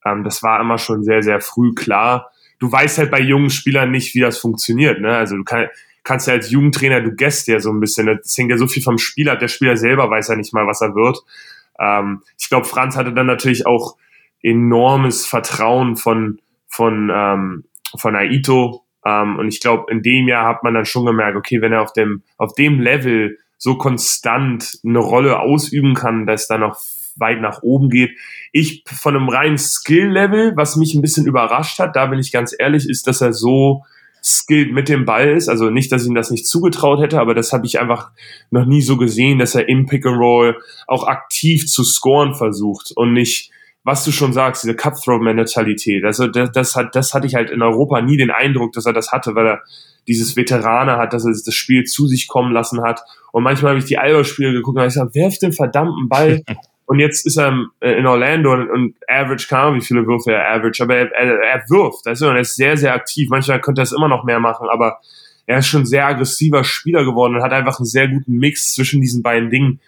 Ähm, 0.05 0.23
das 0.23 0.41
war 0.41 0.59
immer 0.61 0.77
schon 0.77 1.03
sehr, 1.03 1.21
sehr 1.21 1.41
früh 1.41 1.73
klar. 1.73 2.31
Du 2.59 2.71
weißt 2.71 2.97
halt 2.97 3.11
bei 3.11 3.19
jungen 3.19 3.49
Spielern 3.49 3.91
nicht, 3.91 4.15
wie 4.15 4.21
das 4.21 4.37
funktioniert. 4.37 5.01
Ne? 5.01 5.15
Also 5.15 5.35
du 5.35 5.43
kann, 5.43 5.67
kannst 6.03 6.27
ja 6.27 6.33
als 6.33 6.49
Jugendtrainer, 6.49 7.01
du 7.01 7.13
gäst 7.13 7.47
ja 7.47 7.59
so 7.59 7.71
ein 7.71 7.79
bisschen, 7.79 8.07
das 8.07 8.37
hängt 8.37 8.51
ja 8.51 8.57
so 8.57 8.67
viel 8.67 8.83
vom 8.83 8.97
Spieler, 8.97 9.35
der 9.35 9.47
Spieler 9.47 9.77
selber 9.77 10.09
weiß 10.09 10.29
ja 10.29 10.35
nicht 10.35 10.53
mal, 10.53 10.67
was 10.67 10.81
er 10.81 10.95
wird. 10.95 11.19
Ähm, 11.79 12.23
ich 12.39 12.49
glaube, 12.49 12.65
Franz 12.65 12.95
hatte 12.95 13.13
dann 13.13 13.27
natürlich 13.27 13.65
auch 13.65 13.97
enormes 14.41 15.25
Vertrauen 15.25 15.95
von, 15.95 16.39
von, 16.67 17.11
ähm, 17.13 17.65
von 17.97 18.15
Aito. 18.15 18.85
Ähm, 19.05 19.37
und 19.37 19.47
ich 19.47 19.59
glaube, 19.59 19.91
in 19.91 20.01
dem 20.01 20.27
Jahr 20.27 20.47
hat 20.47 20.63
man 20.63 20.73
dann 20.73 20.85
schon 20.85 21.05
gemerkt, 21.05 21.37
okay, 21.37 21.61
wenn 21.61 21.73
er 21.73 21.81
auf 21.81 21.93
dem, 21.93 22.23
auf 22.37 22.53
dem 22.53 22.79
Level 22.79 23.37
so 23.57 23.75
konstant 23.75 24.79
eine 24.85 24.99
Rolle 24.99 25.39
ausüben 25.39 25.93
kann, 25.93 26.25
dass 26.25 26.47
da 26.47 26.57
noch 26.57 26.79
weit 27.15 27.41
nach 27.41 27.61
oben 27.61 27.89
geht. 27.89 28.11
Ich 28.51 28.83
von 28.87 29.15
einem 29.15 29.29
reinen 29.29 29.57
Skill-Level, 29.57 30.53
was 30.55 30.75
mich 30.75 30.93
ein 30.93 31.01
bisschen 31.01 31.27
überrascht 31.27 31.79
hat, 31.79 31.95
da 31.95 32.07
bin 32.07 32.19
ich 32.19 32.31
ganz 32.31 32.55
ehrlich, 32.57 32.89
ist, 32.89 33.07
dass 33.07 33.21
er 33.21 33.33
so 33.33 33.83
skilled 34.23 34.71
mit 34.71 34.89
dem 34.89 35.05
Ball 35.05 35.31
ist. 35.31 35.49
Also 35.49 35.69
nicht, 35.69 35.91
dass 35.91 36.03
ich 36.03 36.09
ihm 36.09 36.15
das 36.15 36.31
nicht 36.31 36.47
zugetraut 36.47 37.01
hätte, 37.01 37.19
aber 37.19 37.33
das 37.33 37.51
habe 37.51 37.65
ich 37.65 37.79
einfach 37.79 38.11
noch 38.51 38.65
nie 38.65 38.81
so 38.81 38.97
gesehen, 38.97 39.39
dass 39.39 39.55
er 39.55 39.67
im 39.67 39.85
Pick 39.85 40.05
and 40.05 40.17
Roll 40.17 40.57
auch 40.87 41.07
aktiv 41.07 41.67
zu 41.67 41.83
scoren 41.83 42.33
versucht 42.33 42.91
und 42.95 43.13
nicht 43.13 43.51
was 43.83 44.05
du 44.05 44.11
schon 44.11 44.33
sagst, 44.33 44.63
diese 44.63 44.75
Cutthroat-Mentalität. 44.75 46.05
Also 46.05 46.27
das, 46.27 46.51
das, 46.51 46.75
hat, 46.75 46.95
das 46.95 47.13
hatte 47.13 47.27
ich 47.27 47.35
halt 47.35 47.49
in 47.49 47.61
Europa 47.61 48.01
nie 48.01 48.17
den 48.17 48.31
Eindruck, 48.31 48.71
dass 48.73 48.85
er 48.85 48.93
das 48.93 49.11
hatte, 49.11 49.35
weil 49.35 49.45
er 49.45 49.61
dieses 50.07 50.35
Veterane 50.35 50.97
hat, 50.97 51.13
dass 51.13 51.25
er 51.25 51.31
das 51.31 51.53
Spiel 51.53 51.83
zu 51.83 52.07
sich 52.07 52.27
kommen 52.27 52.53
lassen 52.53 52.81
hat. 52.81 53.01
Und 53.31 53.43
manchmal 53.43 53.71
habe 53.71 53.79
ich 53.79 53.85
die 53.85 53.97
Alba-Spiele 53.97 54.53
geguckt 54.53 54.75
und 54.75 54.81
habe 54.81 54.87
gesagt, 54.87 55.15
werf 55.15 55.37
den 55.37 55.51
verdammten 55.51 56.07
Ball. 56.07 56.41
und 56.85 56.99
jetzt 56.99 57.25
ist 57.25 57.37
er 57.37 57.53
in 57.81 58.05
Orlando 58.05 58.53
und, 58.53 58.69
und 58.69 58.95
average, 59.07 59.47
keine 59.47 59.75
wie 59.75 59.81
viele 59.81 60.05
Würfe 60.05 60.31
er 60.31 60.53
average, 60.53 60.81
aber 60.81 60.95
er, 60.95 61.11
er, 61.11 61.39
er 61.41 61.63
wirft. 61.69 62.07
Also 62.07 62.27
er 62.27 62.39
ist 62.39 62.55
sehr, 62.55 62.77
sehr 62.77 62.93
aktiv. 62.93 63.29
Manchmal 63.29 63.59
könnte 63.59 63.81
er 63.81 63.83
es 63.83 63.91
immer 63.93 64.07
noch 64.07 64.23
mehr 64.23 64.39
machen, 64.39 64.67
aber 64.69 64.99
er 65.45 65.57
ist 65.57 65.67
schon 65.67 65.85
sehr 65.85 66.07
aggressiver 66.07 66.63
Spieler 66.63 67.03
geworden 67.03 67.35
und 67.35 67.43
hat 67.43 67.51
einfach 67.51 67.79
einen 67.79 67.85
sehr 67.85 68.07
guten 68.07 68.37
Mix 68.37 68.73
zwischen 68.73 69.01
diesen 69.01 69.23
beiden 69.23 69.49
Dingen 69.49 69.81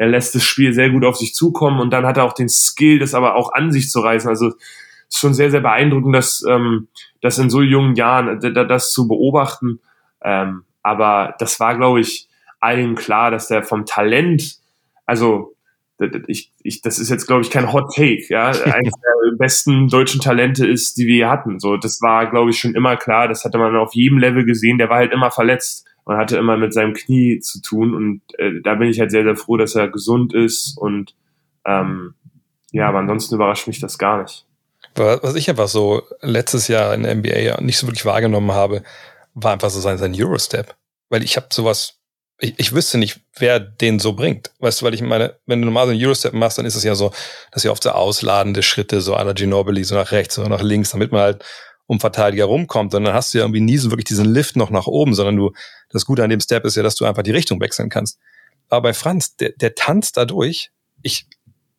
er 0.00 0.08
lässt 0.08 0.34
das 0.34 0.44
Spiel 0.44 0.72
sehr 0.72 0.88
gut 0.88 1.04
auf 1.04 1.16
sich 1.16 1.34
zukommen 1.34 1.78
und 1.78 1.90
dann 1.90 2.06
hat 2.06 2.16
er 2.16 2.24
auch 2.24 2.32
den 2.32 2.48
Skill, 2.48 2.98
das 2.98 3.12
aber 3.12 3.34
auch 3.34 3.52
an 3.52 3.70
sich 3.70 3.90
zu 3.90 4.00
reißen. 4.00 4.30
Also 4.30 4.46
ist 4.46 5.18
schon 5.18 5.34
sehr, 5.34 5.50
sehr 5.50 5.60
beeindruckend, 5.60 6.14
dass 6.14 6.42
ähm, 6.48 6.88
das 7.20 7.36
in 7.36 7.50
so 7.50 7.60
jungen 7.60 7.96
Jahren 7.96 8.40
das 8.40 8.92
zu 8.92 9.06
beobachten. 9.06 9.78
Ähm, 10.22 10.62
aber 10.82 11.34
das 11.38 11.60
war, 11.60 11.76
glaube 11.76 12.00
ich, 12.00 12.28
allen 12.60 12.94
klar, 12.94 13.30
dass 13.30 13.48
der 13.48 13.62
vom 13.62 13.84
Talent, 13.84 14.56
also 15.04 15.54
ich, 16.28 16.50
ich, 16.62 16.80
das 16.80 16.98
ist 16.98 17.10
jetzt, 17.10 17.26
glaube 17.26 17.42
ich, 17.42 17.50
kein 17.50 17.70
Hot 17.70 17.94
Take, 17.94 18.24
ja, 18.30 18.46
eines 18.48 18.94
der 18.94 19.36
besten 19.36 19.88
deutschen 19.88 20.22
Talente 20.22 20.66
ist, 20.66 20.96
die 20.96 21.06
wir 21.06 21.28
hatten. 21.28 21.60
So, 21.60 21.76
das 21.76 22.00
war, 22.00 22.30
glaube 22.30 22.48
ich, 22.48 22.58
schon 22.58 22.74
immer 22.74 22.96
klar. 22.96 23.28
Das 23.28 23.44
hatte 23.44 23.58
man 23.58 23.76
auf 23.76 23.94
jedem 23.94 24.16
Level 24.16 24.46
gesehen. 24.46 24.78
Der 24.78 24.88
war 24.88 24.96
halt 24.96 25.12
immer 25.12 25.30
verletzt 25.30 25.86
und 26.10 26.16
hatte 26.16 26.36
immer 26.36 26.56
mit 26.56 26.74
seinem 26.74 26.92
Knie 26.92 27.38
zu 27.38 27.62
tun. 27.62 27.94
Und 27.94 28.22
äh, 28.36 28.60
da 28.64 28.74
bin 28.74 28.88
ich 28.88 28.98
halt 28.98 29.12
sehr, 29.12 29.22
sehr 29.22 29.36
froh, 29.36 29.56
dass 29.56 29.76
er 29.76 29.86
gesund 29.86 30.34
ist. 30.34 30.76
Und 30.76 31.14
ähm, 31.64 32.14
ja, 32.72 32.88
aber 32.88 32.98
ansonsten 32.98 33.36
überrascht 33.36 33.68
mich 33.68 33.78
das 33.78 33.96
gar 33.96 34.20
nicht. 34.20 34.44
Was 34.96 35.36
ich 35.36 35.48
einfach 35.48 35.68
so 35.68 36.02
letztes 36.20 36.66
Jahr 36.66 36.92
in 36.94 37.04
der 37.04 37.14
NBA 37.14 37.60
nicht 37.60 37.78
so 37.78 37.86
wirklich 37.86 38.04
wahrgenommen 38.04 38.50
habe, 38.50 38.82
war 39.34 39.52
einfach 39.52 39.70
so 39.70 39.78
sein, 39.78 39.98
sein 39.98 40.12
Eurostep. 40.20 40.74
Weil 41.10 41.22
ich 41.22 41.36
habe 41.36 41.46
sowas, 41.52 42.00
ich, 42.40 42.54
ich 42.56 42.74
wüsste 42.74 42.98
nicht, 42.98 43.20
wer 43.38 43.60
den 43.60 44.00
so 44.00 44.14
bringt. 44.14 44.50
Weißt 44.58 44.80
du, 44.80 44.86
weil 44.86 44.94
ich 44.94 45.02
meine, 45.02 45.36
wenn 45.46 45.60
du 45.60 45.66
normal 45.66 45.86
so 45.86 45.92
einen 45.92 46.04
Eurostep 46.04 46.32
machst, 46.32 46.58
dann 46.58 46.66
ist 46.66 46.74
es 46.74 46.82
ja 46.82 46.96
so, 46.96 47.12
dass 47.52 47.62
ja 47.62 47.70
oft 47.70 47.84
so 47.84 47.90
ausladende 47.90 48.64
Schritte, 48.64 49.00
so 49.00 49.14
aller 49.14 49.34
Ginobili, 49.34 49.84
so 49.84 49.94
nach 49.94 50.10
rechts 50.10 50.40
oder 50.40 50.48
nach 50.48 50.62
links, 50.62 50.90
damit 50.90 51.12
man 51.12 51.20
halt 51.20 51.44
um 51.90 51.98
Verteidiger 51.98 52.44
rumkommt. 52.44 52.94
Und 52.94 53.04
dann 53.04 53.12
hast 53.12 53.34
du 53.34 53.38
ja 53.38 53.44
irgendwie 53.44 53.60
nie 53.60 53.76
so 53.76 53.90
wirklich 53.90 54.04
diesen 54.04 54.24
Lift 54.24 54.54
noch 54.54 54.70
nach 54.70 54.86
oben, 54.86 55.12
sondern 55.12 55.34
du, 55.36 55.52
das 55.88 56.06
Gute 56.06 56.22
an 56.22 56.30
dem 56.30 56.38
Step 56.38 56.64
ist 56.64 56.76
ja, 56.76 56.84
dass 56.84 56.94
du 56.94 57.04
einfach 57.04 57.24
die 57.24 57.32
Richtung 57.32 57.60
wechseln 57.60 57.88
kannst. 57.88 58.20
Aber 58.68 58.82
bei 58.82 58.94
Franz, 58.94 59.34
der, 59.34 59.50
der 59.56 59.74
tanzt 59.74 60.16
dadurch. 60.16 60.70
Ich. 61.02 61.26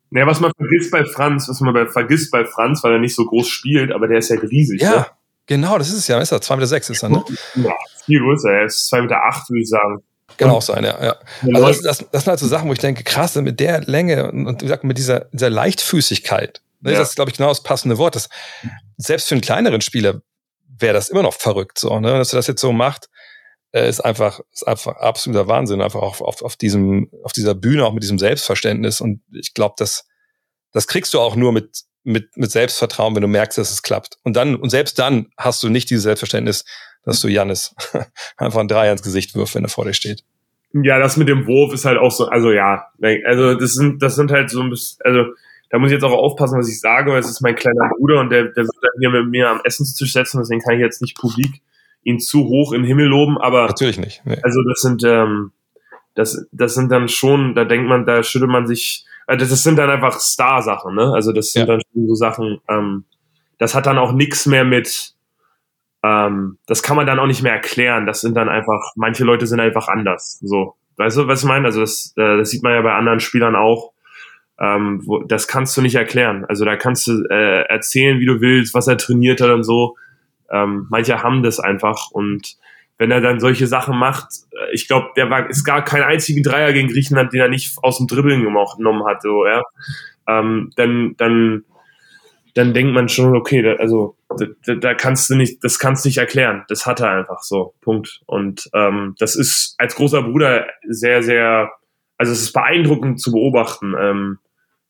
Naja, 0.09 0.27
was 0.27 0.41
man 0.41 0.51
vergisst 0.57 0.91
bei 0.91 1.05
Franz, 1.05 1.47
was 1.47 1.61
man 1.61 1.73
bei, 1.73 1.87
vergisst 1.87 2.29
bei 2.29 2.43
Franz, 2.43 2.83
weil 2.83 2.91
er 2.91 2.99
nicht 2.99 3.15
so 3.15 3.23
groß 3.23 3.47
spielt, 3.47 3.93
aber 3.93 4.09
der 4.09 4.17
ist 4.17 4.27
ja 4.27 4.35
riesig. 4.37 4.81
Ja, 4.81 4.91
ne? 4.91 5.05
genau, 5.45 5.77
das 5.77 5.87
ist 5.87 5.99
es 5.99 6.07
ja. 6.09 6.19
Ist 6.19 6.33
er 6.33 6.39
2,6 6.39 6.55
Meter 6.55 6.67
sechs 6.67 6.89
ist 6.89 7.03
er, 7.03 7.09
ne? 7.09 7.23
Ja, 7.55 7.73
viel 8.05 8.19
größer. 8.19 8.51
Er 8.51 8.65
ist 8.65 8.93
2,8 8.93 9.01
Meter, 9.03 9.23
acht, 9.23 9.49
würde 9.49 9.61
ich 9.61 9.69
sagen. 9.69 10.03
Genau 10.35 10.57
auch 10.57 10.61
sein, 10.61 10.83
ja. 10.83 11.01
ja. 11.01 11.15
Also 11.53 11.67
das, 11.67 11.81
das, 11.81 12.09
das 12.11 12.23
sind 12.23 12.31
halt 12.31 12.39
so 12.39 12.47
Sachen, 12.47 12.67
wo 12.67 12.73
ich 12.73 12.79
denke, 12.79 13.03
krass, 13.03 13.35
mit 13.35 13.61
der 13.61 13.79
Länge 13.81 14.29
und 14.29 14.61
wie 14.61 14.65
gesagt, 14.65 14.83
mit 14.83 14.97
dieser, 14.97 15.27
dieser 15.31 15.49
Leichtfüßigkeit, 15.49 16.61
Ne, 16.81 16.93
ja. 16.93 16.99
Das 16.99 17.09
ist, 17.09 17.15
glaube 17.15 17.31
ich, 17.31 17.37
genau 17.37 17.49
das 17.49 17.63
passende 17.63 17.97
Wort. 17.97 18.15
Das, 18.15 18.29
selbst 18.97 19.27
für 19.27 19.35
einen 19.35 19.41
kleineren 19.41 19.81
Spieler 19.81 20.21
wäre 20.67 20.93
das 20.93 21.09
immer 21.09 21.23
noch 21.23 21.33
verrückt, 21.33 21.79
so, 21.79 21.99
ne? 21.99 22.13
dass 22.13 22.33
er 22.33 22.37
das 22.37 22.47
jetzt 22.47 22.61
so 22.61 22.71
macht, 22.71 23.09
äh, 23.71 23.87
ist 23.87 24.01
einfach, 24.01 24.39
ist 24.51 24.67
einfach 24.67 24.97
absoluter 24.97 25.47
Wahnsinn, 25.47 25.81
einfach 25.81 26.01
auf, 26.01 26.21
auf, 26.21 26.41
auf 26.41 26.55
diesem, 26.55 27.09
auf 27.23 27.33
dieser 27.33 27.55
Bühne, 27.55 27.85
auch 27.85 27.93
mit 27.93 28.03
diesem 28.03 28.19
Selbstverständnis. 28.19 28.99
Und 28.99 29.21
ich 29.31 29.53
glaube, 29.53 29.75
das, 29.77 30.07
das 30.71 30.87
kriegst 30.87 31.13
du 31.13 31.19
auch 31.19 31.35
nur 31.35 31.51
mit, 31.51 31.83
mit, 32.03 32.35
mit 32.35 32.51
Selbstvertrauen, 32.51 33.15
wenn 33.15 33.21
du 33.21 33.27
merkst, 33.27 33.57
dass 33.57 33.71
es 33.71 33.83
klappt. 33.83 34.17
Und 34.23 34.35
dann, 34.35 34.55
und 34.55 34.69
selbst 34.69 34.99
dann 34.99 35.27
hast 35.37 35.61
du 35.63 35.69
nicht 35.69 35.89
dieses 35.89 36.03
Selbstverständnis, 36.03 36.65
dass 37.03 37.19
du 37.19 37.27
Janis 37.27 37.75
einfach 38.37 38.59
ein 38.59 38.67
Dreier 38.67 38.91
ins 38.91 39.03
Gesicht 39.03 39.35
wirft, 39.35 39.55
wenn 39.55 39.63
er 39.63 39.69
vor 39.69 39.85
dir 39.85 39.93
steht. 39.93 40.23
Ja, 40.73 40.99
das 40.99 41.17
mit 41.17 41.27
dem 41.27 41.47
Wurf 41.47 41.73
ist 41.73 41.83
halt 41.83 41.97
auch 41.97 42.11
so, 42.11 42.27
also 42.27 42.51
ja, 42.51 42.87
also 43.25 43.55
das 43.55 43.73
sind, 43.73 44.01
das 44.01 44.15
sind 44.15 44.31
halt 44.31 44.49
so 44.49 44.61
ein 44.61 44.69
bisschen, 44.69 44.99
also 45.03 45.25
da 45.71 45.79
muss 45.79 45.89
ich 45.89 45.93
jetzt 45.93 46.03
auch 46.03 46.11
aufpassen, 46.11 46.59
was 46.59 46.69
ich 46.69 46.79
sage, 46.79 47.11
weil 47.11 47.19
es 47.19 47.29
ist 47.29 47.41
mein 47.41 47.55
kleiner 47.55 47.89
Bruder 47.97 48.19
und 48.19 48.29
der, 48.29 48.43
der 48.43 48.63
wird 48.63 48.75
dann 48.81 48.99
hier 48.99 49.09
mit 49.09 49.27
mir 49.29 49.49
am 49.49 49.61
Essenstisch 49.63 50.13
setzen, 50.13 50.39
deswegen 50.39 50.61
kann 50.61 50.75
ich 50.75 50.81
jetzt 50.81 51.01
nicht 51.01 51.17
publik 51.17 51.61
ihn 52.03 52.19
zu 52.19 52.45
hoch 52.45 52.73
in 52.73 52.81
den 52.81 52.87
Himmel 52.87 53.05
loben, 53.05 53.37
aber 53.37 53.67
natürlich 53.67 53.99
nicht. 53.99 54.21
Nee. 54.25 54.39
Also 54.43 54.61
das 54.67 54.81
sind 54.81 55.03
ähm, 55.03 55.51
das 56.15 56.47
das 56.51 56.73
sind 56.73 56.91
dann 56.91 57.07
schon, 57.07 57.53
da 57.55 57.63
denkt 57.63 57.87
man, 57.87 58.05
da 58.05 58.23
schüttelt 58.23 58.51
man 58.51 58.67
sich, 58.67 59.05
also 59.27 59.45
das 59.45 59.63
sind 59.63 59.77
dann 59.77 59.89
einfach 59.89 60.19
Star-Sachen, 60.19 60.95
ne? 60.95 61.13
Also 61.13 61.31
das 61.31 61.51
sind 61.51 61.61
ja. 61.61 61.65
dann 61.67 61.81
schon 61.93 62.07
so 62.07 62.15
Sachen, 62.15 62.59
ähm, 62.67 63.05
das 63.59 63.75
hat 63.75 63.85
dann 63.85 63.99
auch 63.99 64.13
nichts 64.13 64.47
mehr 64.47 64.65
mit, 64.65 65.13
ähm, 66.03 66.57
das 66.65 66.81
kann 66.81 66.97
man 66.97 67.05
dann 67.05 67.19
auch 67.19 67.27
nicht 67.27 67.43
mehr 67.43 67.53
erklären. 67.53 68.07
Das 68.07 68.21
sind 68.21 68.35
dann 68.35 68.49
einfach, 68.49 68.93
manche 68.95 69.23
Leute 69.23 69.45
sind 69.45 69.59
einfach 69.59 69.87
anders. 69.87 70.39
So, 70.41 70.75
Weißt 70.97 71.17
du, 71.17 71.27
was 71.27 71.41
ich 71.41 71.47
meine? 71.47 71.65
Also 71.65 71.81
das, 71.81 72.13
äh, 72.17 72.37
das 72.37 72.49
sieht 72.51 72.63
man 72.63 72.73
ja 72.73 72.81
bei 72.81 72.93
anderen 72.93 73.19
Spielern 73.19 73.55
auch. 73.55 73.93
Ähm, 74.61 75.01
wo, 75.05 75.23
das 75.23 75.47
kannst 75.47 75.75
du 75.75 75.81
nicht 75.81 75.95
erklären. 75.95 76.45
Also 76.45 76.65
da 76.65 76.75
kannst 76.75 77.07
du 77.07 77.23
äh, 77.29 77.63
erzählen, 77.63 78.19
wie 78.19 78.25
du 78.25 78.41
willst, 78.41 78.73
was 78.73 78.87
er 78.87 78.97
trainiert 78.97 79.41
hat 79.41 79.49
und 79.49 79.63
so. 79.63 79.95
Ähm, 80.51 80.87
manche 80.89 81.23
haben 81.23 81.41
das 81.41 81.59
einfach 81.59 82.11
und 82.11 82.57
wenn 83.01 83.09
er 83.09 83.19
dann 83.19 83.39
solche 83.39 83.65
Sachen 83.65 83.97
macht, 83.97 84.27
äh, 84.51 84.73
ich 84.73 84.87
glaube, 84.87 85.09
der 85.15 85.29
war, 85.31 85.49
ist 85.49 85.63
gar 85.63 85.83
kein 85.83 86.03
einzigen 86.03 86.43
Dreier 86.43 86.71
gegen 86.71 86.89
Griechenland, 86.89 87.33
den 87.33 87.41
er 87.41 87.47
nicht 87.47 87.75
aus 87.81 87.97
dem 87.97 88.05
Dribbeln 88.05 88.41
genommen 88.43 89.05
hat, 89.07 89.23
so, 89.23 89.47
ja. 89.47 89.63
Ähm, 90.27 90.71
dann, 90.75 91.15
dann, 91.17 91.63
dann 92.53 92.75
denkt 92.75 92.93
man 92.93 93.09
schon, 93.09 93.35
okay, 93.35 93.63
da, 93.63 93.73
also 93.77 94.15
da, 94.65 94.75
da 94.75 94.93
kannst 94.93 95.31
du 95.31 95.35
nicht, 95.35 95.63
das 95.63 95.79
kannst 95.79 96.05
du 96.05 96.09
nicht 96.09 96.19
erklären. 96.19 96.63
Das 96.67 96.85
hat 96.85 96.99
er 96.99 97.09
einfach 97.09 97.41
so. 97.41 97.73
Punkt. 97.81 98.21
Und 98.27 98.69
ähm, 98.73 99.15
das 99.17 99.35
ist 99.35 99.73
als 99.79 99.95
großer 99.95 100.21
Bruder 100.21 100.67
sehr, 100.87 101.23
sehr, 101.23 101.71
also 102.19 102.31
es 102.31 102.41
ist 102.41 102.53
beeindruckend 102.53 103.19
zu 103.19 103.31
beobachten. 103.31 103.95
Ähm, 103.99 104.37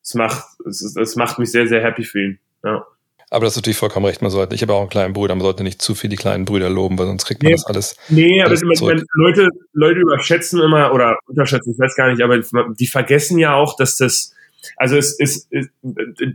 es 0.04 0.14
macht, 0.16 0.43
es, 0.68 0.95
es 0.95 1.16
macht 1.16 1.39
mich 1.39 1.52
sehr, 1.52 1.68
sehr 1.68 1.82
happy 1.82 2.04
für 2.04 2.24
ihn. 2.24 2.39
Ja. 2.64 2.86
Aber 3.30 3.45
das 3.45 3.54
ist 3.54 3.58
natürlich 3.58 3.78
vollkommen 3.78 4.06
recht. 4.06 4.22
Man 4.22 4.30
sollte, 4.30 4.54
ich 4.56 4.62
habe 4.62 4.74
auch 4.74 4.82
einen 4.82 4.89
kleinen 4.89 5.14
Bruder, 5.14 5.34
man 5.36 5.43
sollte 5.43 5.64
nicht 5.64 5.82
zu 5.82 5.95
viel 5.95 6.10
die 6.10 6.18
kleinen 6.18 6.43
Brüder 6.43 6.70
loben, 6.70 6.99
weil 6.99 7.06
sonst 7.06 7.26
kriegt 7.26 7.41
man 7.41 7.52
Nee. 7.52 7.56
das 7.56 7.66
alles. 7.66 7.95
Nee, 8.10 8.41
aber 8.41 8.49
alles 8.49 8.60
zurück. 8.78 8.91
wenn 8.97 9.06
Leute, 9.14 9.47
Leute 9.72 9.99
überschätzen 10.02 10.60
immer 10.60 10.93
oder 10.93 11.18
unterschätzen, 11.28 11.72
ich 11.72 11.80
weiß 11.80 11.95
gar 11.95 12.12
nicht, 12.12 12.22
aber 12.22 12.39
die 12.74 12.88
vergessen 12.88 13.39
ja 13.39 13.54
auch, 13.54 13.78
dass 13.78 13.95
das, 13.95 14.34
also 14.76 14.97
es 14.97 15.18
ist, 15.18 15.49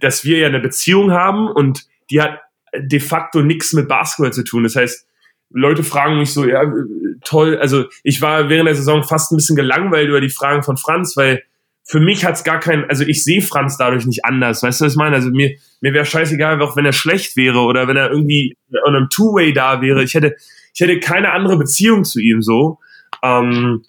dass 0.00 0.24
wir 0.24 0.38
ja 0.38 0.46
eine 0.46 0.60
Beziehung 0.60 1.12
haben 1.12 1.48
und 1.48 1.84
die 2.10 2.22
hat 2.22 2.40
de 2.74 3.00
facto 3.00 3.42
nichts 3.42 3.74
mit 3.74 3.88
Basketball 3.88 4.32
zu 4.32 4.42
tun. 4.42 4.62
Das 4.62 4.76
heißt, 4.76 5.06
Leute 5.50 5.84
fragen 5.84 6.18
mich 6.18 6.32
so, 6.32 6.46
ja, 6.46 6.62
toll, 7.24 7.58
also 7.58 7.84
ich 8.04 8.22
war 8.22 8.48
während 8.48 8.68
der 8.68 8.74
Saison 8.74 9.04
fast 9.04 9.32
ein 9.32 9.36
bisschen 9.36 9.56
gelangweilt 9.56 10.08
über 10.08 10.22
die 10.22 10.30
Fragen 10.30 10.62
von 10.62 10.78
Franz, 10.78 11.14
weil 11.16 11.42
für 11.88 12.00
mich 12.00 12.24
hat's 12.24 12.42
gar 12.42 12.58
keinen, 12.58 12.84
also 12.86 13.04
ich 13.04 13.22
sehe 13.22 13.40
Franz 13.40 13.76
dadurch 13.78 14.06
nicht 14.06 14.24
anders, 14.24 14.62
weißt 14.62 14.80
du, 14.80 14.84
was 14.84 14.92
ich 14.92 14.98
meine? 14.98 15.14
Also 15.14 15.30
mir, 15.30 15.56
mir 15.80 15.94
wäre 15.94 16.04
scheißegal, 16.04 16.60
auch 16.60 16.76
wenn 16.76 16.84
er 16.84 16.92
schlecht 16.92 17.36
wäre 17.36 17.60
oder 17.60 17.86
wenn 17.86 17.96
er 17.96 18.10
irgendwie 18.10 18.56
on 18.84 18.96
einem 18.96 19.08
Two-Way 19.08 19.52
da 19.52 19.80
wäre. 19.80 20.02
Ich 20.02 20.14
hätte, 20.14 20.34
ich 20.74 20.80
hätte 20.80 20.98
keine 20.98 21.30
andere 21.32 21.56
Beziehung 21.56 22.02
zu 22.02 22.20
ihm 22.20 22.42
so. 22.42 22.78
Ähm, 23.22 23.84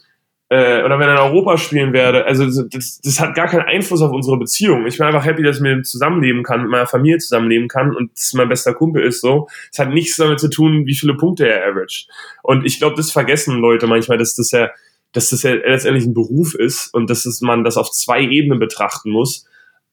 äh, 0.50 0.84
oder 0.84 1.00
wenn 1.00 1.10
er 1.10 1.16
in 1.16 1.22
Europa 1.22 1.58
spielen 1.58 1.92
werde. 1.92 2.26
Also 2.26 2.46
das, 2.46 3.02
das 3.02 3.20
hat 3.20 3.36
gar 3.36 3.48
keinen 3.48 3.64
Einfluss 3.64 4.02
auf 4.02 4.12
unsere 4.12 4.38
Beziehung. 4.38 4.86
Ich 4.86 4.98
bin 4.98 5.08
einfach 5.08 5.26
happy, 5.26 5.44
dass 5.44 5.58
ich 5.58 5.64
mit 5.64 5.72
ihm 5.74 5.84
zusammenleben 5.84 6.44
kann, 6.44 6.62
mit 6.62 6.70
meiner 6.70 6.88
Familie 6.88 7.18
zusammenleben 7.18 7.68
kann 7.68 7.96
und 7.96 8.12
dass 8.12 8.32
mein 8.34 8.48
bester 8.48 8.74
Kumpel 8.74 9.04
ist 9.04 9.22
so. 9.22 9.48
Es 9.72 9.80
hat 9.80 9.90
nichts 9.90 10.16
damit 10.18 10.40
zu 10.40 10.50
tun, 10.50 10.86
wie 10.86 10.96
viele 10.96 11.16
Punkte 11.16 11.50
er 11.50 11.68
average. 11.68 12.06
Und 12.44 12.64
ich 12.66 12.78
glaube, 12.78 12.96
das 12.96 13.12
vergessen 13.12 13.58
Leute 13.58 13.88
manchmal, 13.88 14.20
dass 14.20 14.36
das 14.36 14.52
ja, 14.52 14.70
dass 15.18 15.32
das 15.32 15.42
ja 15.42 15.56
letztendlich 15.56 16.06
ein 16.06 16.14
Beruf 16.14 16.54
ist 16.54 16.94
und 16.94 17.10
dass 17.10 17.26
es, 17.26 17.42
man 17.42 17.64
das 17.64 17.76
auf 17.76 17.90
zwei 17.90 18.22
Ebenen 18.22 18.60
betrachten 18.60 19.10
muss. 19.10 19.46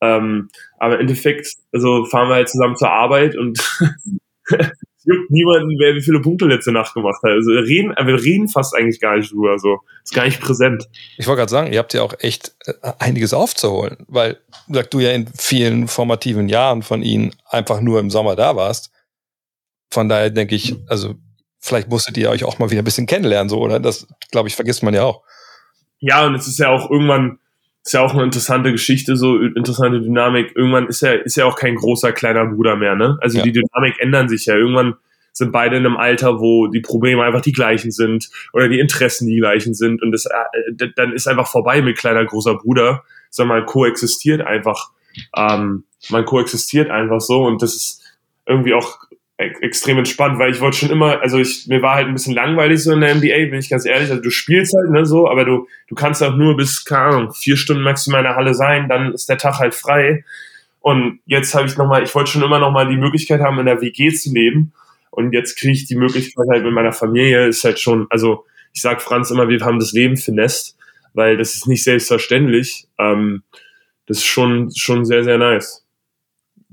Ähm, 0.02 0.50
aber 0.78 0.96
im 0.96 1.00
Endeffekt, 1.00 1.54
also 1.72 2.04
fahren 2.04 2.28
wir 2.28 2.34
halt 2.34 2.50
zusammen 2.50 2.76
zur 2.76 2.90
Arbeit 2.90 3.34
und 3.34 3.58
juckt 4.50 5.30
niemanden, 5.30 5.78
wer 5.78 5.94
wie 5.94 6.02
viele 6.02 6.20
Punkte 6.20 6.44
letzte 6.44 6.72
Nacht 6.72 6.92
gemacht 6.92 7.22
hat. 7.22 7.30
Also 7.30 7.52
reden, 7.52 7.94
wir 7.96 8.22
reden 8.22 8.48
fast 8.48 8.76
eigentlich 8.76 9.00
gar 9.00 9.16
nicht 9.16 9.32
drüber, 9.32 9.58
so. 9.58 9.80
Ist 10.02 10.12
gar 10.12 10.26
nicht 10.26 10.42
präsent. 10.42 10.90
Ich 11.16 11.26
wollte 11.26 11.38
gerade 11.38 11.50
sagen, 11.50 11.72
ihr 11.72 11.78
habt 11.78 11.94
ja 11.94 12.02
auch 12.02 12.12
echt 12.18 12.54
äh, 12.66 12.92
einiges 12.98 13.32
aufzuholen, 13.32 13.96
weil 14.06 14.38
sag 14.68 14.90
du 14.90 15.00
ja 15.00 15.10
in 15.12 15.26
vielen 15.26 15.88
formativen 15.88 16.50
Jahren 16.50 16.82
von 16.82 17.00
ihnen 17.00 17.34
einfach 17.48 17.80
nur 17.80 17.98
im 17.98 18.10
Sommer 18.10 18.36
da 18.36 18.56
warst. 18.56 18.90
Von 19.90 20.10
daher 20.10 20.28
denke 20.28 20.54
ich, 20.54 20.76
also 20.86 21.14
vielleicht 21.64 21.88
musstet 21.88 22.18
ihr 22.18 22.28
euch 22.28 22.44
auch 22.44 22.58
mal 22.58 22.70
wieder 22.70 22.82
ein 22.82 22.84
bisschen 22.84 23.06
kennenlernen, 23.06 23.48
so, 23.48 23.58
oder? 23.58 23.80
Das, 23.80 24.06
glaube 24.30 24.48
ich, 24.48 24.54
vergisst 24.54 24.82
man 24.82 24.92
ja 24.92 25.04
auch. 25.04 25.22
Ja, 25.98 26.26
und 26.26 26.34
es 26.34 26.46
ist 26.46 26.58
ja 26.58 26.68
auch 26.68 26.90
irgendwann, 26.90 27.38
ist 27.82 27.94
ja 27.94 28.02
auch 28.02 28.12
eine 28.12 28.22
interessante 28.22 28.70
Geschichte, 28.70 29.16
so 29.16 29.38
interessante 29.38 30.02
Dynamik. 30.02 30.52
Irgendwann 30.54 30.88
ist 30.88 31.02
er, 31.02 31.24
ist 31.24 31.36
ja 31.36 31.46
auch 31.46 31.56
kein 31.56 31.76
großer 31.76 32.12
kleiner 32.12 32.44
Bruder 32.46 32.76
mehr, 32.76 32.94
ne? 32.96 33.16
Also 33.22 33.38
Ja. 33.38 33.44
die 33.44 33.52
Dynamik 33.52 33.98
ändern 33.98 34.28
sich 34.28 34.44
ja. 34.44 34.54
Irgendwann 34.54 34.94
sind 35.32 35.52
beide 35.52 35.76
in 35.78 35.86
einem 35.86 35.96
Alter, 35.96 36.38
wo 36.38 36.66
die 36.66 36.80
Probleme 36.80 37.24
einfach 37.24 37.40
die 37.40 37.52
gleichen 37.52 37.90
sind 37.90 38.28
oder 38.52 38.68
die 38.68 38.78
Interessen 38.78 39.26
die 39.26 39.38
gleichen 39.38 39.74
sind 39.74 40.02
und 40.02 40.12
das, 40.12 40.26
äh, 40.26 40.88
dann 40.94 41.12
ist 41.12 41.26
einfach 41.26 41.48
vorbei 41.48 41.80
mit 41.82 41.96
kleiner 41.98 42.24
großer 42.24 42.56
Bruder, 42.56 43.02
sondern 43.30 43.58
man 43.58 43.66
koexistiert 43.66 44.42
einfach, 44.42 44.90
ähm, 45.36 45.84
man 46.10 46.24
koexistiert 46.24 46.90
einfach 46.90 47.20
so 47.20 47.42
und 47.44 47.62
das 47.62 47.74
ist 47.74 48.02
irgendwie 48.46 48.74
auch 48.74 48.98
extrem 49.36 49.98
entspannt, 49.98 50.38
weil 50.38 50.52
ich 50.52 50.60
wollte 50.60 50.76
schon 50.76 50.90
immer, 50.90 51.20
also 51.20 51.38
ich, 51.38 51.66
mir 51.66 51.82
war 51.82 51.96
halt 51.96 52.06
ein 52.06 52.14
bisschen 52.14 52.34
langweilig 52.34 52.82
so 52.82 52.92
in 52.92 53.00
der 53.00 53.14
NBA, 53.14 53.50
bin 53.50 53.58
ich 53.58 53.68
ganz 53.68 53.84
ehrlich, 53.84 54.10
also 54.10 54.22
du 54.22 54.30
spielst 54.30 54.74
halt, 54.76 54.90
ne, 54.90 55.04
so, 55.04 55.28
aber 55.28 55.44
du, 55.44 55.66
du 55.88 55.94
kannst 55.96 56.22
auch 56.22 56.36
nur 56.36 56.56
bis, 56.56 56.84
keine 56.84 57.02
Ahnung, 57.02 57.32
vier 57.32 57.56
Stunden 57.56 57.82
maximal 57.82 58.20
in 58.20 58.26
der 58.26 58.36
Halle 58.36 58.54
sein, 58.54 58.88
dann 58.88 59.12
ist 59.12 59.28
der 59.28 59.38
Tag 59.38 59.58
halt 59.58 59.74
frei. 59.74 60.24
Und 60.80 61.20
jetzt 61.26 61.54
habe 61.54 61.66
ich 61.66 61.76
nochmal, 61.76 62.04
ich 62.04 62.14
wollte 62.14 62.30
schon 62.30 62.42
immer 62.42 62.58
nochmal 62.58 62.88
die 62.88 62.96
Möglichkeit 62.96 63.40
haben, 63.40 63.58
in 63.58 63.66
der 63.66 63.80
WG 63.80 64.12
zu 64.12 64.32
leben. 64.32 64.72
Und 65.10 65.32
jetzt 65.32 65.58
kriege 65.58 65.72
ich 65.72 65.86
die 65.86 65.96
Möglichkeit 65.96 66.46
halt 66.52 66.64
mit 66.64 66.72
meiner 66.72 66.92
Familie, 66.92 67.46
ist 67.46 67.64
halt 67.64 67.80
schon, 67.80 68.06
also 68.10 68.44
ich 68.72 68.82
sag 68.82 69.00
Franz 69.00 69.30
immer, 69.30 69.48
wir 69.48 69.60
haben 69.60 69.78
das 69.78 69.92
Leben 69.92 70.16
finest, 70.16 70.76
weil 71.12 71.36
das 71.36 71.54
ist 71.54 71.66
nicht 71.66 71.84
selbstverständlich, 71.84 72.86
ähm, 72.98 73.42
das 74.06 74.18
ist 74.18 74.26
schon, 74.26 74.70
schon 74.76 75.04
sehr, 75.04 75.24
sehr 75.24 75.38
nice. 75.38 75.83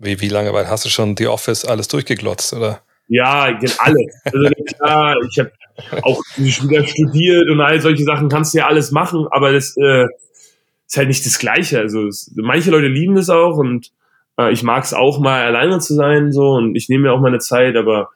Wie, 0.02 0.20
wie 0.20 0.30
lange 0.30 0.52
weit 0.54 0.68
hast 0.68 0.84
du 0.86 0.90
schon 0.90 1.16
The 1.16 1.28
Office 1.28 1.64
alles 1.64 1.88
durchgeglotzt, 1.88 2.54
oder? 2.54 2.82
Ja, 3.08 3.52
geht 3.52 3.76
alle. 3.80 4.06
Also 4.26 4.50
klar, 4.78 5.16
ich 5.30 5.40
habe 5.40 5.52
auch 6.02 6.22
wieder 6.38 6.86
studiert 6.86 7.50
und 7.50 7.62
all 7.62 7.80
solche 7.80 8.04
Sachen 8.04 8.28
kannst 8.28 8.54
du 8.54 8.60
ja 8.60 8.68
alles 8.68 8.92
machen, 8.92 9.28
aber 9.30 9.52
das 9.54 9.76
äh, 9.78 10.06
ist 10.88 10.98
halt 10.98 11.08
nicht 11.08 11.26
das 11.26 11.38
Gleiche. 11.38 11.80
Also 11.80 12.08
es, 12.08 12.32
manche 12.36 12.72
Leute 12.72 12.88
lieben 12.88 13.16
es 13.18 13.30
auch 13.30 13.58
und 13.58 13.92
äh, 14.40 14.52
ich 14.52 14.64
mag 14.64 14.84
es 14.84 14.94
auch 14.94 15.20
mal 15.20 15.44
alleine 15.44 15.80
zu 15.80 15.94
sein 15.94 16.32
so 16.32 16.52
und 16.54 16.76
ich 16.76 16.90
nehme 16.90 17.04
mir 17.04 17.14
auch 17.14 17.22
meine 17.22 17.40
Zeit, 17.40 17.76
aber 17.76 18.10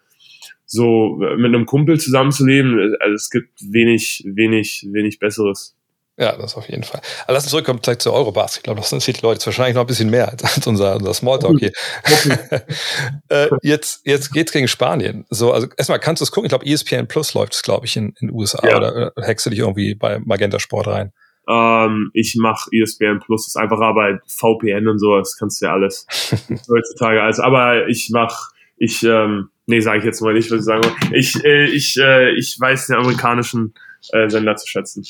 so 0.66 1.22
äh, 1.22 1.36
mit 1.38 1.54
einem 1.54 1.66
Kumpel 1.66 2.00
zusammenzuleben, 2.00 2.80
äh, 2.80 2.98
also 3.00 3.14
es 3.14 3.30
gibt 3.30 3.52
wenig, 3.62 4.24
wenig, 4.26 4.88
wenig 4.92 5.20
Besseres. 5.20 5.75
Ja, 6.18 6.38
das 6.38 6.56
auf 6.56 6.70
jeden 6.70 6.84
Fall. 6.84 7.02
Aber 7.26 7.34
lass 7.34 7.44
uns 7.44 7.52
zurückkommen 7.52 7.82
vielleicht 7.84 8.02
zu 8.02 8.14
Eurobasket. 8.14 8.60
Ich 8.60 8.64
glaube, 8.64 8.80
das 8.80 8.92
interessiert 8.92 9.18
die 9.18 9.22
Leute 9.22 9.36
jetzt 9.36 9.46
wahrscheinlich 9.48 9.76
noch 9.76 9.82
ein 9.82 9.88
bisschen 9.88 10.10
mehr 10.10 10.30
als 10.30 10.44
als 10.56 10.66
unser, 10.66 10.96
unser 10.96 11.14
Smalltalk 11.14 11.60
hier. 11.60 11.74
äh, 13.30 13.50
jetzt, 13.62 14.02
jetzt 14.06 14.32
geht's 14.32 14.54
gegen 14.54 14.70
Spanien. 14.70 15.26
So, 15.30 15.52
also 15.52 15.68
erstmal 15.76 16.00
kannst 16.00 16.22
du 16.22 16.24
es 16.24 16.32
gucken. 16.32 16.46
Ich 16.46 16.50
glaube, 16.50 16.66
ESPN 16.66 17.08
Plus 17.08 17.34
läuft 17.34 17.54
es, 17.54 17.64
glaube 17.64 17.86
ich, 17.86 17.98
in 17.98 18.14
den 18.22 18.32
USA. 18.32 18.66
Ja. 18.66 18.78
Oder 18.78 19.12
äh, 19.18 19.22
hackst 19.24 19.46
du 19.46 19.50
dich 19.50 19.60
irgendwie 19.60 19.94
bei 19.94 20.20
Magenta 20.20 20.60
Sport 20.60 20.88
rein? 20.88 21.12
Ähm, 21.50 22.12
ich 22.14 22.36
mache 22.38 22.70
ESPN 22.72 23.20
Plus, 23.20 23.48
ist 23.48 23.58
einfacher 23.58 23.94
bei 23.94 24.20
VPN 24.26 24.88
und 24.88 25.00
sowas, 25.00 25.36
kannst 25.38 25.62
du 25.62 25.66
ja 25.66 25.74
alles 25.74 26.08
heutzutage 26.70 27.22
alles. 27.22 27.40
Aber 27.40 27.88
ich 27.88 28.10
mach, 28.12 28.52
ich, 28.78 29.04
ähm, 29.04 29.50
nee, 29.66 29.82
sage 29.82 30.00
ich 30.00 30.06
jetzt 30.06 30.22
mal 30.22 30.34
nicht, 30.34 30.50
was 30.50 30.60
ich 30.60 30.66
sagen 30.66 30.84
wollte. 30.84 31.16
Ich, 31.16 31.44
äh, 31.44 31.66
ich, 31.66 31.98
äh, 31.98 32.32
ich 32.32 32.58
weiß 32.58 32.88
den 32.88 32.96
amerikanischen 32.96 33.74
äh, 34.12 34.30
Sender 34.30 34.56
zu 34.56 34.68
schätzen. 34.68 35.04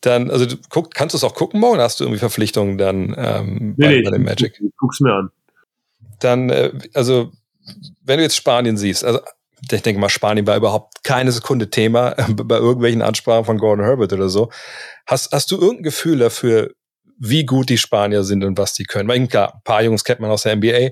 Dann, 0.00 0.30
also 0.30 0.46
du 0.46 0.56
guck, 0.68 0.94
kannst 0.94 1.14
du 1.14 1.18
es 1.18 1.24
auch 1.24 1.34
gucken 1.34 1.60
morgen? 1.60 1.80
Hast 1.80 2.00
du 2.00 2.04
irgendwie 2.04 2.20
Verpflichtungen 2.20 2.78
dann 2.78 3.14
ähm, 3.18 3.74
bei, 3.76 4.02
bei 4.02 4.10
dem 4.10 4.24
Magic? 4.24 4.58
Ich 4.60 4.72
guck's 4.76 5.00
mir 5.00 5.12
an. 5.12 5.30
Dann, 6.20 6.50
äh, 6.50 6.72
also 6.94 7.32
wenn 8.02 8.18
du 8.18 8.22
jetzt 8.22 8.36
Spanien 8.36 8.76
siehst, 8.76 9.04
also 9.04 9.20
ich 9.70 9.82
denke 9.82 10.00
mal, 10.00 10.08
Spanien 10.08 10.46
war 10.46 10.56
überhaupt 10.56 11.04
keine 11.04 11.32
Sekunde 11.32 11.70
Thema 11.70 12.12
äh, 12.12 12.32
bei 12.32 12.56
irgendwelchen 12.56 13.02
Ansprachen 13.02 13.44
von 13.44 13.58
Gordon 13.58 13.84
Herbert 13.84 14.12
oder 14.12 14.28
so. 14.28 14.50
Hast, 15.06 15.32
hast 15.32 15.50
du 15.50 15.56
irgendein 15.56 15.84
Gefühl 15.84 16.18
dafür, 16.18 16.72
wie 17.18 17.44
gut 17.44 17.68
die 17.68 17.78
Spanier 17.78 18.24
sind 18.24 18.44
und 18.44 18.56
was 18.56 18.72
die 18.72 18.84
können? 18.84 19.08
Weil 19.08 19.26
klar, 19.28 19.54
ein 19.54 19.62
paar 19.64 19.82
Jungs 19.82 20.04
kennt 20.04 20.20
man 20.20 20.30
aus 20.30 20.42
der 20.42 20.56
NBA, 20.56 20.90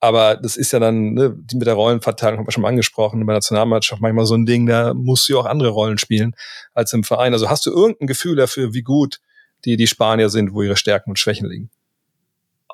aber 0.00 0.36
das 0.36 0.56
ist 0.56 0.72
ja 0.72 0.78
dann, 0.78 1.14
ne, 1.14 1.36
mit 1.54 1.66
der 1.66 1.74
Rollenverteilung 1.74 2.38
haben 2.38 2.46
wir 2.46 2.52
schon 2.52 2.62
mal 2.62 2.68
angesprochen, 2.68 3.24
bei 3.26 3.32
der 3.32 3.38
Nationalmannschaft 3.38 4.00
manchmal 4.00 4.26
so 4.26 4.34
ein 4.34 4.46
Ding, 4.46 4.66
da 4.66 4.94
musst 4.94 5.28
du 5.28 5.38
auch 5.38 5.46
andere 5.46 5.70
Rollen 5.70 5.98
spielen 5.98 6.34
als 6.72 6.92
im 6.92 7.02
Verein. 7.02 7.32
Also 7.32 7.50
hast 7.50 7.66
du 7.66 7.70
irgendein 7.70 8.06
Gefühl 8.06 8.36
dafür, 8.36 8.74
wie 8.74 8.82
gut 8.82 9.20
die, 9.64 9.76
die 9.76 9.86
Spanier 9.86 10.28
sind, 10.28 10.52
wo 10.52 10.62
ihre 10.62 10.76
Stärken 10.76 11.10
und 11.10 11.18
Schwächen 11.18 11.48
liegen? 11.48 11.70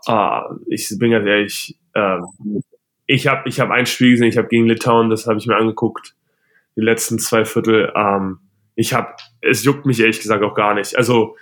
Ah, 0.06 0.54
ich 0.68 0.94
bin 0.98 1.12
ganz 1.12 1.26
ehrlich, 1.26 1.78
ähm, 1.94 2.26
ich 3.06 3.26
habe 3.26 3.48
ich 3.48 3.58
hab 3.58 3.70
ein 3.70 3.86
Spiel 3.86 4.12
gesehen, 4.12 4.28
ich 4.28 4.36
habe 4.36 4.48
gegen 4.48 4.66
Litauen, 4.66 5.08
das 5.08 5.26
habe 5.26 5.38
ich 5.38 5.46
mir 5.46 5.56
angeguckt, 5.56 6.14
die 6.76 6.82
letzten 6.82 7.18
zwei 7.18 7.46
Viertel. 7.46 7.90
Ähm, 7.96 8.38
ich 8.74 8.92
habe, 8.92 9.14
es 9.40 9.64
juckt 9.64 9.86
mich 9.86 10.00
ehrlich 10.00 10.20
gesagt 10.20 10.42
auch 10.42 10.54
gar 10.54 10.74
nicht. 10.74 10.96
Also 10.96 11.36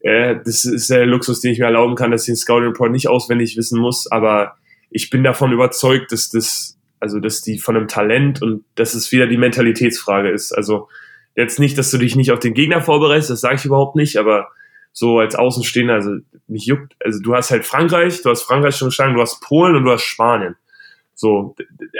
äh, 0.00 0.36
das 0.44 0.64
ist 0.64 0.88
der 0.88 1.04
Luxus, 1.04 1.40
den 1.40 1.52
ich 1.52 1.58
mir 1.58 1.66
erlauben 1.66 1.94
kann, 1.94 2.10
dass 2.10 2.22
ich 2.22 2.26
den 2.26 2.36
Scouting 2.36 2.68
Report 2.68 2.90
nicht 2.90 3.08
auswendig 3.08 3.56
wissen 3.56 3.78
muss, 3.78 4.10
aber 4.10 4.56
ich 4.96 5.10
bin 5.10 5.22
davon 5.22 5.52
überzeugt, 5.52 6.10
dass 6.10 6.30
das, 6.30 6.78
also 7.00 7.20
dass 7.20 7.42
die 7.42 7.58
von 7.58 7.76
einem 7.76 7.86
Talent 7.86 8.40
und 8.40 8.64
dass 8.76 8.94
es 8.94 9.12
wieder 9.12 9.26
die 9.26 9.36
Mentalitätsfrage 9.36 10.30
ist. 10.30 10.52
Also 10.52 10.88
jetzt 11.34 11.58
nicht, 11.58 11.76
dass 11.76 11.90
du 11.90 11.98
dich 11.98 12.16
nicht 12.16 12.32
auf 12.32 12.38
den 12.38 12.54
Gegner 12.54 12.80
vorbereitest, 12.80 13.28
das 13.28 13.42
sage 13.42 13.56
ich 13.56 13.64
überhaupt 13.66 13.94
nicht, 13.94 14.16
aber 14.16 14.48
so 14.92 15.18
als 15.18 15.34
Außenstehender, 15.34 15.92
also 15.92 16.12
mich 16.48 16.64
juckt, 16.64 16.94
also 17.04 17.20
du 17.22 17.34
hast 17.34 17.50
halt 17.50 17.66
Frankreich, 17.66 18.22
du 18.22 18.30
hast 18.30 18.44
Frankreich 18.44 18.74
schon 18.74 18.88
geschlagen, 18.88 19.14
du 19.14 19.20
hast 19.20 19.42
Polen 19.42 19.76
und 19.76 19.84
du 19.84 19.90
hast 19.90 20.04
Spanien. 20.04 20.56
So, 21.14 21.54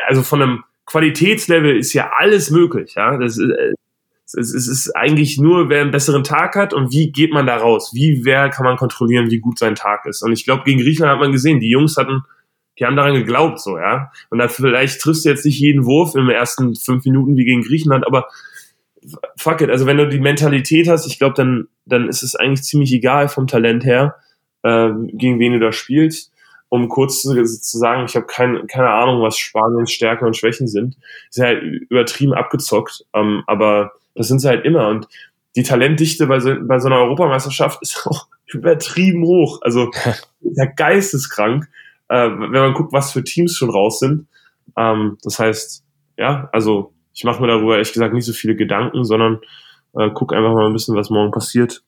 also 0.09 0.23
von 0.23 0.41
einem 0.41 0.65
Qualitätslevel 0.87 1.77
ist 1.77 1.93
ja 1.93 2.13
alles 2.17 2.51
möglich, 2.51 2.95
ja. 2.97 3.19
Das, 3.19 3.39
Es, 4.29 4.53
es 4.55 4.67
ist 4.67 4.97
eigentlich 4.97 5.39
nur, 5.39 5.69
wer 5.69 5.83
einen 5.83 5.93
besseren 5.93 6.25
Tag 6.25 6.57
hat 6.57 6.75
und 6.75 6.91
wie 6.93 7.13
geht 7.13 7.33
man 7.33 7.47
da 7.47 7.59
raus? 7.59 7.93
Wie, 7.95 8.23
wer 8.25 8.49
kann 8.49 8.65
man 8.65 8.77
kontrollieren, 8.77 9.31
wie 9.31 9.39
gut 9.39 9.59
sein 9.59 9.77
Tag 9.77 10.05
ist? 10.07 10.23
Und 10.23 10.33
ich 10.33 10.45
glaube, 10.45 10.65
gegen 10.65 10.81
Griechenland 10.81 11.13
hat 11.13 11.21
man 11.21 11.31
gesehen, 11.31 11.61
die 11.61 11.71
Jungs 11.71 11.97
hatten, 11.97 12.23
die 12.79 12.85
haben 12.85 12.97
daran 12.97 13.15
geglaubt, 13.15 13.61
so, 13.61 13.79
ja. 13.79 14.11
Und 14.31 14.39
da 14.39 14.49
vielleicht 14.49 15.01
triffst 15.01 15.25
du 15.25 15.29
jetzt 15.29 15.45
nicht 15.45 15.59
jeden 15.59 15.87
Wurf 15.87 16.15
in 16.15 16.27
den 16.27 16.31
ersten 16.31 16.75
fünf 16.77 17.05
Minuten 17.05 17.37
wie 17.37 17.45
gegen 17.45 17.63
Griechenland, 17.63 18.07
aber 18.07 18.29
fuck 19.37 19.61
it, 19.61 19.71
also 19.71 19.87
wenn 19.87 19.97
du 19.97 20.09
die 20.09 20.21
Mentalität 20.21 20.89
hast, 20.89 21.07
ich 21.07 21.19
glaube, 21.19 21.35
dann, 21.35 21.69
dann 21.85 22.09
ist 22.09 22.23
es 22.23 22.35
eigentlich 22.35 22.65
ziemlich 22.65 22.93
egal 22.93 23.29
vom 23.29 23.47
Talent 23.47 23.85
her, 23.85 24.17
äh, 24.63 24.91
gegen 25.13 25.39
wen 25.39 25.53
du 25.53 25.61
da 25.61 25.73
spielst. 25.73 26.33
Um 26.69 26.89
kurz 26.89 27.23
zu, 27.23 27.33
zu 27.45 27.79
sagen, 27.79 28.07
ich 28.07 28.17
habe 28.17 28.27
kein, 28.27 28.67
keine 28.67 28.91
Ahnung, 28.91 29.23
was 29.23 29.39
Spaniens 29.39 29.93
Stärken 29.93 30.27
und 30.27 30.37
Schwächen 30.37 30.67
sind. 30.67 30.97
Sind 31.31 31.45
halt 31.45 31.63
übertrieben 31.63 32.35
abgezockt, 32.35 33.05
ähm, 33.15 33.45
aber 33.47 33.93
das 34.17 34.27
sind 34.27 34.41
sie 34.41 34.49
halt 34.49 34.65
immer. 34.65 34.89
Und 34.89 35.07
die 35.55 35.63
Talentdichte 35.63 36.27
bei 36.27 36.41
so, 36.41 36.55
bei 36.61 36.81
so 36.81 36.89
einer 36.89 36.99
Europameisterschaft 36.99 37.81
ist 37.83 38.05
auch 38.07 38.27
übertrieben 38.53 39.25
hoch. 39.25 39.61
Also 39.63 39.91
der 40.41 40.67
geisteskrank, 40.67 41.69
äh, 42.09 42.29
wenn 42.29 42.51
man 42.51 42.75
guckt, 42.75 42.93
was 42.93 43.13
für 43.13 43.25
Teams 43.25 43.57
schon 43.57 43.71
raus 43.71 43.99
sind. 43.99 44.29
Ähm, 44.77 45.19
das 45.23 45.39
heißt, 45.39 45.85
ja, 46.17 46.49
also 46.53 46.93
ich 47.13 47.25
mache 47.25 47.41
mir 47.41 47.49
darüber 47.49 47.75
ehrlich 47.75 47.93
gesagt 47.93 48.15
nicht 48.15 48.27
so 48.27 48.33
viele 48.33 48.57
Gedanken, 48.57 49.05
sondern 49.05 49.41
äh, 49.99 50.11
guck 50.15 50.33
einfach 50.33 50.53
mal 50.53 50.67
ein 50.67 50.73
bisschen, 50.73 50.97
was 50.97 51.11
morgen 51.11 51.33
passiert. 51.33 51.83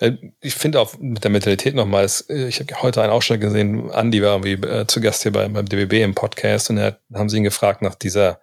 Äh, 0.00 0.12
ich 0.40 0.54
finde 0.54 0.80
auch 0.80 0.98
mit 0.98 1.24
der 1.24 1.30
Mentalität 1.30 1.74
nochmal, 1.74 2.06
äh, 2.28 2.48
ich 2.48 2.60
habe 2.60 2.82
heute 2.82 3.02
einen 3.02 3.12
Ausschnitt 3.12 3.40
gesehen, 3.40 3.90
Andi 3.90 4.22
war 4.22 4.32
irgendwie 4.42 4.66
äh, 4.66 4.86
zu 4.86 5.00
Gast 5.00 5.22
hier 5.22 5.32
beim, 5.32 5.52
beim 5.52 5.66
DBB 5.66 6.02
im 6.02 6.14
Podcast 6.14 6.70
und 6.70 6.76
da 6.76 6.98
haben 7.14 7.28
sie 7.28 7.38
ihn 7.38 7.44
gefragt 7.44 7.82
nach 7.82 7.94
dieser, 7.94 8.40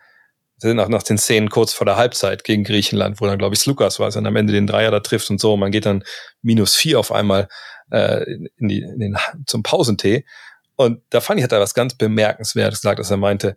nach, 0.64 0.88
nach 0.88 1.04
den 1.04 1.18
Szenen 1.18 1.50
kurz 1.50 1.74
vor 1.74 1.86
der 1.86 1.98
Halbzeit 1.98 2.44
gegen 2.44 2.64
Griechenland, 2.64 3.20
wo 3.20 3.26
dann, 3.26 3.38
glaube 3.38 3.56
ich, 3.56 3.66
Lukas 3.66 4.00
war, 4.00 4.16
und 4.16 4.26
am 4.26 4.36
Ende 4.36 4.54
den 4.54 4.68
Dreier 4.68 4.92
da 4.92 5.00
trifft 5.00 5.30
und 5.30 5.42
so, 5.42 5.54
und 5.54 5.60
man 5.60 5.72
geht 5.72 5.86
dann 5.86 6.04
minus 6.42 6.76
vier 6.76 7.00
auf 7.00 7.12
einmal 7.12 7.48
äh, 7.90 8.24
in 8.58 8.68
die, 8.68 8.82
in 8.82 9.00
den, 9.00 9.18
zum 9.46 9.64
Pausentee. 9.64 10.26
Und 10.86 11.02
da 11.10 11.22
fand 11.22 11.40
ich, 11.40 11.44
hat 11.44 11.52
er 11.52 11.60
was 11.60 11.74
ganz 11.74 11.96
Bemerkenswertes 11.96 12.82
gesagt, 12.82 13.00
dass 13.00 13.12
er 13.12 13.18
meinte, 13.18 13.56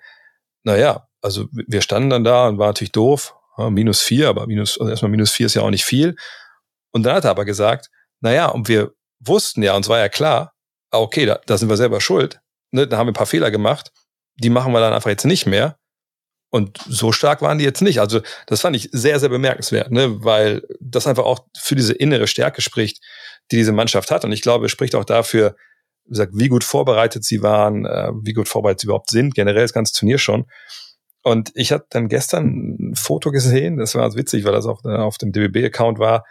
naja, 0.62 1.06
also 1.22 1.46
wir 1.52 1.80
standen 1.80 2.10
dann 2.10 2.24
da 2.24 2.48
und 2.48 2.58
war 2.58 2.68
natürlich 2.68 2.92
doof, 2.92 3.34
ja, 3.58 3.70
minus 3.70 4.02
vier, 4.02 4.28
aber 4.28 4.46
minus, 4.46 4.78
also 4.78 4.90
erstmal 4.90 5.10
minus 5.10 5.30
vier 5.30 5.46
ist 5.46 5.54
ja 5.54 5.62
auch 5.62 5.70
nicht 5.70 5.84
viel. 5.84 6.16
Und 6.92 7.04
dann 7.04 7.14
hat 7.14 7.24
er 7.24 7.30
aber 7.30 7.44
gesagt, 7.44 7.90
naja, 8.20 8.48
und 8.48 8.68
wir 8.68 8.92
wussten 9.20 9.62
ja, 9.62 9.74
uns 9.74 9.88
war 9.88 9.98
ja 9.98 10.08
klar, 10.08 10.54
ah, 10.90 10.98
okay, 10.98 11.26
da, 11.26 11.40
da 11.46 11.58
sind 11.58 11.68
wir 11.68 11.76
selber 11.76 12.00
schuld. 12.00 12.40
Ne, 12.70 12.86
da 12.86 12.96
haben 12.96 13.06
wir 13.06 13.12
ein 13.12 13.14
paar 13.14 13.26
Fehler 13.26 13.50
gemacht. 13.50 13.92
Die 14.36 14.50
machen 14.50 14.72
wir 14.72 14.80
dann 14.80 14.92
einfach 14.92 15.10
jetzt 15.10 15.24
nicht 15.24 15.46
mehr. 15.46 15.78
Und 16.50 16.78
so 16.88 17.10
stark 17.10 17.42
waren 17.42 17.58
die 17.58 17.64
jetzt 17.64 17.82
nicht. 17.82 18.00
Also 18.00 18.20
das 18.46 18.60
fand 18.60 18.76
ich 18.76 18.88
sehr, 18.92 19.18
sehr 19.18 19.28
bemerkenswert, 19.28 19.90
ne? 19.90 20.22
weil 20.24 20.62
das 20.80 21.08
einfach 21.08 21.24
auch 21.24 21.40
für 21.58 21.74
diese 21.74 21.94
innere 21.94 22.28
Stärke 22.28 22.62
spricht, 22.62 23.02
die 23.50 23.56
diese 23.56 23.72
Mannschaft 23.72 24.12
hat. 24.12 24.24
Und 24.24 24.30
ich 24.30 24.40
glaube, 24.40 24.66
es 24.66 24.72
spricht 24.72 24.94
auch 24.94 25.04
dafür, 25.04 25.56
wie 26.04 26.10
gesagt, 26.10 26.32
wie 26.34 26.48
gut 26.48 26.64
vorbereitet 26.64 27.24
sie 27.24 27.42
waren, 27.42 27.86
äh, 27.86 28.10
wie 28.22 28.32
gut 28.32 28.48
vorbereitet 28.48 28.80
sie 28.80 28.86
überhaupt 28.86 29.10
sind, 29.10 29.34
generell 29.34 29.62
das 29.62 29.72
ganze 29.72 29.94
Turnier 29.94 30.18
schon. 30.18 30.46
Und 31.22 31.52
ich 31.54 31.72
hatte 31.72 31.86
dann 31.90 32.08
gestern 32.08 32.90
ein 32.90 32.94
Foto 32.94 33.30
gesehen, 33.30 33.78
das 33.78 33.94
war 33.94 34.14
witzig, 34.14 34.44
weil 34.44 34.52
das 34.52 34.66
auch 34.66 34.84
auf 34.84 35.16
dem 35.16 35.32
DBB-Account 35.32 35.98
war. 35.98 36.24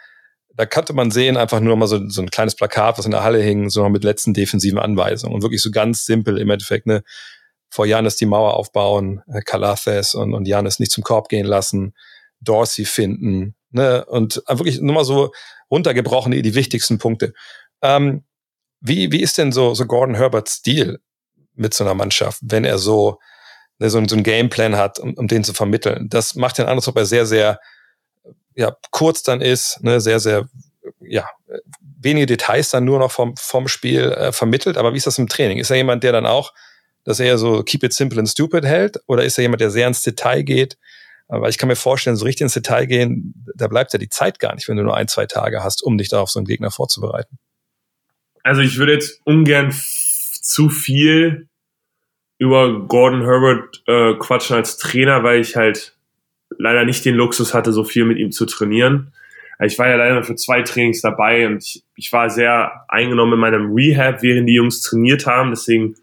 Da 0.54 0.66
konnte 0.66 0.92
man 0.92 1.10
sehen, 1.10 1.36
einfach 1.36 1.58
nur 1.58 1.74
mal 1.76 1.88
so, 1.88 2.08
so 2.08 2.22
ein 2.22 2.30
kleines 2.30 2.54
Plakat, 2.54 2.96
was 2.96 3.04
in 3.04 3.10
der 3.10 3.24
Halle 3.24 3.42
hing, 3.42 3.70
so 3.70 3.82
noch 3.82 3.90
mit 3.90 4.04
letzten 4.04 4.34
defensiven 4.34 4.78
Anweisungen. 4.78 5.34
Und 5.34 5.42
wirklich 5.42 5.62
so 5.62 5.72
ganz 5.72 6.04
simpel 6.04 6.38
im 6.38 6.48
Endeffekt, 6.48 6.86
ne? 6.86 7.02
Vor 7.70 7.86
Janis 7.86 8.14
die 8.14 8.26
Mauer 8.26 8.54
aufbauen, 8.54 9.22
äh, 9.26 9.40
Calathes 9.40 10.14
und, 10.14 10.32
und 10.32 10.46
Janis 10.46 10.78
nicht 10.78 10.92
zum 10.92 11.02
Korb 11.02 11.28
gehen 11.28 11.46
lassen, 11.46 11.94
Dorsey 12.40 12.84
finden, 12.84 13.56
ne? 13.70 14.04
Und 14.04 14.44
wirklich 14.48 14.80
nur 14.80 14.94
mal 14.94 15.04
so 15.04 15.32
runtergebrochen, 15.72 16.30
die, 16.30 16.42
die 16.42 16.54
wichtigsten 16.54 16.98
Punkte. 16.98 17.34
Ähm, 17.82 18.22
wie, 18.84 19.10
wie 19.12 19.22
ist 19.22 19.38
denn 19.38 19.50
so, 19.50 19.74
so 19.74 19.86
Gordon 19.86 20.14
Herberts 20.14 20.56
Stil 20.56 21.00
mit 21.54 21.72
so 21.72 21.84
einer 21.84 21.94
Mannschaft, 21.94 22.40
wenn 22.42 22.64
er 22.64 22.76
so, 22.76 23.18
ne, 23.78 23.88
so, 23.88 24.06
so 24.06 24.14
ein 24.14 24.22
Gameplan 24.22 24.76
hat, 24.76 24.98
um, 24.98 25.14
um 25.14 25.26
den 25.26 25.42
zu 25.42 25.54
vermitteln. 25.54 26.08
Das 26.10 26.34
macht 26.34 26.58
den 26.58 26.66
Eindruck, 26.66 26.88
ob 26.88 26.96
er 26.98 27.06
sehr, 27.06 27.24
sehr 27.24 27.60
ja, 28.54 28.76
kurz 28.90 29.22
dann 29.22 29.40
ist, 29.40 29.82
ne, 29.82 30.02
sehr, 30.02 30.20
sehr, 30.20 30.48
ja, 31.00 31.26
wenige 31.80 32.26
Details 32.26 32.68
dann 32.70 32.84
nur 32.84 32.98
noch 32.98 33.10
vom, 33.10 33.34
vom 33.38 33.68
Spiel 33.68 34.12
äh, 34.12 34.32
vermittelt. 34.32 34.76
Aber 34.76 34.92
wie 34.92 34.98
ist 34.98 35.06
das 35.06 35.18
im 35.18 35.28
Training? 35.28 35.58
Ist 35.58 35.70
er 35.70 35.76
jemand, 35.76 36.04
der 36.04 36.12
dann 36.12 36.26
auch, 36.26 36.52
dass 37.04 37.20
er 37.20 37.38
so 37.38 37.62
keep 37.62 37.82
it 37.84 37.94
simple 37.94 38.18
and 38.18 38.28
stupid 38.28 38.66
hält? 38.66 38.98
Oder 39.06 39.24
ist 39.24 39.38
er 39.38 39.42
jemand, 39.42 39.62
der 39.62 39.70
sehr 39.70 39.88
ins 39.88 40.02
Detail 40.02 40.42
geht? 40.42 40.76
Aber 41.28 41.48
ich 41.48 41.56
kann 41.56 41.68
mir 41.68 41.76
vorstellen, 41.76 42.16
so 42.16 42.26
richtig 42.26 42.42
ins 42.42 42.52
Detail 42.52 42.84
gehen, 42.84 43.46
da 43.54 43.66
bleibt 43.66 43.94
ja 43.94 43.98
die 43.98 44.10
Zeit 44.10 44.38
gar 44.40 44.54
nicht, 44.54 44.68
wenn 44.68 44.76
du 44.76 44.82
nur 44.82 44.94
ein, 44.94 45.08
zwei 45.08 45.24
Tage 45.24 45.64
hast, 45.64 45.82
um 45.82 45.96
dich 45.96 46.10
da 46.10 46.20
auf 46.20 46.30
so 46.30 46.38
einen 46.38 46.46
Gegner 46.46 46.70
vorzubereiten. 46.70 47.38
Also 48.44 48.60
ich 48.60 48.78
würde 48.78 48.92
jetzt 48.92 49.20
ungern 49.24 49.72
zu 49.72 50.68
viel 50.68 51.48
über 52.38 52.86
Gordon 52.86 53.22
Herbert 53.22 53.82
äh, 53.86 54.14
quatschen 54.14 54.56
als 54.56 54.76
Trainer, 54.76 55.24
weil 55.24 55.40
ich 55.40 55.56
halt 55.56 55.96
leider 56.58 56.84
nicht 56.84 57.04
den 57.04 57.14
Luxus 57.14 57.54
hatte, 57.54 57.72
so 57.72 57.84
viel 57.84 58.04
mit 58.04 58.18
ihm 58.18 58.30
zu 58.30 58.44
trainieren. 58.44 59.12
Ich 59.60 59.78
war 59.78 59.88
ja 59.88 59.96
leider 59.96 60.22
für 60.22 60.34
zwei 60.36 60.62
Trainings 60.62 61.00
dabei 61.00 61.46
und 61.46 61.62
ich, 61.62 61.84
ich 61.96 62.12
war 62.12 62.28
sehr 62.28 62.84
eingenommen 62.88 63.34
in 63.34 63.38
meinem 63.38 63.72
Rehab, 63.72 64.22
während 64.22 64.48
die 64.48 64.54
Jungs 64.54 64.82
trainiert 64.82 65.26
haben. 65.26 65.50
Deswegen 65.50 65.94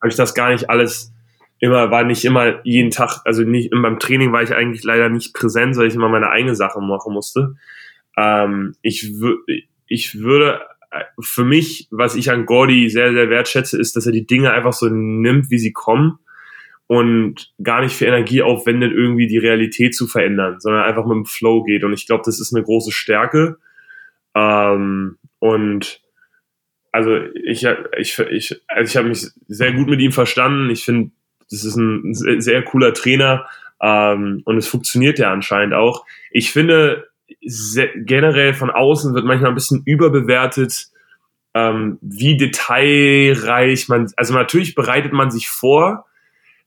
habe 0.00 0.08
ich 0.08 0.16
das 0.16 0.34
gar 0.34 0.50
nicht 0.50 0.70
alles 0.70 1.12
immer, 1.58 1.90
war 1.90 2.04
nicht 2.04 2.24
immer 2.24 2.64
jeden 2.64 2.90
Tag, 2.90 3.20
also 3.24 3.42
nicht 3.42 3.70
beim 3.70 3.98
Training 3.98 4.32
war 4.32 4.42
ich 4.42 4.54
eigentlich 4.54 4.84
leider 4.84 5.10
nicht 5.10 5.34
präsent, 5.34 5.76
weil 5.76 5.88
ich 5.88 5.94
immer 5.94 6.08
meine 6.08 6.30
eigene 6.30 6.54
Sache 6.54 6.80
machen 6.80 7.12
musste. 7.12 7.56
Ähm, 8.16 8.74
ich, 8.80 9.12
ich 9.86 10.20
würde 10.20 10.60
für 11.20 11.44
mich, 11.44 11.88
was 11.90 12.14
ich 12.14 12.30
an 12.30 12.46
Gordy 12.46 12.88
sehr, 12.88 13.12
sehr 13.12 13.30
wertschätze, 13.30 13.78
ist, 13.78 13.96
dass 13.96 14.06
er 14.06 14.12
die 14.12 14.26
Dinge 14.26 14.52
einfach 14.52 14.72
so 14.72 14.88
nimmt, 14.88 15.50
wie 15.50 15.58
sie 15.58 15.72
kommen 15.72 16.18
und 16.86 17.52
gar 17.62 17.80
nicht 17.80 17.96
für 17.96 18.06
Energie 18.06 18.42
aufwendet, 18.42 18.92
irgendwie 18.92 19.26
die 19.26 19.38
Realität 19.38 19.94
zu 19.94 20.06
verändern, 20.06 20.60
sondern 20.60 20.82
einfach 20.82 21.06
mit 21.06 21.16
dem 21.16 21.24
Flow 21.24 21.62
geht. 21.62 21.84
Und 21.84 21.92
ich 21.92 22.06
glaube, 22.06 22.22
das 22.26 22.40
ist 22.40 22.54
eine 22.54 22.64
große 22.64 22.92
Stärke. 22.92 23.56
Ähm, 24.34 25.18
und 25.38 26.00
also 26.92 27.16
ich, 27.44 27.66
ich, 27.98 28.18
ich, 28.18 28.62
also 28.68 28.90
ich 28.90 28.96
habe 28.96 29.08
mich 29.08 29.26
sehr 29.48 29.72
gut 29.72 29.88
mit 29.88 30.00
ihm 30.00 30.12
verstanden. 30.12 30.70
Ich 30.70 30.84
finde, 30.84 31.10
das 31.50 31.64
ist 31.64 31.76
ein 31.76 32.14
sehr, 32.14 32.40
sehr 32.40 32.62
cooler 32.62 32.92
Trainer 32.94 33.46
ähm, 33.80 34.42
und 34.44 34.56
es 34.56 34.68
funktioniert 34.68 35.18
ja 35.18 35.32
anscheinend 35.32 35.74
auch. 35.74 36.06
Ich 36.30 36.52
finde, 36.52 37.08
generell 37.40 38.54
von 38.54 38.70
außen 38.70 39.14
wird 39.14 39.24
manchmal 39.24 39.50
ein 39.50 39.54
bisschen 39.54 39.82
überbewertet, 39.84 40.88
ähm, 41.54 41.98
wie 42.00 42.36
detailreich 42.36 43.88
man, 43.88 44.10
also 44.16 44.34
natürlich 44.34 44.74
bereitet 44.74 45.12
man 45.12 45.30
sich 45.30 45.48
vor, 45.48 46.06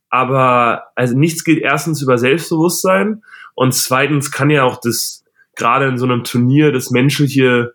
aber 0.10 0.86
also 0.96 1.18
nichts 1.18 1.44
geht 1.44 1.60
erstens 1.60 2.02
über 2.02 2.18
Selbstbewusstsein 2.18 3.24
und 3.56 3.74
zweitens 3.74 4.32
kann 4.32 4.50
ja 4.50 4.64
auch 4.64 4.80
das 4.80 5.26
gerade 5.56 5.88
in 5.88 5.98
so 5.98 6.06
einem 6.06 6.24
Turnier 6.24 6.72
das 6.72 6.92
menschliche 6.92 7.74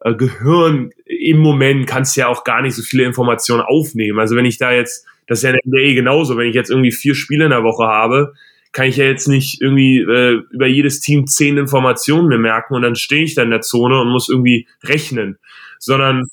äh, 0.00 0.14
Gehirn 0.14 0.90
im 1.06 1.38
Moment 1.38 1.86
kannst 1.86 2.16
ja 2.16 2.28
auch 2.28 2.44
gar 2.44 2.62
nicht 2.62 2.74
so 2.74 2.82
viele 2.82 3.04
Informationen 3.04 3.62
aufnehmen. 3.62 4.20
Also 4.20 4.36
wenn 4.36 4.44
ich 4.44 4.58
da 4.58 4.72
jetzt, 4.72 5.06
das 5.26 5.38
ist 5.38 5.44
ja 5.44 5.50
in 5.50 5.56
der 5.64 5.80
NBA 5.80 5.94
genauso, 5.94 6.36
wenn 6.36 6.48
ich 6.48 6.54
jetzt 6.54 6.70
irgendwie 6.70 6.92
vier 6.92 7.14
Spiele 7.14 7.44
in 7.44 7.50
der 7.50 7.64
Woche 7.64 7.86
habe, 7.86 8.34
kann 8.74 8.88
ich 8.88 8.96
ja 8.96 9.04
jetzt 9.04 9.28
nicht 9.28 9.62
irgendwie 9.62 10.00
äh, 10.00 10.42
über 10.50 10.66
jedes 10.66 11.00
Team 11.00 11.26
zehn 11.26 11.56
Informationen 11.56 12.28
mir 12.28 12.38
merken 12.38 12.74
und 12.74 12.82
dann 12.82 12.96
stehe 12.96 13.22
ich 13.22 13.34
da 13.34 13.42
in 13.42 13.50
der 13.50 13.60
Zone 13.60 14.00
und 14.00 14.10
muss 14.10 14.28
irgendwie 14.28 14.66
rechnen, 14.82 15.38
sondern 15.78 16.26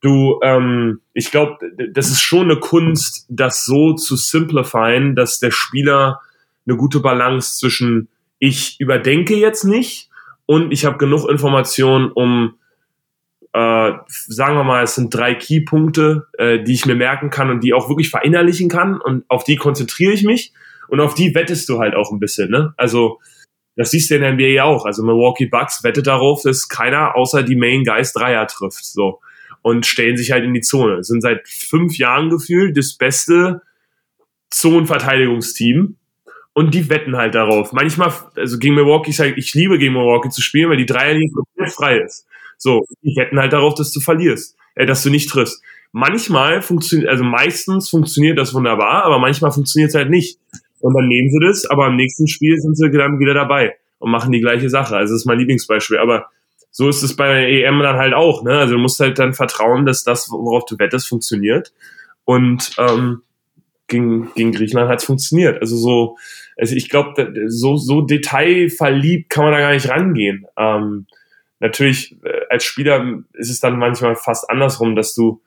du, 0.00 0.40
ähm, 0.42 1.00
ich 1.14 1.30
glaube, 1.30 1.58
das 1.92 2.10
ist 2.10 2.20
schon 2.20 2.50
eine 2.50 2.58
Kunst, 2.58 3.26
das 3.30 3.64
so 3.64 3.94
zu 3.94 4.16
simplifieren, 4.16 5.14
dass 5.14 5.38
der 5.38 5.52
Spieler 5.52 6.20
eine 6.66 6.76
gute 6.76 6.98
Balance 6.98 7.58
zwischen 7.58 8.08
ich 8.40 8.78
überdenke 8.80 9.36
jetzt 9.36 9.62
nicht 9.62 10.10
und 10.46 10.72
ich 10.72 10.84
habe 10.84 10.98
genug 10.98 11.28
Informationen, 11.30 12.10
um 12.10 12.56
äh, 13.52 13.92
sagen 14.08 14.56
wir 14.56 14.64
mal, 14.64 14.82
es 14.82 14.96
sind 14.96 15.14
drei 15.14 15.36
Keypunkte, 15.36 16.26
äh, 16.38 16.60
die 16.64 16.74
ich 16.74 16.86
mir 16.86 16.96
merken 16.96 17.30
kann 17.30 17.50
und 17.50 17.62
die 17.62 17.72
auch 17.72 17.88
wirklich 17.88 18.10
verinnerlichen 18.10 18.68
kann 18.68 19.00
und 19.00 19.24
auf 19.28 19.44
die 19.44 19.54
konzentriere 19.54 20.12
ich 20.12 20.24
mich 20.24 20.52
und 20.88 21.00
auf 21.00 21.14
die 21.14 21.34
wettest 21.34 21.68
du 21.68 21.78
halt 21.78 21.94
auch 21.94 22.10
ein 22.12 22.20
bisschen, 22.20 22.50
ne? 22.50 22.74
Also, 22.76 23.20
das 23.76 23.90
siehst 23.90 24.10
du 24.10 24.14
in 24.14 24.20
der 24.20 24.32
NBA 24.34 24.42
ja 24.44 24.64
auch. 24.64 24.84
Also 24.86 25.02
Milwaukee 25.02 25.46
Bucks 25.46 25.82
wettet 25.82 26.06
darauf, 26.06 26.42
dass 26.42 26.68
keiner 26.68 27.16
außer 27.16 27.42
die 27.42 27.56
Main 27.56 27.84
Guys 27.84 28.12
Dreier 28.12 28.46
trifft, 28.46 28.84
so. 28.84 29.20
Und 29.62 29.86
stellen 29.86 30.16
sich 30.16 30.30
halt 30.30 30.44
in 30.44 30.54
die 30.54 30.60
Zone. 30.60 31.02
Sind 31.02 31.22
seit 31.22 31.48
fünf 31.48 31.96
Jahren 31.96 32.28
gefühlt 32.30 32.76
das 32.76 32.94
beste 32.94 33.62
Zonenverteidigungsteam. 34.50 35.96
Und 36.52 36.74
die 36.74 36.88
wetten 36.88 37.16
halt 37.16 37.34
darauf. 37.34 37.72
Manchmal, 37.72 38.12
also 38.36 38.58
gegen 38.58 38.76
Milwaukee, 38.76 39.10
ich, 39.10 39.16
sag, 39.16 39.36
ich 39.36 39.54
liebe 39.54 39.78
gegen 39.78 39.94
Milwaukee 39.94 40.28
zu 40.28 40.40
spielen, 40.40 40.70
weil 40.70 40.76
die 40.76 40.86
Dreierlinie 40.86 41.32
komplett 41.32 41.72
frei 41.72 41.98
ist. 41.98 42.26
So, 42.58 42.84
die 43.02 43.16
wetten 43.16 43.40
halt 43.40 43.52
darauf, 43.52 43.74
dass 43.74 43.92
du 43.92 43.98
verlierst, 43.98 44.56
äh, 44.76 44.86
dass 44.86 45.02
du 45.02 45.10
nicht 45.10 45.28
triffst. 45.28 45.60
Manchmal 45.90 46.62
funktioniert, 46.62 47.08
also 47.08 47.24
meistens 47.24 47.88
funktioniert 47.88 48.38
das 48.38 48.54
wunderbar, 48.54 49.04
aber 49.04 49.18
manchmal 49.18 49.50
funktioniert 49.50 49.90
es 49.90 49.94
halt 49.94 50.10
nicht. 50.10 50.38
Und 50.84 50.92
dann 50.92 51.08
nehmen 51.08 51.30
sie 51.30 51.40
das, 51.40 51.64
aber 51.64 51.86
im 51.86 51.96
nächsten 51.96 52.28
Spiel 52.28 52.58
sind 52.58 52.76
sie 52.76 52.90
dann 52.90 53.18
wieder 53.18 53.32
dabei. 53.32 53.74
und 54.00 54.10
machen 54.10 54.32
die 54.32 54.40
gleiche 54.40 54.68
Sache. 54.68 54.94
Also 54.94 55.14
das 55.14 55.22
ist 55.22 55.26
mein 55.26 55.38
Lieblingsbeispiel. 55.38 55.96
Aber 55.96 56.26
so 56.70 56.90
ist 56.90 57.02
es 57.02 57.16
bei 57.16 57.26
der 57.26 57.48
EM 57.48 57.78
dann 57.78 57.96
halt 57.96 58.12
auch. 58.12 58.42
Ne? 58.44 58.58
Also 58.58 58.74
du 58.74 58.78
musst 58.78 59.00
halt 59.00 59.18
dann 59.18 59.32
vertrauen, 59.32 59.86
dass 59.86 60.04
das, 60.04 60.30
worauf 60.30 60.66
du 60.66 60.78
wettest, 60.78 61.08
funktioniert. 61.08 61.72
Und 62.24 62.72
ähm, 62.76 63.22
gegen, 63.86 64.30
gegen 64.34 64.52
Griechenland 64.52 64.90
hat 64.90 64.98
es 64.98 65.06
funktioniert. 65.06 65.58
Also 65.62 65.74
so, 65.76 66.18
also 66.58 66.76
ich 66.76 66.90
glaube, 66.90 67.32
so, 67.46 67.76
so 67.76 68.02
detailverliebt 68.02 69.30
kann 69.30 69.44
man 69.44 69.54
da 69.54 69.60
gar 69.60 69.72
nicht 69.72 69.88
rangehen. 69.88 70.44
Ähm, 70.58 71.06
natürlich, 71.60 72.14
äh, 72.24 72.40
als 72.50 72.64
Spieler 72.64 73.22
ist 73.32 73.48
es 73.48 73.60
dann 73.60 73.78
manchmal 73.78 74.16
fast 74.16 74.50
andersrum, 74.50 74.96
dass 74.96 75.14
du 75.14 75.40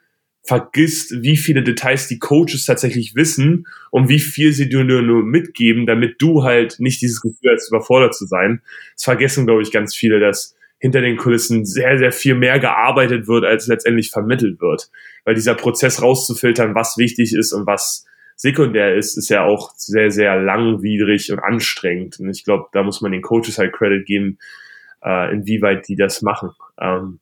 vergisst, 0.48 1.14
wie 1.22 1.36
viele 1.36 1.62
Details 1.62 2.08
die 2.08 2.20
Coaches 2.20 2.66
tatsächlich 2.66 3.16
wissen 3.16 3.68
und 3.92 4.08
wie 4.08 4.20
viel 4.20 4.54
sie 4.54 4.70
dir 4.70 4.84
nur, 4.84 5.02
nur 5.02 5.24
mitgeben, 5.24 5.86
damit 5.86 6.22
du 6.22 6.44
halt 6.44 6.80
nicht 6.80 7.02
dieses 7.02 7.22
Gefühl 7.22 7.54
hast, 7.54 7.70
überfordert 7.70 8.16
zu 8.16 8.26
sein. 8.26 8.62
Das 8.96 9.04
vergessen, 9.04 9.46
glaube 9.46 9.62
ich, 9.62 9.72
ganz 9.72 9.94
viele, 9.94 10.20
dass 10.20 10.56
hinter 10.80 11.02
den 11.02 11.18
Kulissen 11.18 11.66
sehr, 11.66 11.98
sehr 11.98 12.12
viel 12.12 12.36
mehr 12.36 12.60
gearbeitet 12.60 13.28
wird, 13.28 13.44
als 13.44 13.68
letztendlich 13.68 14.10
vermittelt 14.10 14.62
wird. 14.62 14.90
Weil 15.26 15.36
dieser 15.36 15.56
Prozess 15.56 16.02
rauszufiltern, 16.02 16.76
was 16.76 16.98
wichtig 16.98 17.34
ist 17.34 17.52
und 17.52 17.68
was 17.68 18.06
sekundär 18.36 18.96
ist, 18.96 19.18
ist 19.18 19.30
ja 19.30 19.44
auch 19.44 19.74
sehr, 19.76 20.12
sehr 20.12 20.40
langwierig 20.40 21.32
und 21.32 21.40
anstrengend. 21.40 22.20
Und 22.20 22.30
ich 22.30 22.46
glaube, 22.46 22.68
da 22.72 22.84
muss 22.84 23.02
man 23.02 23.12
den 23.12 23.24
Coaches 23.24 23.58
halt 23.58 23.74
Credit 23.74 24.06
geben, 24.06 24.38
äh, 25.04 25.34
inwieweit 25.34 25.88
die 25.88 25.96
das 25.96 26.22
machen. 26.22 26.52
Ähm, 26.80 27.20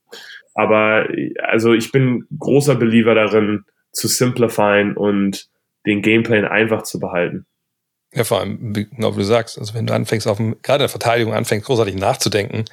aber 0.53 1.08
also 1.43 1.74
ich 1.74 1.91
bin 1.91 2.26
großer 2.38 2.76
Believer 2.76 3.16
darin, 3.16 3.66
zu 3.91 4.08
simplifieren 4.08 4.95
und 4.95 5.49
den 5.86 6.01
Gameplan 6.01 6.45
einfach 6.45 6.84
zu 6.84 6.99
behalten. 6.99 7.45
Ja, 8.14 8.24
vor 8.24 8.39
allem, 8.39 8.74
genau 8.74 9.14
wie 9.14 9.20
du 9.20 9.26
sagst, 9.26 9.60
also 9.60 9.74
wenn 9.74 9.88
du 9.88 9.93
anfängst, 9.93 10.28
auf 10.28 10.38
dem, 10.38 10.56
gerade 10.62 10.78
in 10.78 10.88
der 10.88 10.89
Verteidigung 10.89 11.34
anfängst, 11.34 11.66
großartig 11.66 11.95
nachzudenken, 11.95 12.66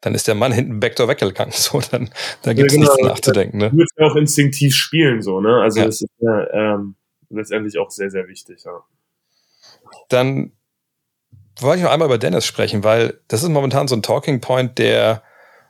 dann 0.00 0.14
ist 0.14 0.28
der 0.28 0.34
Mann 0.34 0.52
hinten 0.52 0.80
Backdoor 0.80 1.08
weggegangen. 1.08 1.52
So, 1.56 1.80
dann, 1.90 2.10
da 2.42 2.52
gibt 2.52 2.70
es 2.70 2.76
ja, 2.76 2.80
genau, 2.80 2.94
nichts 2.94 3.08
nachzudenken. 3.08 3.58
Ne? 3.58 3.70
Du 3.70 3.76
willst 3.76 3.94
ja 3.98 4.06
auch 4.06 4.16
instinktiv 4.16 4.74
spielen, 4.74 5.22
so, 5.22 5.40
ne? 5.40 5.60
Also 5.60 5.80
ja. 5.80 5.86
das 5.86 6.00
ist 6.00 6.12
ja 6.20 6.74
ähm, 6.74 6.94
letztendlich 7.28 7.78
auch 7.78 7.90
sehr, 7.90 8.10
sehr 8.10 8.28
wichtig, 8.28 8.64
ja. 8.64 8.82
Dann 10.08 10.52
wollte 11.60 11.78
ich 11.78 11.84
noch 11.84 11.92
einmal 11.92 12.08
über 12.08 12.18
Dennis 12.18 12.46
sprechen, 12.46 12.84
weil 12.84 13.20
das 13.28 13.42
ist 13.42 13.48
momentan 13.48 13.88
so 13.88 13.96
ein 13.96 14.02
Talking 14.02 14.40
Point, 14.40 14.78
der 14.78 15.22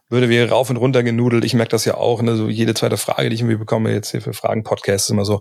würde 0.09 0.29
wie 0.29 0.41
rauf 0.41 0.71
und 0.71 0.77
runter 0.77 1.03
genudelt. 1.03 1.45
Ich 1.45 1.55
merke 1.55 1.71
das 1.71 1.85
ja 1.85 1.95
auch, 1.95 2.23
ne? 2.23 2.37
so 2.37 2.49
jede 2.49 2.75
zweite 2.75 2.97
Frage, 2.97 3.29
die 3.29 3.35
ich 3.35 3.41
irgendwie 3.41 3.57
bekomme, 3.57 3.93
jetzt 3.93 4.11
hier 4.11 4.23
für 4.23 4.33
Fragen-Podcasts, 4.33 5.11
immer 5.11 5.25
so, 5.25 5.41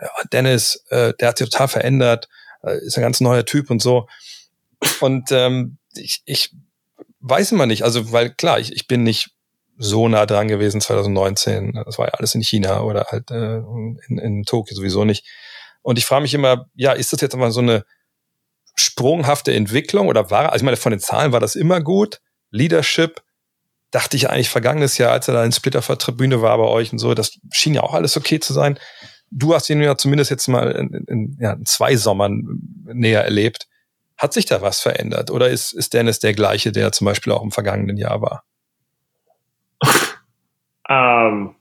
ja, 0.00 0.08
Dennis, 0.32 0.84
äh, 0.88 1.14
der 1.20 1.28
hat 1.28 1.38
sich 1.38 1.50
total 1.50 1.68
verändert, 1.68 2.28
äh, 2.62 2.78
ist 2.78 2.96
ein 2.96 3.02
ganz 3.02 3.20
neuer 3.20 3.44
Typ 3.44 3.70
und 3.70 3.80
so. 3.80 4.08
Und 5.00 5.30
ähm, 5.32 5.78
ich, 5.94 6.22
ich 6.24 6.54
weiß 7.20 7.52
immer 7.52 7.66
nicht, 7.66 7.82
also 7.82 8.12
weil 8.12 8.30
klar, 8.30 8.58
ich, 8.58 8.72
ich 8.72 8.86
bin 8.86 9.02
nicht 9.02 9.30
so 9.76 10.08
nah 10.08 10.26
dran 10.26 10.48
gewesen 10.48 10.80
2019. 10.80 11.80
Das 11.84 11.98
war 11.98 12.06
ja 12.06 12.14
alles 12.14 12.34
in 12.34 12.42
China 12.42 12.80
oder 12.82 13.06
halt 13.10 13.30
äh, 13.30 13.58
in, 14.08 14.18
in 14.18 14.44
Tokio 14.44 14.76
sowieso 14.76 15.04
nicht. 15.04 15.24
Und 15.82 15.98
ich 15.98 16.06
frage 16.06 16.22
mich 16.22 16.34
immer, 16.34 16.66
ja, 16.74 16.92
ist 16.92 17.12
das 17.12 17.20
jetzt 17.20 17.34
aber 17.34 17.52
so 17.52 17.60
eine 17.60 17.84
sprunghafte 18.74 19.54
Entwicklung 19.54 20.08
oder 20.08 20.30
war, 20.30 20.52
also 20.52 20.62
ich 20.62 20.64
meine, 20.64 20.76
von 20.76 20.90
den 20.90 21.00
Zahlen 21.00 21.32
war 21.32 21.40
das 21.40 21.54
immer 21.56 21.80
gut. 21.80 22.20
Leadership, 22.50 23.22
dachte 23.90 24.16
ich 24.16 24.28
eigentlich 24.28 24.50
vergangenes 24.50 24.98
Jahr, 24.98 25.12
als 25.12 25.28
er 25.28 25.34
da 25.34 25.44
in 25.44 25.52
Splitter 25.52 25.82
vor 25.82 25.98
Tribüne 25.98 26.42
war 26.42 26.58
bei 26.58 26.64
euch 26.64 26.92
und 26.92 26.98
so, 26.98 27.14
das 27.14 27.38
schien 27.52 27.74
ja 27.74 27.82
auch 27.82 27.94
alles 27.94 28.16
okay 28.16 28.38
zu 28.40 28.52
sein. 28.52 28.78
Du 29.30 29.54
hast 29.54 29.68
ihn 29.70 29.82
ja 29.82 29.96
zumindest 29.96 30.30
jetzt 30.30 30.48
mal 30.48 30.70
in, 30.72 31.04
in, 31.06 31.36
ja, 31.40 31.52
in 31.52 31.66
zwei 31.66 31.96
Sommern 31.96 32.60
näher 32.84 33.24
erlebt. 33.24 33.66
Hat 34.16 34.32
sich 34.32 34.46
da 34.46 34.62
was 34.62 34.80
verändert 34.80 35.30
oder 35.30 35.48
ist, 35.48 35.72
ist 35.72 35.94
Dennis 35.94 36.18
der 36.18 36.32
gleiche, 36.32 36.72
der 36.72 36.92
zum 36.92 37.04
Beispiel 37.04 37.32
auch 37.32 37.42
im 37.42 37.52
vergangenen 37.52 37.96
Jahr 37.96 38.20
war? 38.20 38.42
ähm, 40.88 41.54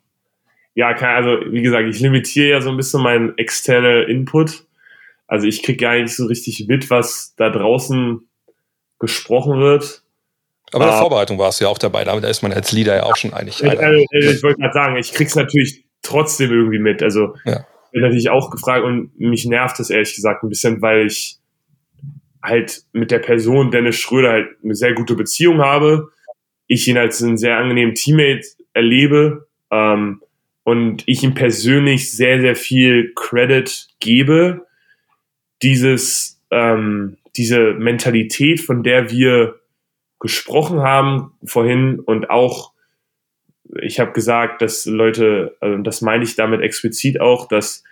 ja, 0.73 0.89
also 0.89 1.39
wie 1.51 1.61
gesagt, 1.61 1.87
ich 1.87 1.99
limitiere 1.99 2.49
ja 2.49 2.61
so 2.61 2.69
ein 2.69 2.77
bisschen 2.77 3.01
meinen 3.01 3.37
externen 3.37 4.07
Input. 4.07 4.65
Also 5.27 5.45
ich 5.45 5.61
kriege 5.61 5.83
gar 5.83 5.95
nicht 5.95 6.15
so 6.15 6.25
richtig 6.25 6.67
mit, 6.67 6.89
was 6.89 7.33
da 7.35 7.49
draußen 7.49 8.27
gesprochen 8.99 9.59
wird. 9.59 10.03
Aber 10.73 10.83
in 10.83 10.89
der 10.89 10.97
ah. 10.97 11.01
Vorbereitung 11.01 11.39
warst 11.39 11.59
du 11.59 11.65
ja 11.65 11.69
auch 11.69 11.77
dabei, 11.77 12.03
da 12.03 12.17
ist 12.17 12.41
man 12.41 12.51
als 12.51 12.71
Leader 12.71 12.95
ja 12.95 13.03
auch 13.03 13.15
schon 13.15 13.33
einig. 13.33 13.63
Ich, 13.63 13.69
also, 13.69 14.05
ich 14.11 14.43
wollte 14.43 14.59
gerade 14.59 14.73
sagen, 14.73 14.97
ich 14.97 15.13
krieg's 15.13 15.35
natürlich 15.35 15.85
trotzdem 16.01 16.51
irgendwie 16.51 16.79
mit. 16.79 17.01
Also 17.01 17.35
ja. 17.45 17.65
bin 17.91 18.01
natürlich 18.01 18.29
auch 18.29 18.49
gefragt 18.49 18.83
und 18.83 19.17
mich 19.19 19.45
nervt 19.45 19.79
das 19.79 19.89
ehrlich 19.89 20.15
gesagt 20.15 20.43
ein 20.43 20.49
bisschen, 20.49 20.81
weil 20.81 21.07
ich 21.07 21.39
halt 22.43 22.83
mit 22.91 23.11
der 23.11 23.19
Person 23.19 23.71
Dennis 23.71 23.97
Schröder 23.97 24.31
halt 24.31 24.49
eine 24.63 24.75
sehr 24.75 24.93
gute 24.93 25.15
Beziehung 25.15 25.59
habe. 25.61 26.09
Ich 26.67 26.87
ihn 26.87 26.97
als 26.97 27.23
einen 27.23 27.37
sehr 27.37 27.57
angenehmen 27.57 27.95
Teammate 27.95 28.45
erlebe 28.73 29.47
ähm, 29.71 30.21
und 30.63 31.03
ich 31.05 31.23
ihm 31.23 31.33
persönlich 31.33 32.11
sehr, 32.11 32.41
sehr 32.41 32.55
viel 32.55 33.13
Credit 33.15 33.87
gebe. 33.99 34.65
Dieses, 35.61 36.41
ähm, 36.51 37.17
diese 37.37 37.73
Mentalität, 37.73 38.59
von 38.59 38.83
der 38.83 39.09
wir 39.09 39.55
gesprochen 40.19 40.81
haben 40.81 41.33
vorhin 41.43 41.99
und 41.99 42.29
auch, 42.29 42.73
ich 43.81 43.99
habe 43.99 44.13
gesagt, 44.13 44.61
dass 44.61 44.85
Leute, 44.85 45.55
also 45.59 45.81
das 45.83 46.01
meine 46.01 46.23
ich 46.23 46.35
damit 46.35 46.61
explizit 46.61 47.19
auch, 47.19 47.47
dass 47.47 47.83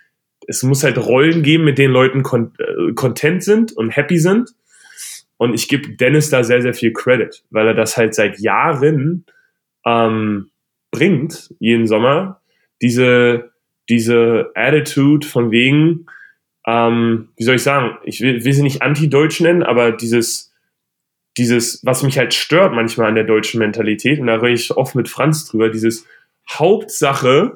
es 0.46 0.62
muss 0.62 0.84
halt 0.84 0.98
Rollen 0.98 1.42
geben, 1.42 1.64
mit 1.64 1.78
denen 1.78 1.92
Leuten 1.92 2.20
äh, 2.20 2.92
content 2.94 3.42
sind 3.42 3.72
und 3.72 3.90
happy 3.90 4.18
sind. 4.18 4.50
Und 5.38 5.54
ich 5.54 5.68
gebe 5.68 5.96
Dennis 5.96 6.30
da 6.30 6.44
sehr, 6.44 6.62
sehr 6.62 6.74
viel 6.74 6.92
Credit, 6.92 7.44
weil 7.50 7.66
er 7.66 7.74
das 7.74 7.96
halt 7.96 8.14
seit 8.14 8.38
Jahren 8.38 9.26
ähm, 9.84 10.50
bringt, 10.90 11.54
jeden 11.58 11.86
Sommer. 11.86 12.40
Diese, 12.80 13.52
diese 13.88 14.50
Attitude 14.54 15.26
von 15.26 15.50
wegen, 15.50 16.06
ähm, 16.66 17.28
wie 17.36 17.44
soll 17.44 17.56
ich 17.56 17.62
sagen, 17.62 17.98
ich 18.04 18.20
will, 18.20 18.44
will 18.44 18.52
sie 18.52 18.62
nicht 18.62 18.82
anti-deutsch 18.82 19.40
nennen, 19.40 19.62
aber 19.62 19.92
dieses, 19.92 20.45
dieses, 21.38 21.80
was 21.84 22.02
mich 22.02 22.18
halt 22.18 22.34
stört 22.34 22.72
manchmal 22.72 23.08
an 23.08 23.14
der 23.14 23.24
deutschen 23.24 23.58
Mentalität, 23.58 24.20
und 24.20 24.26
da 24.26 24.36
rede 24.36 24.54
ich 24.54 24.76
oft 24.76 24.94
mit 24.94 25.08
Franz 25.08 25.46
drüber, 25.46 25.68
dieses 25.68 26.06
Hauptsache 26.48 27.52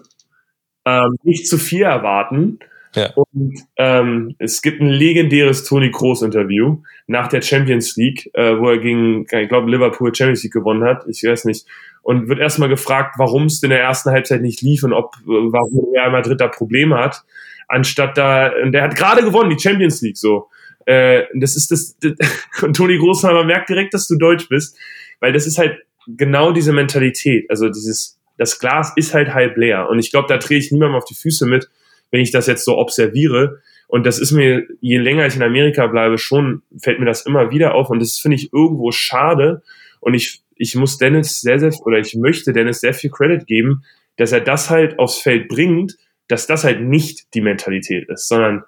ähm, 0.84 1.16
nicht 1.22 1.48
zu 1.48 1.58
viel 1.58 1.82
erwarten. 1.82 2.58
Ja. 2.94 3.12
Und 3.14 3.54
ähm, 3.76 4.34
es 4.38 4.62
gibt 4.62 4.80
ein 4.80 4.88
legendäres 4.88 5.64
Toni 5.64 5.92
Kroos 5.92 6.22
Interview 6.22 6.78
nach 7.06 7.28
der 7.28 7.40
Champions 7.40 7.96
League, 7.96 8.28
äh, 8.34 8.58
wo 8.58 8.68
er 8.68 8.78
gegen, 8.78 9.26
ich 9.30 9.48
glaube, 9.48 9.70
Liverpool 9.70 10.12
Champions 10.12 10.42
League 10.42 10.52
gewonnen 10.52 10.82
hat, 10.82 11.04
ich 11.08 11.22
weiß 11.22 11.44
nicht, 11.44 11.66
und 12.02 12.28
wird 12.28 12.40
erstmal 12.40 12.68
gefragt, 12.68 13.14
warum 13.18 13.44
es 13.44 13.62
in 13.62 13.70
der 13.70 13.80
ersten 13.80 14.10
Halbzeit 14.10 14.42
nicht 14.42 14.60
lief 14.62 14.82
und 14.82 14.92
ob, 14.92 15.14
warum 15.24 15.94
er 15.94 16.04
einmal 16.04 16.22
dritter 16.22 16.48
Probleme 16.48 16.98
hat, 16.98 17.22
anstatt 17.68 18.18
da, 18.18 18.50
und 18.60 18.72
der 18.72 18.82
hat 18.82 18.96
gerade 18.96 19.22
gewonnen, 19.22 19.50
die 19.50 19.62
Champions 19.62 20.02
League 20.02 20.18
so. 20.18 20.48
Äh, 20.86 21.24
das 21.34 21.56
ist 21.56 21.70
das, 21.70 21.96
das 21.98 22.14
und 22.62 22.76
Toni 22.76 22.98
Großheimer 22.98 23.44
merkt 23.44 23.68
direkt, 23.68 23.94
dass 23.94 24.06
du 24.06 24.16
Deutsch 24.16 24.48
bist, 24.48 24.76
weil 25.20 25.32
das 25.32 25.46
ist 25.46 25.58
halt 25.58 25.78
genau 26.06 26.52
diese 26.52 26.72
Mentalität. 26.72 27.48
Also 27.50 27.68
dieses, 27.68 28.18
das 28.38 28.58
Glas 28.58 28.92
ist 28.96 29.14
halt 29.14 29.34
halb 29.34 29.56
leer. 29.56 29.88
Und 29.88 29.98
ich 29.98 30.10
glaube, 30.10 30.28
da 30.28 30.38
drehe 30.38 30.58
ich 30.58 30.72
niemandem 30.72 30.96
auf 30.96 31.04
die 31.04 31.14
Füße 31.14 31.46
mit, 31.46 31.68
wenn 32.10 32.20
ich 32.20 32.30
das 32.30 32.46
jetzt 32.46 32.64
so 32.64 32.78
observiere. 32.78 33.60
Und 33.86 34.06
das 34.06 34.18
ist 34.18 34.32
mir, 34.32 34.66
je 34.80 34.98
länger 34.98 35.26
ich 35.26 35.36
in 35.36 35.42
Amerika 35.42 35.86
bleibe, 35.86 36.16
schon 36.16 36.62
fällt 36.78 37.00
mir 37.00 37.06
das 37.06 37.26
immer 37.26 37.50
wieder 37.50 37.74
auf. 37.74 37.90
Und 37.90 38.00
das 38.00 38.18
finde 38.18 38.36
ich 38.36 38.52
irgendwo 38.52 38.92
schade. 38.92 39.62
Und 40.00 40.14
ich, 40.14 40.42
ich 40.56 40.74
muss 40.74 40.98
Dennis 40.98 41.40
sehr, 41.40 41.58
sehr, 41.58 41.72
oder 41.84 41.98
ich 41.98 42.14
möchte 42.14 42.52
Dennis 42.52 42.80
sehr 42.80 42.94
viel 42.94 43.10
Credit 43.10 43.46
geben, 43.46 43.84
dass 44.16 44.32
er 44.32 44.40
das 44.40 44.70
halt 44.70 44.98
aufs 44.98 45.18
Feld 45.18 45.48
bringt, 45.48 45.96
dass 46.28 46.46
das 46.46 46.64
halt 46.64 46.80
nicht 46.80 47.34
die 47.34 47.40
Mentalität 47.40 48.08
ist, 48.08 48.28
sondern 48.28 48.64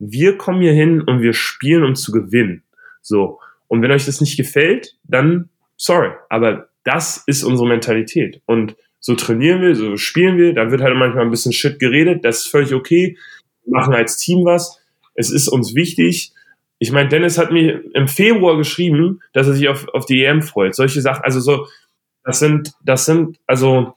wir 0.00 0.38
kommen 0.38 0.62
hier 0.62 0.72
hin 0.72 1.02
und 1.02 1.20
wir 1.20 1.34
spielen, 1.34 1.84
um 1.84 1.94
zu 1.94 2.10
gewinnen. 2.10 2.64
So. 3.02 3.38
Und 3.68 3.82
wenn 3.82 3.92
euch 3.92 4.06
das 4.06 4.20
nicht 4.20 4.36
gefällt, 4.36 4.96
dann 5.04 5.50
sorry. 5.76 6.10
Aber 6.28 6.68
das 6.84 7.22
ist 7.26 7.44
unsere 7.44 7.68
Mentalität. 7.68 8.40
Und 8.46 8.74
so 8.98 9.14
trainieren 9.14 9.60
wir, 9.60 9.76
so 9.76 9.96
spielen 9.96 10.38
wir. 10.38 10.54
Da 10.54 10.70
wird 10.70 10.80
halt 10.80 10.96
manchmal 10.96 11.24
ein 11.24 11.30
bisschen 11.30 11.52
Shit 11.52 11.78
geredet. 11.78 12.24
Das 12.24 12.38
ist 12.38 12.48
völlig 12.48 12.74
okay. 12.74 13.16
Wir 13.64 13.78
machen 13.78 13.94
als 13.94 14.16
Team 14.16 14.44
was. 14.44 14.80
Es 15.14 15.30
ist 15.30 15.48
uns 15.48 15.74
wichtig. 15.74 16.32
Ich 16.78 16.92
meine, 16.92 17.10
Dennis 17.10 17.36
hat 17.36 17.52
mir 17.52 17.82
im 17.94 18.08
Februar 18.08 18.56
geschrieben, 18.56 19.20
dass 19.34 19.46
er 19.46 19.52
sich 19.52 19.68
auf, 19.68 19.86
auf 19.88 20.06
die 20.06 20.24
EM 20.24 20.42
freut. 20.42 20.74
Solche 20.74 21.02
Sachen, 21.02 21.22
also 21.24 21.38
so, 21.38 21.66
das 22.24 22.38
sind, 22.38 22.72
das 22.82 23.04
sind, 23.04 23.38
also, 23.46 23.94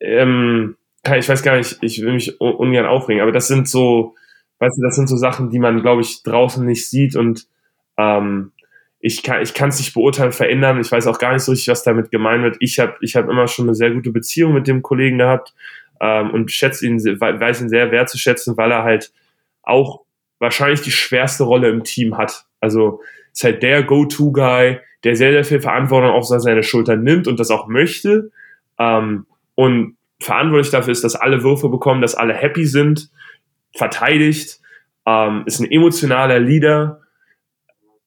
ähm, 0.00 0.76
ich 1.16 1.28
weiß 1.28 1.44
gar 1.44 1.56
nicht, 1.56 1.78
ich 1.80 2.02
will 2.02 2.12
mich 2.12 2.40
ungern 2.40 2.86
aufregen, 2.86 3.22
aber 3.22 3.30
das 3.30 3.46
sind 3.46 3.68
so, 3.68 4.16
weißt 4.58 4.78
du, 4.78 4.82
das 4.82 4.96
sind 4.96 5.08
so 5.08 5.16
Sachen, 5.16 5.50
die 5.50 5.58
man, 5.58 5.80
glaube 5.80 6.02
ich, 6.02 6.22
draußen 6.22 6.64
nicht 6.64 6.88
sieht 6.88 7.16
und 7.16 7.46
ähm, 7.96 8.52
ich 9.00 9.22
kann 9.22 9.42
ich 9.42 9.54
kann 9.54 9.68
es 9.68 9.78
nicht 9.78 9.94
beurteilen, 9.94 10.32
verändern. 10.32 10.80
Ich 10.80 10.90
weiß 10.90 11.06
auch 11.06 11.18
gar 11.18 11.32
nicht 11.32 11.42
so 11.42 11.52
richtig, 11.52 11.68
was 11.68 11.84
damit 11.84 12.10
gemeint 12.10 12.42
wird. 12.42 12.56
Ich 12.60 12.78
habe 12.78 12.96
ich 13.00 13.14
hab 13.14 13.28
immer 13.28 13.46
schon 13.46 13.66
eine 13.66 13.74
sehr 13.74 13.92
gute 13.92 14.10
Beziehung 14.10 14.54
mit 14.54 14.66
dem 14.66 14.82
Kollegen 14.82 15.18
gehabt 15.18 15.54
ähm, 16.00 16.30
und 16.30 16.50
schätze 16.50 16.86
ihn, 16.86 16.98
weiß 16.98 17.62
ihn 17.62 17.68
sehr 17.68 17.92
wertzuschätzen, 17.92 18.56
weil 18.56 18.72
er 18.72 18.82
halt 18.82 19.12
auch 19.62 20.02
wahrscheinlich 20.40 20.82
die 20.82 20.90
schwerste 20.90 21.44
Rolle 21.44 21.68
im 21.68 21.84
Team 21.84 22.16
hat. 22.16 22.46
Also 22.60 23.00
ist 23.32 23.44
halt 23.44 23.62
der 23.62 23.84
Go-To-Guy, 23.84 24.80
der 25.04 25.16
sehr, 25.16 25.32
sehr 25.32 25.44
viel 25.44 25.60
Verantwortung 25.60 26.10
auf 26.10 26.24
seine 26.26 26.62
Schultern 26.62 27.02
nimmt 27.02 27.28
und 27.28 27.38
das 27.38 27.50
auch 27.50 27.68
möchte. 27.68 28.30
Ähm, 28.78 29.26
und 29.54 29.96
verantwortlich 30.20 30.70
dafür 30.70 30.92
ist, 30.92 31.04
dass 31.04 31.14
alle 31.14 31.42
Würfe 31.42 31.68
bekommen, 31.68 32.02
dass 32.02 32.14
alle 32.14 32.34
happy 32.34 32.66
sind, 32.66 33.10
verteidigt, 33.74 34.60
ähm, 35.06 35.44
ist 35.46 35.60
ein 35.60 35.70
emotionaler 35.70 36.38
Leader. 36.38 37.00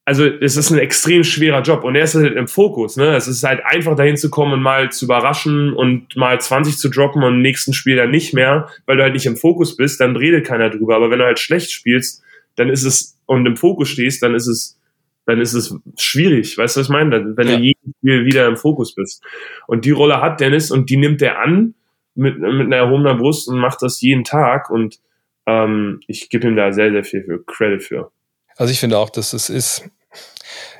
Also 0.04 0.26
es 0.26 0.56
ist 0.56 0.70
ein 0.70 0.78
extrem 0.78 1.22
schwerer 1.22 1.62
Job 1.62 1.84
und 1.84 1.94
er 1.94 2.04
ist 2.04 2.14
halt 2.14 2.34
im 2.34 2.48
Fokus. 2.48 2.96
Ne? 2.96 3.14
Es 3.14 3.28
ist 3.28 3.44
halt 3.44 3.64
einfach 3.64 3.94
dahin 3.94 4.16
zu 4.16 4.30
kommen 4.30 4.52
und 4.52 4.62
mal 4.62 4.90
zu 4.90 5.04
überraschen 5.04 5.72
und 5.72 6.16
mal 6.16 6.40
20 6.40 6.76
zu 6.76 6.88
droppen 6.88 7.22
und 7.22 7.34
im 7.34 7.42
nächsten 7.42 7.72
Spiel 7.72 7.96
dann 7.96 8.10
nicht 8.10 8.34
mehr, 8.34 8.68
weil 8.86 8.96
du 8.96 9.02
halt 9.04 9.14
nicht 9.14 9.26
im 9.26 9.36
Fokus 9.36 9.76
bist, 9.76 10.00
dann 10.00 10.16
redet 10.16 10.46
keiner 10.46 10.70
drüber. 10.70 10.96
Aber 10.96 11.10
wenn 11.10 11.20
du 11.20 11.24
halt 11.24 11.38
schlecht 11.38 11.70
spielst, 11.70 12.22
dann 12.56 12.68
ist 12.68 12.84
es 12.84 13.16
und 13.26 13.46
im 13.46 13.56
Fokus 13.56 13.88
stehst, 13.88 14.22
dann 14.22 14.34
ist 14.34 14.48
es 14.48 14.78
dann 15.24 15.40
ist 15.40 15.54
es 15.54 15.74
schwierig, 15.96 16.58
weißt 16.58 16.76
du, 16.76 16.80
was 16.80 16.86
ich 16.86 16.92
meine? 16.92 17.36
Wenn 17.36 17.48
ja. 17.48 17.56
du 17.56 17.62
jedes 17.62 17.96
Spiel 17.98 18.24
wieder 18.24 18.46
im 18.48 18.56
Fokus 18.56 18.94
bist. 18.94 19.22
Und 19.68 19.84
die 19.84 19.92
Rolle 19.92 20.20
hat 20.20 20.40
Dennis 20.40 20.70
und 20.70 20.90
die 20.90 20.96
nimmt 20.96 21.22
er 21.22 21.38
an 21.38 21.74
mit, 22.14 22.38
mit 22.40 22.66
einer 22.66 22.76
erhobener 22.76 23.14
Brust 23.14 23.48
und 23.48 23.58
macht 23.58 23.82
das 23.82 24.00
jeden 24.00 24.24
Tag 24.24 24.68
und 24.68 24.98
ähm, 25.46 26.00
ich 26.06 26.28
gebe 26.28 26.48
ihm 26.48 26.56
da 26.56 26.72
sehr, 26.72 26.90
sehr 26.90 27.04
viel 27.04 27.24
für 27.24 27.44
Credit 27.44 27.82
für. 27.82 28.12
Also 28.56 28.72
ich 28.72 28.80
finde 28.80 28.98
auch, 28.98 29.10
dass 29.10 29.32
es 29.32 29.48
ist, 29.48 29.90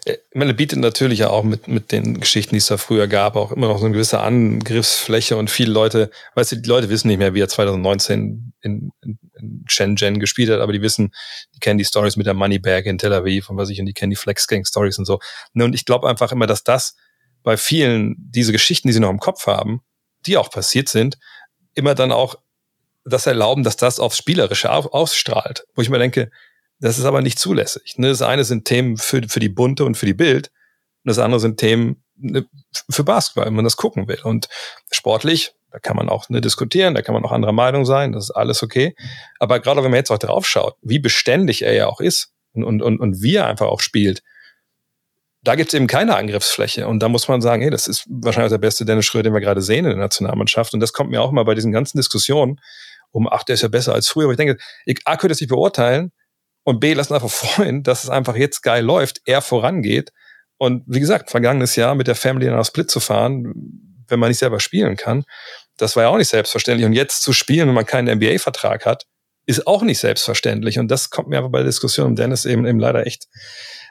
ich 0.04 0.18
meine, 0.34 0.52
bietet 0.52 0.78
natürlich 0.78 1.20
ja 1.20 1.30
auch 1.30 1.44
mit, 1.44 1.68
mit 1.68 1.92
den 1.92 2.20
Geschichten, 2.20 2.54
die 2.54 2.58
es 2.58 2.66
da 2.66 2.76
früher 2.76 3.06
gab, 3.06 3.36
auch 3.36 3.52
immer 3.52 3.68
noch 3.68 3.78
so 3.78 3.84
eine 3.84 3.94
gewisse 3.94 4.20
Angriffsfläche 4.20 5.36
und 5.36 5.50
viele 5.50 5.72
Leute, 5.72 6.10
weißt 6.34 6.52
du, 6.52 6.56
die 6.56 6.68
Leute 6.68 6.88
wissen 6.90 7.08
nicht 7.08 7.18
mehr, 7.18 7.34
wie 7.34 7.40
er 7.40 7.48
2019 7.48 8.52
in, 8.60 8.92
in, 9.00 9.18
in 9.38 9.64
Shenzhen 9.68 10.18
gespielt 10.18 10.50
hat, 10.50 10.60
aber 10.60 10.72
die 10.72 10.82
wissen, 10.82 11.14
die 11.54 11.60
kennen 11.60 11.78
die 11.78 11.84
Stories 11.84 12.16
mit 12.16 12.26
der 12.26 12.34
Moneybag 12.34 12.84
in 12.84 12.98
Tel 12.98 13.12
Aviv 13.12 13.48
und 13.48 13.56
was 13.56 13.70
ich, 13.70 13.80
und 13.80 13.86
die 13.86 13.94
kennen 13.94 14.10
die 14.10 14.16
Flexgang 14.16 14.64
Stories 14.64 14.98
und 14.98 15.04
so. 15.04 15.20
Ne, 15.54 15.64
und 15.64 15.74
ich 15.74 15.84
glaube 15.84 16.08
einfach 16.08 16.32
immer, 16.32 16.46
dass 16.46 16.64
das 16.64 16.96
bei 17.42 17.56
vielen, 17.56 18.16
diese 18.18 18.52
Geschichten, 18.52 18.88
die 18.88 18.94
sie 18.94 19.00
noch 19.00 19.10
im 19.10 19.20
Kopf 19.20 19.46
haben, 19.46 19.82
die 20.26 20.36
auch 20.36 20.50
passiert 20.50 20.88
sind, 20.88 21.18
immer 21.74 21.94
dann 21.94 22.12
auch 22.12 22.36
das 23.04 23.26
erlauben, 23.26 23.64
dass 23.64 23.76
das 23.76 23.98
aufs 23.98 24.16
Spielerische 24.16 24.70
ausstrahlt. 24.70 25.64
Wo 25.74 25.82
ich 25.82 25.90
mir 25.90 25.98
denke, 25.98 26.30
das 26.78 26.98
ist 26.98 27.04
aber 27.04 27.22
nicht 27.22 27.38
zulässig. 27.38 27.94
Ne? 27.96 28.08
Das 28.08 28.22
eine 28.22 28.44
sind 28.44 28.64
Themen 28.64 28.96
für, 28.96 29.22
für 29.28 29.40
die 29.40 29.48
Bunte 29.48 29.84
und 29.84 29.96
für 29.96 30.06
die 30.06 30.14
Bild. 30.14 30.48
Und 31.04 31.08
das 31.08 31.18
andere 31.18 31.40
sind 31.40 31.58
Themen 31.58 32.02
ne, 32.16 32.44
für 32.90 33.04
Basketball, 33.04 33.46
wenn 33.46 33.54
man 33.54 33.64
das 33.64 33.76
gucken 33.76 34.08
will. 34.08 34.20
Und 34.22 34.48
sportlich, 34.90 35.52
da 35.70 35.78
kann 35.78 35.96
man 35.96 36.08
auch 36.08 36.28
ne, 36.28 36.40
diskutieren, 36.40 36.94
da 36.94 37.02
kann 37.02 37.14
man 37.14 37.24
auch 37.24 37.32
anderer 37.32 37.52
Meinung 37.52 37.84
sein, 37.84 38.12
das 38.12 38.24
ist 38.24 38.30
alles 38.30 38.62
okay. 38.62 38.94
Aber 39.38 39.60
gerade 39.60 39.82
wenn 39.82 39.90
man 39.90 39.98
jetzt 39.98 40.10
auch 40.10 40.18
drauf 40.18 40.46
schaut, 40.46 40.76
wie 40.82 40.98
beständig 40.98 41.62
er 41.62 41.72
ja 41.72 41.86
auch 41.86 42.00
ist 42.00 42.32
und, 42.52 42.64
und, 42.64 42.82
und, 42.82 43.00
und 43.00 43.22
wie 43.22 43.36
er 43.36 43.46
einfach 43.46 43.66
auch 43.66 43.80
spielt, 43.80 44.22
da 45.44 45.56
gibt 45.56 45.72
es 45.72 45.74
eben 45.74 45.88
keine 45.88 46.16
Angriffsfläche. 46.16 46.86
Und 46.86 47.00
da 47.00 47.08
muss 47.08 47.26
man 47.26 47.42
sagen, 47.42 47.62
hey, 47.62 47.70
das 47.70 47.88
ist 47.88 48.06
wahrscheinlich 48.08 48.52
der 48.52 48.58
beste 48.58 48.84
Dennis 48.84 49.06
Schröder, 49.06 49.24
den 49.24 49.34
wir 49.34 49.40
gerade 49.40 49.60
sehen 49.60 49.84
in 49.84 49.90
der 49.90 49.98
Nationalmannschaft. 49.98 50.72
Und 50.72 50.80
das 50.80 50.92
kommt 50.92 51.10
mir 51.10 51.20
auch 51.20 51.32
mal 51.32 51.44
bei 51.44 51.54
diesen 51.54 51.72
ganzen 51.72 51.96
Diskussionen 51.98 52.60
um, 53.12 53.28
ach, 53.28 53.44
der 53.44 53.54
ist 53.54 53.62
ja 53.62 53.68
besser 53.68 53.94
als 53.94 54.08
früher. 54.08 54.24
Aber 54.24 54.32
ich 54.32 54.38
denke, 54.38 54.58
ich, 54.84 55.00
A, 55.04 55.16
könnte 55.16 55.32
es 55.32 55.40
nicht 55.40 55.50
beurteilen 55.50 56.12
und 56.64 56.80
B, 56.80 56.94
lassen 56.94 57.14
einfach 57.14 57.30
freuen, 57.30 57.82
dass 57.82 58.04
es 58.04 58.10
einfach 58.10 58.36
jetzt 58.36 58.62
geil 58.62 58.84
läuft, 58.84 59.20
er 59.24 59.42
vorangeht. 59.42 60.12
Und 60.58 60.84
wie 60.86 61.00
gesagt, 61.00 61.30
vergangenes 61.30 61.76
Jahr 61.76 61.94
mit 61.94 62.06
der 62.06 62.14
Family 62.14 62.46
nach 62.46 62.64
Split 62.64 62.90
zu 62.90 63.00
fahren, 63.00 63.52
wenn 64.08 64.18
man 64.18 64.28
nicht 64.28 64.38
selber 64.38 64.60
spielen 64.60 64.96
kann, 64.96 65.24
das 65.76 65.96
war 65.96 66.04
ja 66.04 66.08
auch 66.10 66.16
nicht 66.16 66.28
selbstverständlich. 66.28 66.86
Und 66.86 66.92
jetzt 66.92 67.22
zu 67.22 67.32
spielen, 67.32 67.68
wenn 67.68 67.74
man 67.74 67.86
keinen 67.86 68.18
NBA-Vertrag 68.18 68.86
hat, 68.86 69.06
ist 69.46 69.66
auch 69.66 69.82
nicht 69.82 69.98
selbstverständlich. 69.98 70.78
Und 70.78 70.88
das 70.88 71.10
kommt 71.10 71.28
mir 71.28 71.38
aber 71.38 71.48
bei 71.48 71.58
der 71.58 71.66
Diskussion 71.66 72.06
um 72.08 72.16
Dennis 72.16 72.44
eben, 72.44 72.66
eben 72.66 72.78
leider 72.78 73.06
echt, 73.06 73.28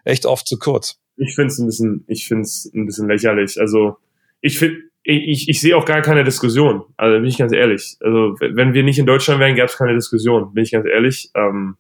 echt 0.05 0.25
oft 0.25 0.47
zu 0.47 0.57
kurz. 0.57 0.99
Ich 1.17 1.35
finde 1.35 1.51
es 1.51 1.59
ein 1.59 1.65
bisschen, 1.65 2.05
ich 2.07 2.27
finde 2.27 2.43
es 2.43 2.71
ein 2.73 2.85
bisschen 2.85 3.07
lächerlich. 3.07 3.59
Also 3.59 3.97
ich 4.39 4.57
finde, 4.57 4.77
ich, 5.11 5.49
ich 5.49 5.61
sehe 5.61 5.75
auch 5.77 5.85
gar 5.85 6.01
keine 6.01 6.23
Diskussion. 6.23 6.83
Also 6.97 7.17
bin 7.19 7.25
ich 7.25 7.37
ganz 7.37 7.53
ehrlich. 7.53 7.97
Also 8.01 8.35
wenn 8.39 8.73
wir 8.73 8.83
nicht 8.83 8.99
in 8.99 9.05
Deutschland 9.05 9.39
wären, 9.39 9.55
gäbe 9.55 9.65
es 9.65 9.77
keine 9.77 9.93
Diskussion. 9.93 10.53
Bin 10.53 10.63
ich 10.63 10.71
ganz 10.71 10.85
ehrlich. 10.85 11.29
Ähm, 11.35 11.77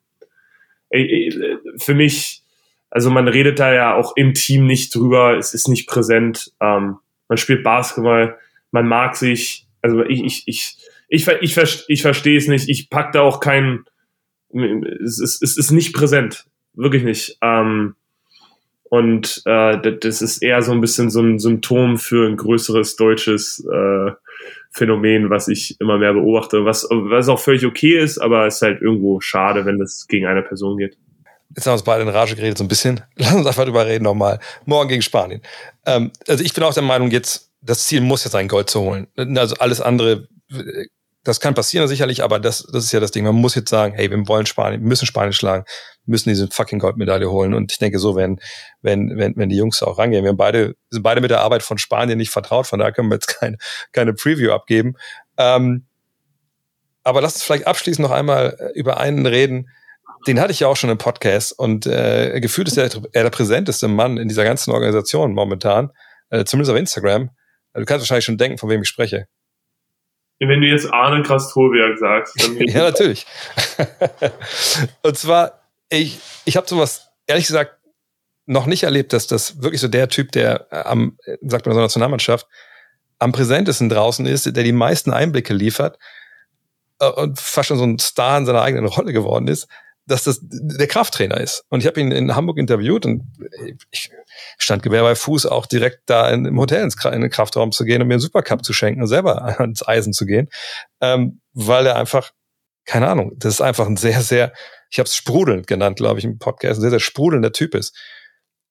für 1.77 1.93
mich, 1.93 2.43
also 2.89 3.09
man 3.09 3.27
redet 3.27 3.59
da 3.59 3.73
ja 3.73 3.95
auch 3.95 4.15
im 4.15 4.33
Team 4.33 4.65
nicht 4.65 4.93
drüber. 4.93 5.37
Es 5.37 5.53
ist 5.53 5.67
nicht 5.67 5.87
präsent. 5.87 6.51
Ähm, 6.59 6.97
man 7.27 7.37
spielt 7.37 7.63
Basketball. 7.63 8.37
Man 8.71 8.87
mag 8.87 9.15
sich. 9.15 9.67
Also 9.81 10.03
ich, 10.03 10.23
ich, 10.23 10.43
ich, 10.47 10.77
ich, 11.07 11.27
ich, 11.27 11.57
ich, 11.57 11.85
ich 11.87 12.01
verstehe 12.01 12.37
es 12.37 12.47
nicht. 12.47 12.69
Ich 12.69 12.89
pack 12.89 13.11
da 13.11 13.21
auch 13.21 13.39
keinen. 13.39 13.85
Es 14.53 15.19
ist, 15.19 15.41
es 15.41 15.57
ist 15.57 15.71
nicht 15.71 15.93
präsent. 15.93 16.45
Wirklich 16.73 17.03
nicht. 17.03 17.37
Ähm, 17.41 17.95
und 18.91 19.41
äh, 19.45 19.97
das 20.01 20.21
ist 20.21 20.43
eher 20.43 20.61
so 20.61 20.73
ein 20.73 20.81
bisschen 20.81 21.09
so 21.09 21.21
ein 21.21 21.39
Symptom 21.39 21.97
für 21.97 22.27
ein 22.27 22.35
größeres 22.35 22.97
deutsches 22.97 23.65
äh, 23.65 24.11
Phänomen, 24.69 25.29
was 25.29 25.47
ich 25.47 25.79
immer 25.79 25.97
mehr 25.97 26.13
beobachte, 26.13 26.65
was, 26.65 26.83
was 26.89 27.29
auch 27.29 27.39
völlig 27.39 27.65
okay 27.65 27.97
ist, 27.97 28.17
aber 28.17 28.47
es 28.47 28.55
ist 28.55 28.63
halt 28.63 28.81
irgendwo 28.81 29.21
schade, 29.21 29.63
wenn 29.63 29.79
das 29.79 30.07
gegen 30.09 30.25
eine 30.25 30.41
Person 30.41 30.77
geht. 30.77 30.97
Jetzt 31.55 31.65
haben 31.65 31.71
wir 31.71 31.75
uns 31.75 31.83
beide 31.83 32.03
in 32.03 32.09
Rage 32.09 32.35
geredet, 32.35 32.57
so 32.57 32.65
ein 32.65 32.67
bisschen. 32.67 32.99
Lass 33.15 33.33
uns 33.33 33.47
einfach 33.47 33.63
drüber 33.63 33.85
reden 33.85 34.03
nochmal. 34.03 34.39
Morgen 34.65 34.89
gegen 34.89 35.01
Spanien. 35.01 35.41
Ähm, 35.85 36.11
also 36.27 36.43
ich 36.43 36.53
bin 36.53 36.65
auch 36.65 36.73
der 36.73 36.83
Meinung, 36.83 37.11
jetzt, 37.11 37.49
das 37.61 37.87
Ziel 37.87 38.01
muss 38.01 38.25
jetzt 38.25 38.33
sein, 38.33 38.49
Gold 38.49 38.69
zu 38.69 38.81
holen. 38.81 39.07
Also 39.15 39.55
alles 39.55 39.79
andere 39.79 40.27
das 41.23 41.39
kann 41.39 41.53
passieren 41.53 41.87
sicherlich, 41.87 42.23
aber 42.23 42.39
das, 42.39 42.65
das 42.71 42.85
ist 42.85 42.91
ja 42.91 42.99
das 42.99 43.11
Ding. 43.11 43.25
Man 43.25 43.35
muss 43.35 43.53
jetzt 43.53 43.69
sagen, 43.69 43.93
hey, 43.93 44.09
wir 44.09 44.27
wollen 44.27 44.47
Spanien, 44.47 44.81
wir 44.81 44.87
müssen 44.87 45.05
Spanien 45.05 45.33
schlagen, 45.33 45.65
müssen 46.05 46.29
diese 46.29 46.47
fucking 46.47 46.79
Goldmedaille 46.79 47.29
holen. 47.29 47.53
Und 47.53 47.71
ich 47.71 47.77
denke 47.77 47.99
so, 47.99 48.15
wenn, 48.15 48.39
wenn, 48.81 49.17
wenn, 49.17 49.35
wenn 49.35 49.49
die 49.49 49.57
Jungs 49.57 49.83
auch 49.83 49.99
rangehen, 49.99 50.23
wir 50.23 50.29
haben 50.29 50.37
beide, 50.37 50.75
sind 50.89 51.03
beide 51.03 51.21
mit 51.21 51.29
der 51.29 51.41
Arbeit 51.41 51.61
von 51.61 51.77
Spanien 51.77 52.17
nicht 52.17 52.31
vertraut, 52.31 52.65
von 52.65 52.79
daher 52.79 52.91
können 52.91 53.09
wir 53.09 53.15
jetzt 53.15 53.27
keine, 53.39 53.57
keine 53.91 54.13
Preview 54.13 54.51
abgeben. 54.51 54.95
Ähm, 55.37 55.85
aber 57.03 57.21
lass 57.21 57.35
uns 57.35 57.43
vielleicht 57.43 57.67
abschließend 57.67 58.07
noch 58.07 58.15
einmal 58.15 58.57
äh, 58.59 58.79
über 58.79 58.99
einen 58.99 59.25
reden, 59.25 59.69
den 60.27 60.39
hatte 60.39 60.51
ich 60.51 60.59
ja 60.59 60.67
auch 60.67 60.75
schon 60.75 60.89
im 60.89 60.97
Podcast 60.97 61.57
und 61.57 61.87
äh, 61.87 62.39
gefühlt 62.41 62.67
ist 62.67 62.77
er 62.77 62.89
der, 62.89 63.01
der 63.23 63.29
präsenteste 63.29 63.87
Mann 63.87 64.17
in 64.17 64.27
dieser 64.27 64.43
ganzen 64.43 64.71
Organisation 64.71 65.33
momentan, 65.33 65.91
äh, 66.29 66.45
zumindest 66.45 66.71
auf 66.71 66.77
Instagram. 66.77 67.31
Du 67.73 67.85
kannst 67.85 68.01
wahrscheinlich 68.01 68.25
schon 68.25 68.37
denken, 68.37 68.57
von 68.57 68.69
wem 68.69 68.81
ich 68.81 68.87
spreche. 68.87 69.27
Wenn 70.43 70.61
du 70.61 70.67
jetzt 70.67 70.91
Arne 70.91 71.21
Krastolberg 71.21 71.99
sagst. 71.99 72.41
Dann 72.41 72.57
ja, 72.67 72.83
natürlich. 72.83 73.27
und 75.03 75.15
zwar, 75.15 75.61
ich, 75.89 76.19
ich 76.45 76.57
habe 76.57 76.67
sowas, 76.67 77.09
ehrlich 77.27 77.45
gesagt, 77.45 77.77
noch 78.47 78.65
nicht 78.65 78.83
erlebt, 78.83 79.13
dass 79.13 79.27
das 79.27 79.61
wirklich 79.61 79.81
so 79.81 79.87
der 79.87 80.09
Typ, 80.09 80.31
der 80.31 80.65
am, 80.87 81.17
sagt 81.41 81.67
man 81.67 81.75
so 81.75 81.81
Nationalmannschaft, 81.81 82.47
am 83.19 83.31
präsentesten 83.31 83.87
draußen 83.87 84.25
ist, 84.25 84.45
der 84.55 84.63
die 84.63 84.71
meisten 84.71 85.13
Einblicke 85.13 85.53
liefert 85.53 85.99
äh, 86.99 87.07
und 87.07 87.39
fast 87.39 87.67
schon 87.67 87.77
so 87.77 87.83
ein 87.83 87.99
Star 87.99 88.39
in 88.39 88.47
seiner 88.47 88.63
eigenen 88.63 88.87
Rolle 88.87 89.13
geworden 89.13 89.47
ist, 89.47 89.67
dass 90.05 90.23
das 90.23 90.39
der 90.41 90.87
Krafttrainer 90.87 91.39
ist. 91.39 91.63
Und 91.69 91.81
ich 91.81 91.87
habe 91.87 91.99
ihn 91.99 92.11
in 92.11 92.35
Hamburg 92.35 92.57
interviewt 92.57 93.05
und 93.05 93.23
ich 93.91 94.11
stand 94.57 94.83
Gewehr 94.83 95.03
bei 95.03 95.15
Fuß 95.15 95.45
auch 95.45 95.65
direkt 95.65 96.01
da 96.07 96.29
in, 96.29 96.45
im 96.45 96.59
Hotel 96.59 96.83
ins, 96.83 97.03
in 97.05 97.21
den 97.21 97.29
Kraftraum 97.29 97.71
zu 97.71 97.85
gehen 97.85 98.01
und 98.01 98.07
mir 98.07 98.15
einen 98.15 98.21
Supercup 98.21 98.65
zu 98.65 98.73
schenken 98.73 99.01
und 99.01 99.07
selber 99.07 99.43
ans 99.59 99.87
Eisen 99.87 100.13
zu 100.13 100.25
gehen, 100.25 100.49
ähm, 101.01 101.41
weil 101.53 101.85
er 101.85 101.95
einfach, 101.95 102.31
keine 102.85 103.07
Ahnung, 103.07 103.33
das 103.37 103.55
ist 103.55 103.61
einfach 103.61 103.87
ein 103.87 103.97
sehr, 103.97 104.21
sehr, 104.21 104.53
ich 104.89 104.99
habe 104.99 105.07
es 105.07 105.15
sprudelnd 105.15 105.67
genannt, 105.67 105.97
glaube 105.97 106.19
ich, 106.19 106.25
im 106.25 106.39
Podcast, 106.39 106.79
ein 106.79 106.81
sehr, 106.81 106.89
sehr 106.89 106.99
sprudelnder 106.99 107.51
Typ 107.51 107.75
ist. 107.75 107.95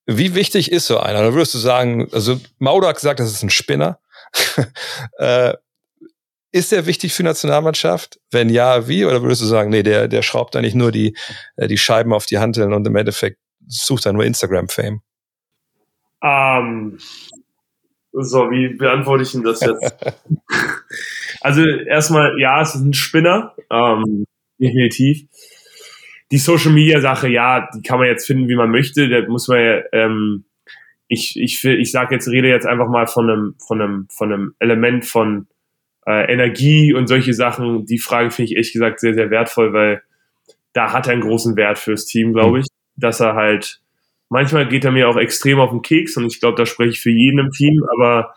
Wie 0.06 0.34
wichtig 0.34 0.72
ist 0.72 0.86
so 0.86 0.98
einer? 0.98 1.22
Da 1.22 1.32
würdest 1.32 1.54
du 1.54 1.58
sagen, 1.58 2.08
also 2.12 2.40
Maudak 2.58 2.98
sagt, 2.98 3.20
das 3.20 3.30
ist 3.30 3.42
ein 3.42 3.50
Spinner. 3.50 4.00
äh, 5.18 5.54
ist 6.52 6.72
der 6.72 6.86
wichtig 6.86 7.12
für 7.12 7.22
Nationalmannschaft? 7.22 8.18
Wenn 8.30 8.48
ja, 8.48 8.88
wie? 8.88 9.04
Oder 9.04 9.22
würdest 9.22 9.42
du 9.42 9.46
sagen, 9.46 9.70
nee, 9.70 9.82
der, 9.82 10.08
der 10.08 10.22
schraubt 10.22 10.56
eigentlich 10.56 10.74
nur 10.74 10.90
die, 10.92 11.16
äh, 11.56 11.68
die 11.68 11.78
Scheiben 11.78 12.12
auf 12.12 12.26
die 12.26 12.38
Hanteln 12.38 12.72
und 12.72 12.86
im 12.86 12.96
Endeffekt 12.96 13.38
sucht 13.66 14.06
er 14.06 14.12
nur 14.12 14.24
Instagram-Fame? 14.24 15.00
Ähm, 16.22 16.98
so, 18.12 18.50
wie 18.50 18.74
beantworte 18.74 19.22
ich 19.22 19.32
denn 19.32 19.44
das 19.44 19.60
jetzt? 19.60 20.16
also 21.40 21.64
erstmal, 21.64 22.38
ja, 22.40 22.60
es 22.60 22.74
ist 22.74 22.82
ein 22.82 22.94
Spinner, 22.94 23.54
ähm, 23.70 24.24
definitiv. 24.58 25.28
Die 26.32 26.38
Social 26.38 26.72
Media 26.72 27.00
Sache, 27.00 27.28
ja, 27.28 27.68
die 27.74 27.82
kann 27.82 27.98
man 27.98 28.08
jetzt 28.08 28.26
finden, 28.26 28.48
wie 28.48 28.56
man 28.56 28.70
möchte. 28.70 29.08
Da 29.08 29.26
muss 29.28 29.48
man 29.48 29.60
ja, 29.60 29.82
ähm, 29.92 30.44
ich, 31.08 31.36
ich, 31.36 31.64
ich 31.64 31.90
sag 31.90 32.12
jetzt, 32.12 32.28
rede 32.28 32.48
jetzt 32.48 32.66
einfach 32.66 32.88
mal 32.88 33.06
von 33.06 33.28
einem, 33.28 33.54
von 33.58 33.80
einem, 33.80 34.08
von 34.10 34.32
einem 34.32 34.54
Element 34.58 35.04
von 35.04 35.48
äh, 36.06 36.32
Energie 36.32 36.92
und 36.92 37.06
solche 37.06 37.34
Sachen. 37.34 37.86
Die 37.86 37.98
Frage 37.98 38.30
finde 38.30 38.50
ich 38.50 38.56
ehrlich 38.56 38.72
gesagt 38.72 39.00
sehr, 39.00 39.14
sehr 39.14 39.30
wertvoll, 39.30 39.72
weil 39.72 40.02
da 40.72 40.92
hat 40.92 41.06
er 41.06 41.14
einen 41.14 41.22
großen 41.22 41.56
Wert 41.56 41.78
fürs 41.78 42.06
Team, 42.06 42.32
glaube 42.32 42.58
mhm. 42.58 42.60
ich, 42.62 42.66
dass 42.96 43.20
er 43.20 43.34
halt 43.34 43.80
manchmal 44.30 44.66
geht 44.68 44.84
er 44.84 44.92
mir 44.92 45.08
auch 45.08 45.16
extrem 45.16 45.60
auf 45.60 45.70
den 45.70 45.82
Keks 45.82 46.16
und 46.16 46.26
ich 46.26 46.40
glaube, 46.40 46.56
da 46.56 46.64
spreche 46.64 46.90
ich 46.90 47.00
für 47.00 47.10
jeden 47.10 47.38
im 47.38 47.50
Team, 47.50 47.84
aber 47.92 48.34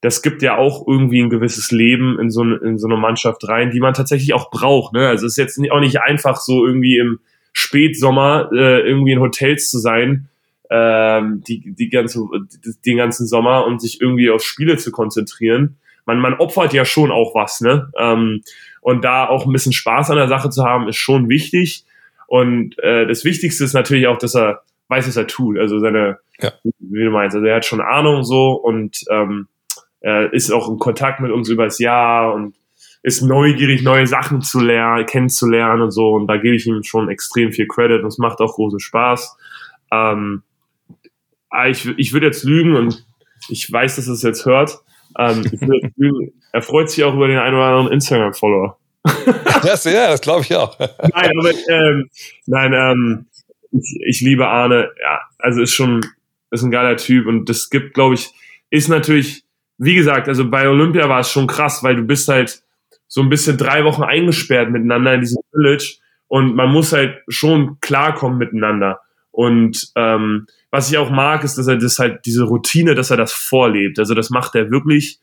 das 0.00 0.22
gibt 0.22 0.42
ja 0.42 0.56
auch 0.58 0.86
irgendwie 0.86 1.22
ein 1.22 1.30
gewisses 1.30 1.70
Leben 1.70 2.18
in 2.20 2.30
so, 2.30 2.42
in 2.42 2.78
so 2.78 2.86
eine 2.86 2.96
Mannschaft 2.96 3.46
rein, 3.48 3.70
die 3.70 3.80
man 3.80 3.94
tatsächlich 3.94 4.34
auch 4.34 4.50
braucht. 4.50 4.92
Ne? 4.92 5.08
Also 5.08 5.26
es 5.26 5.32
ist 5.32 5.36
jetzt 5.38 5.70
auch 5.70 5.80
nicht 5.80 6.00
einfach 6.00 6.36
so 6.36 6.66
irgendwie 6.66 6.98
im 6.98 7.20
Spätsommer 7.52 8.50
äh, 8.52 8.80
irgendwie 8.80 9.12
in 9.12 9.20
Hotels 9.20 9.70
zu 9.70 9.78
sein 9.78 10.28
ähm, 10.70 11.42
die, 11.46 11.72
die 11.74 11.88
ganze, 11.88 12.20
den 12.84 12.96
ganzen 12.96 13.26
Sommer 13.26 13.66
und 13.66 13.80
sich 13.80 14.00
irgendwie 14.00 14.30
auf 14.30 14.42
Spiele 14.42 14.76
zu 14.76 14.90
konzentrieren. 14.90 15.76
Man, 16.06 16.18
man 16.18 16.34
opfert 16.34 16.72
ja 16.72 16.84
schon 16.84 17.10
auch 17.10 17.34
was, 17.34 17.60
ne? 17.60 17.90
Ähm, 17.96 18.42
und 18.80 19.04
da 19.04 19.28
auch 19.28 19.46
ein 19.46 19.52
bisschen 19.52 19.72
Spaß 19.72 20.10
an 20.10 20.16
der 20.16 20.28
Sache 20.28 20.50
zu 20.50 20.64
haben, 20.64 20.88
ist 20.88 20.96
schon 20.96 21.28
wichtig. 21.28 21.84
Und 22.26 22.78
äh, 22.80 23.06
das 23.06 23.24
Wichtigste 23.24 23.62
ist 23.64 23.74
natürlich 23.74 24.06
auch, 24.08 24.18
dass 24.18 24.34
er 24.34 24.62
weiß, 24.88 25.06
was 25.06 25.16
er 25.16 25.26
tut. 25.26 25.58
Also 25.58 25.78
seine, 25.78 26.18
Ja. 26.40 26.52
wie 26.80 27.04
du 27.04 27.10
meinst, 27.10 27.36
also 27.36 27.46
er 27.46 27.56
hat 27.56 27.64
schon 27.66 27.80
Ahnung 27.80 28.24
so 28.24 28.52
und 28.52 28.98
ähm, 29.10 29.48
er 30.00 30.32
ist 30.32 30.50
auch 30.50 30.68
in 30.68 30.78
Kontakt 30.78 31.20
mit 31.20 31.30
uns 31.30 31.48
übers 31.48 31.78
Jahr 31.78 32.34
und 32.34 32.56
ist 33.04 33.22
neugierig, 33.22 33.82
neue 33.82 34.06
Sachen 34.06 34.42
zu 34.42 34.60
lernen, 34.60 35.06
kennenzulernen 35.06 35.82
und 35.82 35.90
so. 35.92 36.10
Und 36.12 36.26
da 36.26 36.36
gebe 36.36 36.54
ich 36.56 36.66
ihm 36.66 36.82
schon 36.82 37.08
extrem 37.08 37.52
viel 37.52 37.66
Credit 37.66 38.00
und 38.02 38.08
es 38.08 38.18
macht 38.18 38.40
auch 38.40 38.54
großen 38.54 38.80
Spaß. 38.80 39.36
Ähm, 39.92 40.42
ich, 41.68 41.86
ich 41.96 42.12
würde 42.12 42.26
jetzt 42.26 42.44
lügen 42.44 42.74
und 42.76 43.04
ich 43.48 43.70
weiß, 43.70 43.96
dass 43.96 44.08
es 44.08 44.22
jetzt 44.22 44.46
hört. 44.46 44.78
Ähm. 45.18 46.32
Er 46.52 46.62
freut 46.62 46.90
sich 46.90 47.04
auch 47.04 47.14
über 47.14 47.28
den 47.28 47.38
einen 47.38 47.54
oder 47.54 47.66
anderen 47.66 47.92
Instagram-Follower. 47.92 48.78
Das, 49.62 49.84
ja, 49.84 50.08
das 50.08 50.20
glaube 50.20 50.42
ich 50.42 50.56
auch. 50.56 50.76
Nein, 51.14 51.32
aber 51.38 51.50
ähm, 51.68 52.10
nein, 52.46 52.72
ähm, 52.72 53.26
ich, 53.70 53.96
ich 54.08 54.20
liebe 54.20 54.48
Arne. 54.48 54.90
Ja, 55.00 55.20
also 55.38 55.62
ist 55.62 55.72
schon 55.72 56.00
ist 56.50 56.62
ein 56.62 56.70
geiler 56.70 56.96
Typ 56.96 57.26
und 57.26 57.48
das 57.48 57.70
gibt, 57.70 57.94
glaube 57.94 58.14
ich, 58.14 58.30
ist 58.70 58.88
natürlich, 58.88 59.44
wie 59.78 59.94
gesagt, 59.94 60.28
also 60.28 60.48
bei 60.48 60.68
Olympia 60.68 61.08
war 61.08 61.20
es 61.20 61.30
schon 61.30 61.46
krass, 61.46 61.82
weil 61.82 61.96
du 61.96 62.02
bist 62.02 62.28
halt 62.28 62.62
so 63.08 63.22
ein 63.22 63.28
bisschen 63.28 63.56
drei 63.56 63.84
Wochen 63.84 64.02
eingesperrt 64.02 64.70
miteinander 64.70 65.14
in 65.14 65.20
diesem 65.20 65.42
Village 65.50 65.98
und 66.28 66.54
man 66.54 66.70
muss 66.70 66.92
halt 66.92 67.18
schon 67.28 67.78
klarkommen 67.80 68.38
miteinander. 68.38 69.00
Und 69.30 69.92
ähm, 69.96 70.46
was 70.72 70.90
ich 70.90 70.98
auch 70.98 71.10
mag, 71.10 71.44
ist, 71.44 71.56
dass 71.58 71.68
er 71.68 71.76
das 71.76 72.00
halt 72.00 72.26
diese 72.26 72.42
Routine, 72.44 72.96
dass 72.96 73.12
er 73.12 73.16
das 73.16 73.32
vorlebt. 73.32 74.00
Also 74.00 74.14
das 74.14 74.30
macht 74.30 74.56
er 74.56 74.70
wirklich. 74.70 75.20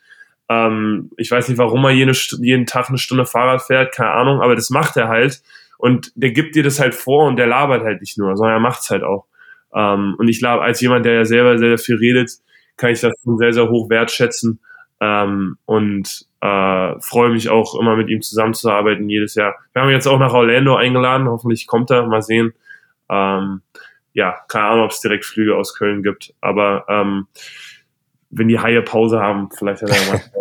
Ähm, 0.48 1.12
ich 1.18 1.30
weiß 1.30 1.50
nicht, 1.50 1.58
warum 1.58 1.84
er 1.84 1.92
jede, 1.92 2.14
St- 2.14 2.42
jeden 2.42 2.66
Tag 2.66 2.88
eine 2.88 2.98
Stunde 2.98 3.26
Fahrrad 3.26 3.62
fährt, 3.62 3.94
keine 3.94 4.12
Ahnung, 4.12 4.42
aber 4.42 4.56
das 4.56 4.70
macht 4.70 4.96
er 4.96 5.10
halt. 5.10 5.42
Und 5.78 6.12
der 6.16 6.32
gibt 6.32 6.56
dir 6.56 6.64
das 6.64 6.80
halt 6.80 6.96
vor 6.96 7.28
und 7.28 7.36
der 7.36 7.48
labert 7.48 7.84
halt 7.84 8.00
nicht 8.02 8.18
nur, 8.18 8.36
sondern 8.38 8.58
er 8.58 8.60
macht's 8.62 8.90
halt 8.90 9.04
auch. 9.04 9.26
Ähm, 9.74 10.16
und 10.18 10.28
ich 10.28 10.40
glaube, 10.40 10.64
als 10.64 10.82
jemand, 10.82 11.06
der 11.06 11.14
ja 11.14 11.26
selber 11.26 11.58
sehr, 11.58 11.78
sehr 11.78 11.78
viel 11.78 11.96
redet, 11.98 12.32
kann 12.78 12.92
ich 12.92 13.02
das 13.02 13.14
schon 13.24 13.38
sehr, 13.38 13.54
sehr 13.54 13.70
hoch 13.70 13.90
wertschätzen. 13.90 14.60
Ähm, 15.02 15.58
und 15.66 16.26
äh, 16.42 17.00
freue 17.00 17.30
mich 17.30 17.50
auch 17.50 17.80
immer 17.80 17.96
mit 17.96 18.10
ihm 18.10 18.22
zusammenzuarbeiten 18.22 19.10
jedes 19.10 19.36
Jahr. 19.36 19.56
Wir 19.74 19.82
haben 19.82 19.90
jetzt 19.90 20.08
auch 20.08 20.20
nach 20.20 20.34
Orlando 20.34 20.76
eingeladen, 20.76 21.28
hoffentlich 21.28 21.68
kommt 21.68 21.90
er, 21.90 22.06
mal 22.06 22.22
sehen. 22.22 22.54
Ähm, 23.10 23.62
ja, 24.20 24.38
keine 24.50 24.66
Ahnung, 24.66 24.86
ob 24.86 24.92
es 24.92 25.00
direkt 25.00 25.24
Flüge 25.24 25.56
aus 25.56 25.74
Köln 25.74 26.04
gibt, 26.04 26.34
aber 26.42 26.86
ähm, 26.90 27.28
wenn 28.30 28.50
die 28.50 28.60
Haie 28.60 28.82
Pause 28.82 29.22
haben, 29.22 29.50
vielleicht 29.58 29.82
hat 29.82 29.90
er 29.90 30.12
mal. 30.12 30.22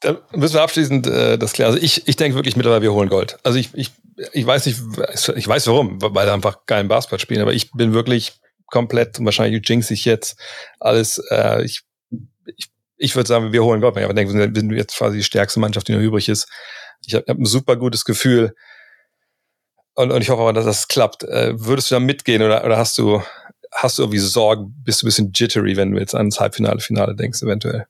Da 0.00 0.18
müssen 0.34 0.54
wir 0.54 0.62
abschließend 0.62 1.06
äh, 1.06 1.38
das 1.38 1.52
klären. 1.52 1.72
Also 1.72 1.82
ich, 1.82 2.06
ich 2.08 2.16
denke 2.16 2.36
wirklich 2.36 2.56
mittlerweile, 2.56 2.82
wir 2.82 2.92
holen 2.92 3.08
Gold. 3.08 3.38
Also 3.44 3.58
ich, 3.58 3.70
ich, 3.74 3.92
ich 4.32 4.44
weiß 4.44 4.66
nicht, 4.66 4.80
ich 5.36 5.48
weiß 5.48 5.68
warum, 5.68 6.02
weil 6.02 6.26
wir 6.26 6.34
einfach 6.34 6.66
geilen 6.66 6.88
Basketball 6.88 7.20
spielen, 7.20 7.40
aber 7.40 7.52
ich 7.52 7.70
bin 7.70 7.94
wirklich 7.94 8.40
komplett, 8.66 9.18
und 9.18 9.26
wahrscheinlich 9.26 9.66
jinx 9.66 9.90
ich 9.90 10.04
jetzt 10.04 10.38
alles, 10.80 11.22
äh, 11.30 11.62
ich, 11.62 11.82
ich, 12.56 12.66
ich 12.96 13.14
würde 13.14 13.28
sagen, 13.28 13.52
wir 13.52 13.62
holen 13.62 13.80
Gold. 13.80 13.96
Aber 13.96 14.08
ich 14.08 14.14
denke, 14.14 14.34
wir 14.34 14.60
sind 14.60 14.72
jetzt 14.72 14.98
quasi 14.98 15.18
die 15.18 15.24
stärkste 15.24 15.60
Mannschaft, 15.60 15.86
die 15.86 15.92
noch 15.92 16.00
übrig 16.00 16.28
ist. 16.28 16.48
Ich 17.06 17.14
habe 17.14 17.24
hab 17.28 17.38
ein 17.38 17.46
super 17.46 17.76
gutes 17.76 18.04
Gefühl 18.04 18.54
und, 19.94 20.10
und 20.10 20.22
ich 20.22 20.30
hoffe 20.30 20.42
aber, 20.42 20.52
dass 20.52 20.64
das 20.64 20.88
klappt. 20.88 21.24
Äh, 21.24 21.52
würdest 21.54 21.90
du 21.90 21.96
da 21.96 22.00
mitgehen 22.00 22.42
oder, 22.42 22.64
oder 22.64 22.76
hast 22.76 22.96
du, 22.98 23.22
hast 23.72 23.98
du 23.98 24.02
irgendwie 24.02 24.18
Sorgen, 24.18 24.74
bist 24.84 25.02
du 25.02 25.06
ein 25.06 25.08
bisschen 25.08 25.32
jittery, 25.34 25.76
wenn 25.76 25.92
du 25.92 25.98
jetzt 25.98 26.14
ans 26.14 26.40
Halbfinale, 26.40 26.80
Finale 26.80 27.14
denkst, 27.14 27.42
eventuell? 27.42 27.86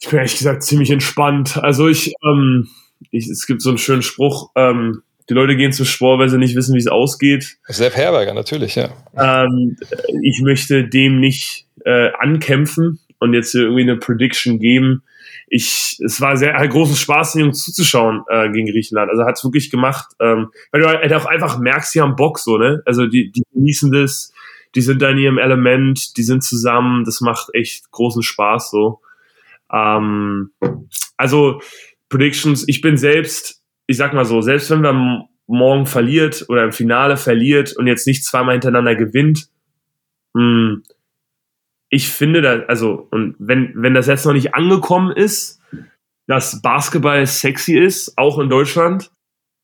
Ich 0.00 0.08
bin 0.08 0.18
ehrlich 0.18 0.36
gesagt 0.36 0.62
ziemlich 0.62 0.90
entspannt. 0.90 1.56
Also 1.56 1.88
ich, 1.88 2.14
ähm, 2.24 2.68
ich 3.10 3.28
es 3.28 3.46
gibt 3.46 3.62
so 3.62 3.70
einen 3.70 3.78
schönen 3.78 4.02
Spruch, 4.02 4.50
ähm, 4.56 5.02
die 5.30 5.34
Leute 5.34 5.56
gehen 5.56 5.72
zum 5.72 5.86
Sport, 5.86 6.20
weil 6.20 6.28
sie 6.28 6.38
nicht 6.38 6.54
wissen, 6.54 6.74
wie 6.74 6.78
es 6.78 6.86
ausgeht. 6.86 7.56
Sepp 7.68 7.96
Herberger, 7.96 8.34
natürlich, 8.34 8.74
ja. 8.74 8.90
Ähm, 9.16 9.76
ich 10.22 10.42
möchte 10.42 10.86
dem 10.86 11.20
nicht 11.20 11.66
äh, 11.84 12.10
ankämpfen 12.18 13.00
und 13.20 13.32
jetzt 13.32 13.54
irgendwie 13.54 13.82
eine 13.82 13.96
Prediction 13.96 14.58
geben. 14.58 15.02
Ich, 15.46 16.00
es 16.04 16.20
war 16.20 16.36
sehr 16.36 16.56
ein 16.58 16.68
großes 16.68 16.98
Spaß, 16.98 17.32
den 17.32 17.42
Jungs 17.42 17.64
zuzuschauen 17.64 18.24
äh, 18.28 18.50
gegen 18.50 18.66
Griechenland. 18.66 19.10
Also 19.10 19.24
hat 19.24 19.36
es 19.36 19.44
wirklich 19.44 19.70
gemacht, 19.70 20.06
ähm, 20.20 20.50
weil 20.72 20.80
du 20.80 20.88
halt 20.88 21.12
auch 21.12 21.26
einfach 21.26 21.58
merkst, 21.58 21.94
die 21.94 22.00
haben 22.00 22.16
Bock 22.16 22.38
so, 22.38 22.56
ne? 22.58 22.82
Also 22.86 23.06
die, 23.06 23.30
die 23.30 23.42
genießen 23.52 23.92
das, 23.92 24.32
die 24.74 24.80
sind 24.80 25.02
da 25.02 25.10
in 25.10 25.18
ihrem 25.18 25.38
Element, 25.38 26.16
die 26.16 26.22
sind 26.22 26.42
zusammen, 26.42 27.04
das 27.04 27.20
macht 27.20 27.48
echt 27.54 27.90
großen 27.92 28.22
Spaß 28.22 28.70
so. 28.70 29.00
Ähm, 29.72 30.50
also 31.16 31.60
Predictions, 32.08 32.66
ich 32.66 32.80
bin 32.80 32.96
selbst, 32.96 33.62
ich 33.86 33.96
sag 33.96 34.14
mal 34.14 34.24
so, 34.24 34.40
selbst 34.40 34.70
wenn 34.70 34.82
wir 34.82 34.90
m- 34.90 35.24
morgen 35.46 35.86
verliert 35.86 36.46
oder 36.48 36.64
im 36.64 36.72
Finale 36.72 37.16
verliert 37.16 37.76
und 37.76 37.86
jetzt 37.86 38.06
nicht 38.06 38.24
zweimal 38.24 38.54
hintereinander 38.54 38.94
gewinnt, 38.94 39.48
mh, 40.34 40.78
ich 41.94 42.08
finde 42.08 42.42
da, 42.42 42.64
also, 42.66 43.06
und 43.12 43.36
wenn, 43.38 43.70
wenn 43.76 43.94
das 43.94 44.08
jetzt 44.08 44.26
noch 44.26 44.32
nicht 44.32 44.52
angekommen 44.52 45.12
ist, 45.12 45.60
dass 46.26 46.60
Basketball 46.60 47.24
sexy 47.24 47.78
ist, 47.78 48.18
auch 48.18 48.40
in 48.40 48.48
Deutschland, 48.48 49.12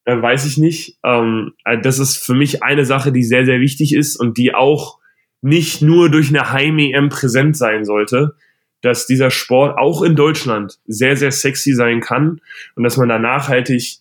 dann 0.04 0.22
weiß 0.22 0.46
ich 0.46 0.56
nicht. 0.56 0.96
Ähm, 1.02 1.54
das 1.82 1.98
ist 1.98 2.18
für 2.18 2.34
mich 2.34 2.62
eine 2.62 2.84
Sache, 2.84 3.10
die 3.10 3.24
sehr, 3.24 3.46
sehr 3.46 3.58
wichtig 3.58 3.92
ist 3.92 4.14
und 4.14 4.38
die 4.38 4.54
auch 4.54 5.00
nicht 5.42 5.82
nur 5.82 6.08
durch 6.08 6.28
eine 6.28 6.52
Heim-EM 6.52 7.08
präsent 7.08 7.56
sein 7.56 7.84
sollte, 7.84 8.36
dass 8.80 9.08
dieser 9.08 9.32
Sport 9.32 9.76
auch 9.76 10.02
in 10.02 10.14
Deutschland 10.14 10.78
sehr, 10.86 11.16
sehr 11.16 11.32
sexy 11.32 11.72
sein 11.72 12.00
kann 12.00 12.40
und 12.76 12.84
dass 12.84 12.96
man 12.96 13.08
da 13.08 13.18
nachhaltig 13.18 13.98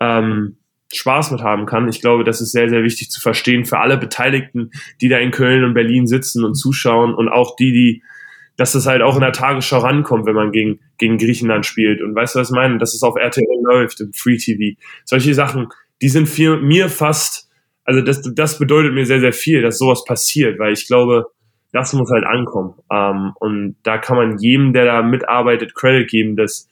ähm, 0.00 0.56
Spaß 0.92 1.30
mit 1.30 1.42
haben 1.42 1.66
kann. 1.66 1.88
Ich 1.88 2.00
glaube, 2.00 2.24
das 2.24 2.40
ist 2.40 2.52
sehr, 2.52 2.68
sehr 2.68 2.82
wichtig 2.82 3.10
zu 3.10 3.20
verstehen 3.20 3.64
für 3.64 3.78
alle 3.78 3.96
Beteiligten, 3.96 4.70
die 5.00 5.08
da 5.08 5.18
in 5.18 5.30
Köln 5.30 5.64
und 5.64 5.74
Berlin 5.74 6.06
sitzen 6.06 6.44
und 6.44 6.54
zuschauen 6.54 7.14
und 7.14 7.28
auch 7.28 7.56
die, 7.56 7.72
die, 7.72 8.02
dass 8.56 8.72
das 8.72 8.86
halt 8.86 9.02
auch 9.02 9.14
in 9.14 9.20
der 9.20 9.32
Tagesschau 9.32 9.78
rankommt, 9.78 10.26
wenn 10.26 10.34
man 10.34 10.52
gegen, 10.52 10.80
gegen 10.98 11.16
Griechenland 11.16 11.64
spielt. 11.64 12.02
Und 12.02 12.14
weißt 12.14 12.34
du, 12.34 12.40
was 12.40 12.50
ich 12.50 12.54
meine? 12.54 12.78
Dass 12.78 12.94
es 12.94 13.02
auf 13.02 13.16
RTL 13.16 13.44
läuft, 13.62 14.00
im 14.00 14.12
Free 14.12 14.36
TV. 14.36 14.78
Solche 15.04 15.34
Sachen, 15.34 15.68
die 16.02 16.08
sind 16.08 16.28
für 16.28 16.58
mir 16.58 16.88
fast, 16.88 17.48
also 17.84 18.00
das, 18.00 18.22
das 18.34 18.58
bedeutet 18.58 18.92
mir 18.92 19.06
sehr, 19.06 19.20
sehr 19.20 19.32
viel, 19.32 19.62
dass 19.62 19.78
sowas 19.78 20.04
passiert, 20.04 20.58
weil 20.58 20.72
ich 20.72 20.86
glaube, 20.86 21.26
das 21.72 21.92
muss 21.92 22.10
halt 22.10 22.24
ankommen. 22.24 22.74
Ähm, 22.90 23.32
und 23.38 23.76
da 23.84 23.98
kann 23.98 24.16
man 24.16 24.38
jedem, 24.38 24.72
der 24.72 24.86
da 24.86 25.02
mitarbeitet, 25.02 25.74
Credit 25.74 26.08
geben, 26.08 26.36
dass 26.36 26.68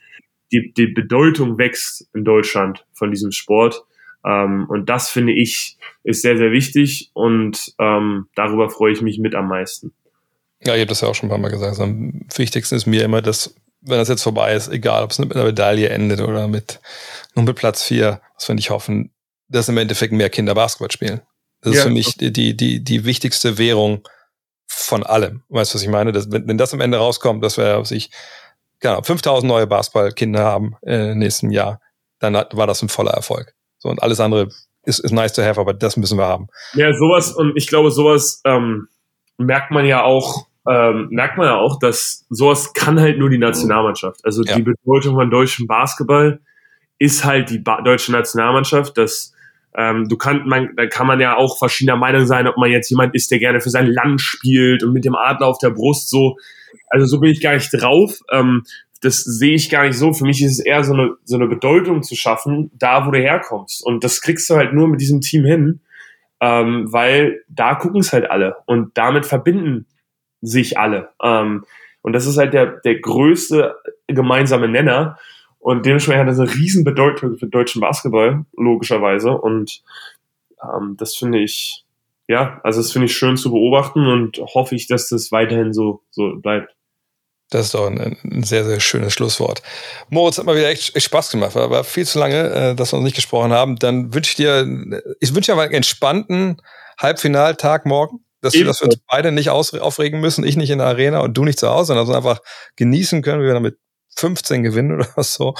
die, 0.52 0.72
die 0.76 0.88
Bedeutung 0.88 1.58
wächst 1.58 2.08
in 2.14 2.24
Deutschland 2.24 2.86
von 2.92 3.10
diesem 3.10 3.32
Sport. 3.32 3.84
Ähm, 4.24 4.66
und 4.68 4.88
das 4.88 5.08
finde 5.08 5.32
ich 5.32 5.76
ist 6.04 6.22
sehr, 6.22 6.36
sehr 6.36 6.52
wichtig 6.52 7.10
und 7.14 7.74
ähm, 7.78 8.28
darüber 8.34 8.70
freue 8.70 8.92
ich 8.92 9.02
mich 9.02 9.18
mit 9.18 9.34
am 9.34 9.48
meisten. 9.48 9.92
Ja, 10.64 10.74
ich 10.74 10.80
habe 10.80 10.88
das 10.88 11.02
ja 11.02 11.08
auch 11.08 11.14
schon 11.14 11.28
ein 11.28 11.30
paar 11.30 11.38
Mal 11.38 11.50
gesagt. 11.50 11.78
Am 11.80 12.26
wichtigsten 12.34 12.74
ist 12.74 12.86
mir 12.86 13.04
immer, 13.04 13.22
dass, 13.22 13.54
wenn 13.80 13.98
das 13.98 14.08
jetzt 14.08 14.22
vorbei 14.22 14.54
ist, 14.54 14.68
egal 14.68 15.04
ob 15.04 15.10
es 15.10 15.18
mit 15.18 15.34
einer 15.34 15.44
Medaille 15.44 15.88
endet 15.88 16.20
oder 16.20 16.48
mit 16.48 16.80
nur 17.34 17.44
mit 17.44 17.56
Platz 17.56 17.84
vier, 17.84 18.20
was 18.34 18.48
wir 18.48 18.54
nicht 18.54 18.70
hoffen, 18.70 19.10
dass 19.48 19.68
im 19.68 19.78
Endeffekt 19.78 20.12
mehr 20.12 20.30
Kinder 20.30 20.54
Basketball 20.54 20.90
spielen. 20.90 21.20
Das 21.60 21.74
Ja. 21.74 21.78
ist 21.80 21.86
für 21.86 21.92
mich 21.92 22.16
die, 22.16 22.32
die, 22.32 22.56
die, 22.56 22.82
die 22.82 23.04
wichtigste 23.04 23.58
Währung 23.58 24.06
von 24.66 25.02
allem. 25.04 25.42
Weißt 25.48 25.72
du, 25.72 25.76
was 25.76 25.82
ich 25.82 25.88
meine? 25.88 26.12
Das, 26.12 26.30
wenn, 26.30 26.46
wenn 26.48 26.58
das 26.58 26.74
am 26.74 26.80
Ende 26.80 26.98
rauskommt, 26.98 27.42
dass 27.44 27.56
wir, 27.56 27.78
was 27.78 27.90
ich, 27.90 28.10
genau, 28.80 29.02
5000 29.02 29.48
neue 29.48 29.66
Basketballkinder 29.66 30.44
haben 30.44 30.76
äh, 30.82 31.12
im 31.12 31.18
nächsten 31.18 31.50
Jahr, 31.50 31.80
dann 32.18 32.36
hat, 32.36 32.56
war 32.56 32.66
das 32.66 32.82
ein 32.82 32.88
voller 32.88 33.12
Erfolg. 33.12 33.54
So, 33.79 33.89
und 33.89 34.03
alles 34.03 34.20
andere 34.20 34.49
ist, 34.85 34.99
ist 35.01 35.12
nice 35.12 35.33
to 35.33 35.43
have, 35.43 35.61
aber 35.61 35.74
das 35.74 35.97
müssen 35.97 36.18
wir 36.18 36.26
haben. 36.26 36.49
Ja, 36.74 36.93
sowas, 36.95 37.33
und 37.33 37.53
ich 37.57 37.66
glaube, 37.66 37.91
sowas 37.91 38.41
ähm, 38.45 38.89
merkt 39.37 39.70
man 39.70 39.85
ja 39.85 40.03
auch, 40.03 40.47
ähm, 40.68 41.09
merkt 41.11 41.39
man 41.39 41.47
ja 41.47 41.57
auch, 41.57 41.79
dass 41.79 42.26
sowas 42.29 42.72
kann 42.74 43.01
halt 43.01 43.18
nur 43.18 43.31
die 43.31 43.39
Nationalmannschaft. 43.39 44.20
Also 44.24 44.43
Ja. 44.45 44.57
die 44.57 44.62
Bedeutung 44.62 45.14
von 45.14 45.31
deutschem 45.31 45.66
Basketball 45.66 46.41
ist 46.99 47.24
halt 47.24 47.51
die 47.51 47.59
ba 47.59 47.81
deutsche 47.83 48.12
Nationalmannschaft. 48.12 48.99
Das 48.99 49.33
ähm, 49.76 50.09
du 50.09 50.16
kann, 50.16 50.47
man, 50.49 50.74
da 50.76 50.87
kann 50.87 51.07
man 51.07 51.20
ja 51.20 51.37
auch 51.37 51.59
verschiedener 51.59 51.97
Meinung 51.97 52.26
sein, 52.26 52.49
ob 52.49 52.57
man 52.57 52.70
jetzt 52.70 52.91
jemand 52.91 53.14
ist, 53.14 53.31
der 53.31 53.39
gerne 53.39 53.61
für 53.61 53.70
sein 53.70 53.87
Land 53.87 54.20
spielt 54.20 54.83
und 54.83 54.93
mit 54.93 55.05
dem 55.05 55.14
Adler 55.14 55.47
auf 55.47 55.59
der 55.59 55.70
Brust 55.70 56.11
so. 56.11 56.37
Also 56.89 57.07
so 57.07 57.20
bin 57.20 57.31
ich 57.31 57.41
gar 57.41 57.55
nicht 57.55 57.70
drauf. 57.72 58.18
Ähm, 58.33 58.64
das 59.01 59.22
sehe 59.22 59.55
ich 59.55 59.70
gar 59.70 59.84
nicht 59.86 59.96
so. 59.96 60.12
Für 60.12 60.24
mich 60.24 60.42
ist 60.42 60.59
es 60.59 60.64
eher 60.64 60.82
so 60.82 60.92
eine, 60.92 61.14
so 61.24 61.36
eine 61.36 61.46
Bedeutung 61.46 62.03
zu 62.03 62.16
schaffen, 62.16 62.70
da 62.74 63.07
wo 63.07 63.11
du 63.11 63.18
herkommst. 63.18 63.84
Und 63.84 64.05
das 64.05 64.20
kriegst 64.20 64.49
du 64.51 64.57
halt 64.57 64.72
nur 64.72 64.88
mit 64.88 65.01
diesem 65.01 65.20
Team 65.20 65.44
hin, 65.44 65.80
ähm, 66.40 66.92
weil 66.92 67.42
da 67.49 67.74
gucken 67.74 68.01
es 68.01 68.12
halt 68.12 68.30
alle 68.30 68.57
und 68.66 68.96
damit 68.96 69.26
verbinden 69.26 69.86
sich 70.40 70.78
alle. 70.78 71.11
Ähm, 71.22 71.64
und 72.03 72.12
das 72.12 72.26
ist 72.26 72.38
halt 72.38 72.55
der, 72.55 72.66
der 72.80 73.01
größte 73.01 73.76
gemeinsame 74.07 74.68
Nenner. 74.68 75.18
Und 75.59 75.84
dementsprechend 75.84 76.22
hat 76.22 76.28
das 76.28 76.38
eine 76.38 76.55
riesen 76.55 76.84
Bedeutung 76.84 77.36
für 77.36 77.46
deutschen 77.46 77.80
Basketball, 77.80 78.46
logischerweise. 78.57 79.32
Und 79.32 79.82
ähm, 80.62 80.96
das 80.96 81.16
finde 81.16 81.38
ich, 81.38 81.84
ja, 82.28 82.61
also 82.62 82.80
das 82.80 82.92
finde 82.92 83.07
ich 83.07 83.16
schön 83.16 83.36
zu 83.36 83.51
beobachten 83.51 84.07
und 84.07 84.38
hoffe 84.38 84.74
ich, 84.74 84.86
dass 84.86 85.09
das 85.09 85.32
weiterhin 85.32 85.72
so, 85.72 86.03
so 86.11 86.36
bleibt. 86.36 86.74
Das 87.51 87.66
ist 87.66 87.74
doch 87.74 87.86
ein, 87.86 88.16
ein, 88.22 88.42
sehr, 88.42 88.64
sehr 88.64 88.78
schönes 88.80 89.14
Schlusswort. 89.14 89.62
Moritz, 90.11 90.38
hat 90.38 90.44
mal 90.44 90.57
wieder 90.57 90.68
echt, 90.68 90.94
echt 90.94 91.07
Spaß 91.07 91.30
gemacht, 91.30 91.55
war 91.55 91.84
viel 91.84 92.07
zu 92.07 92.18
lange, 92.18 92.51
äh, 92.51 92.74
dass 92.74 92.92
wir 92.92 92.99
uns 92.99 93.05
nicht 93.05 93.16
gesprochen 93.16 93.53
haben. 93.53 93.76
Dann 93.76 94.12
wünsche 94.12 94.30
ich 94.30 94.36
dir, 94.36 94.66
ich 95.20 95.34
wünsche 95.34 95.53
dir 95.53 95.61
einen 95.61 95.72
entspannten 95.72 96.61
Halbfinaltag 96.99 97.86
morgen, 97.86 98.24
dass, 98.40 98.55
wir, 98.55 98.64
dass 98.64 98.80
wir 98.80 98.86
uns 98.86 98.99
beide 99.09 99.32
nicht 99.32 99.51
aufregen 99.51 100.20
müssen, 100.20 100.44
ich 100.44 100.57
nicht 100.57 100.70
in 100.70 100.78
der 100.78 100.88
Arena 100.88 101.20
und 101.20 101.36
du 101.36 101.44
nicht 101.44 101.59
zu 101.59 101.68
Hause, 101.68 101.94
sondern 101.94 102.14
einfach 102.14 102.40
genießen 102.76 103.22
können, 103.22 103.42
wie 103.42 103.46
wir 103.46 103.55
damit 103.55 103.78
15 104.16 104.62
gewinnen 104.62 104.92
oder 104.92 105.09
so. 105.22 105.55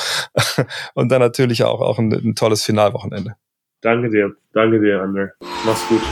Und 0.95 1.11
dann 1.11 1.21
natürlich 1.21 1.65
auch, 1.65 1.81
auch 1.81 1.99
ein, 1.99 2.13
ein 2.13 2.35
tolles 2.35 2.65
Finalwochenende. 2.65 3.35
Danke 3.81 4.11
dir, 4.11 4.33
danke 4.53 4.81
dir, 4.81 5.01
Ander. 5.01 5.31
Mach's 5.65 5.87
gut. 5.89 6.03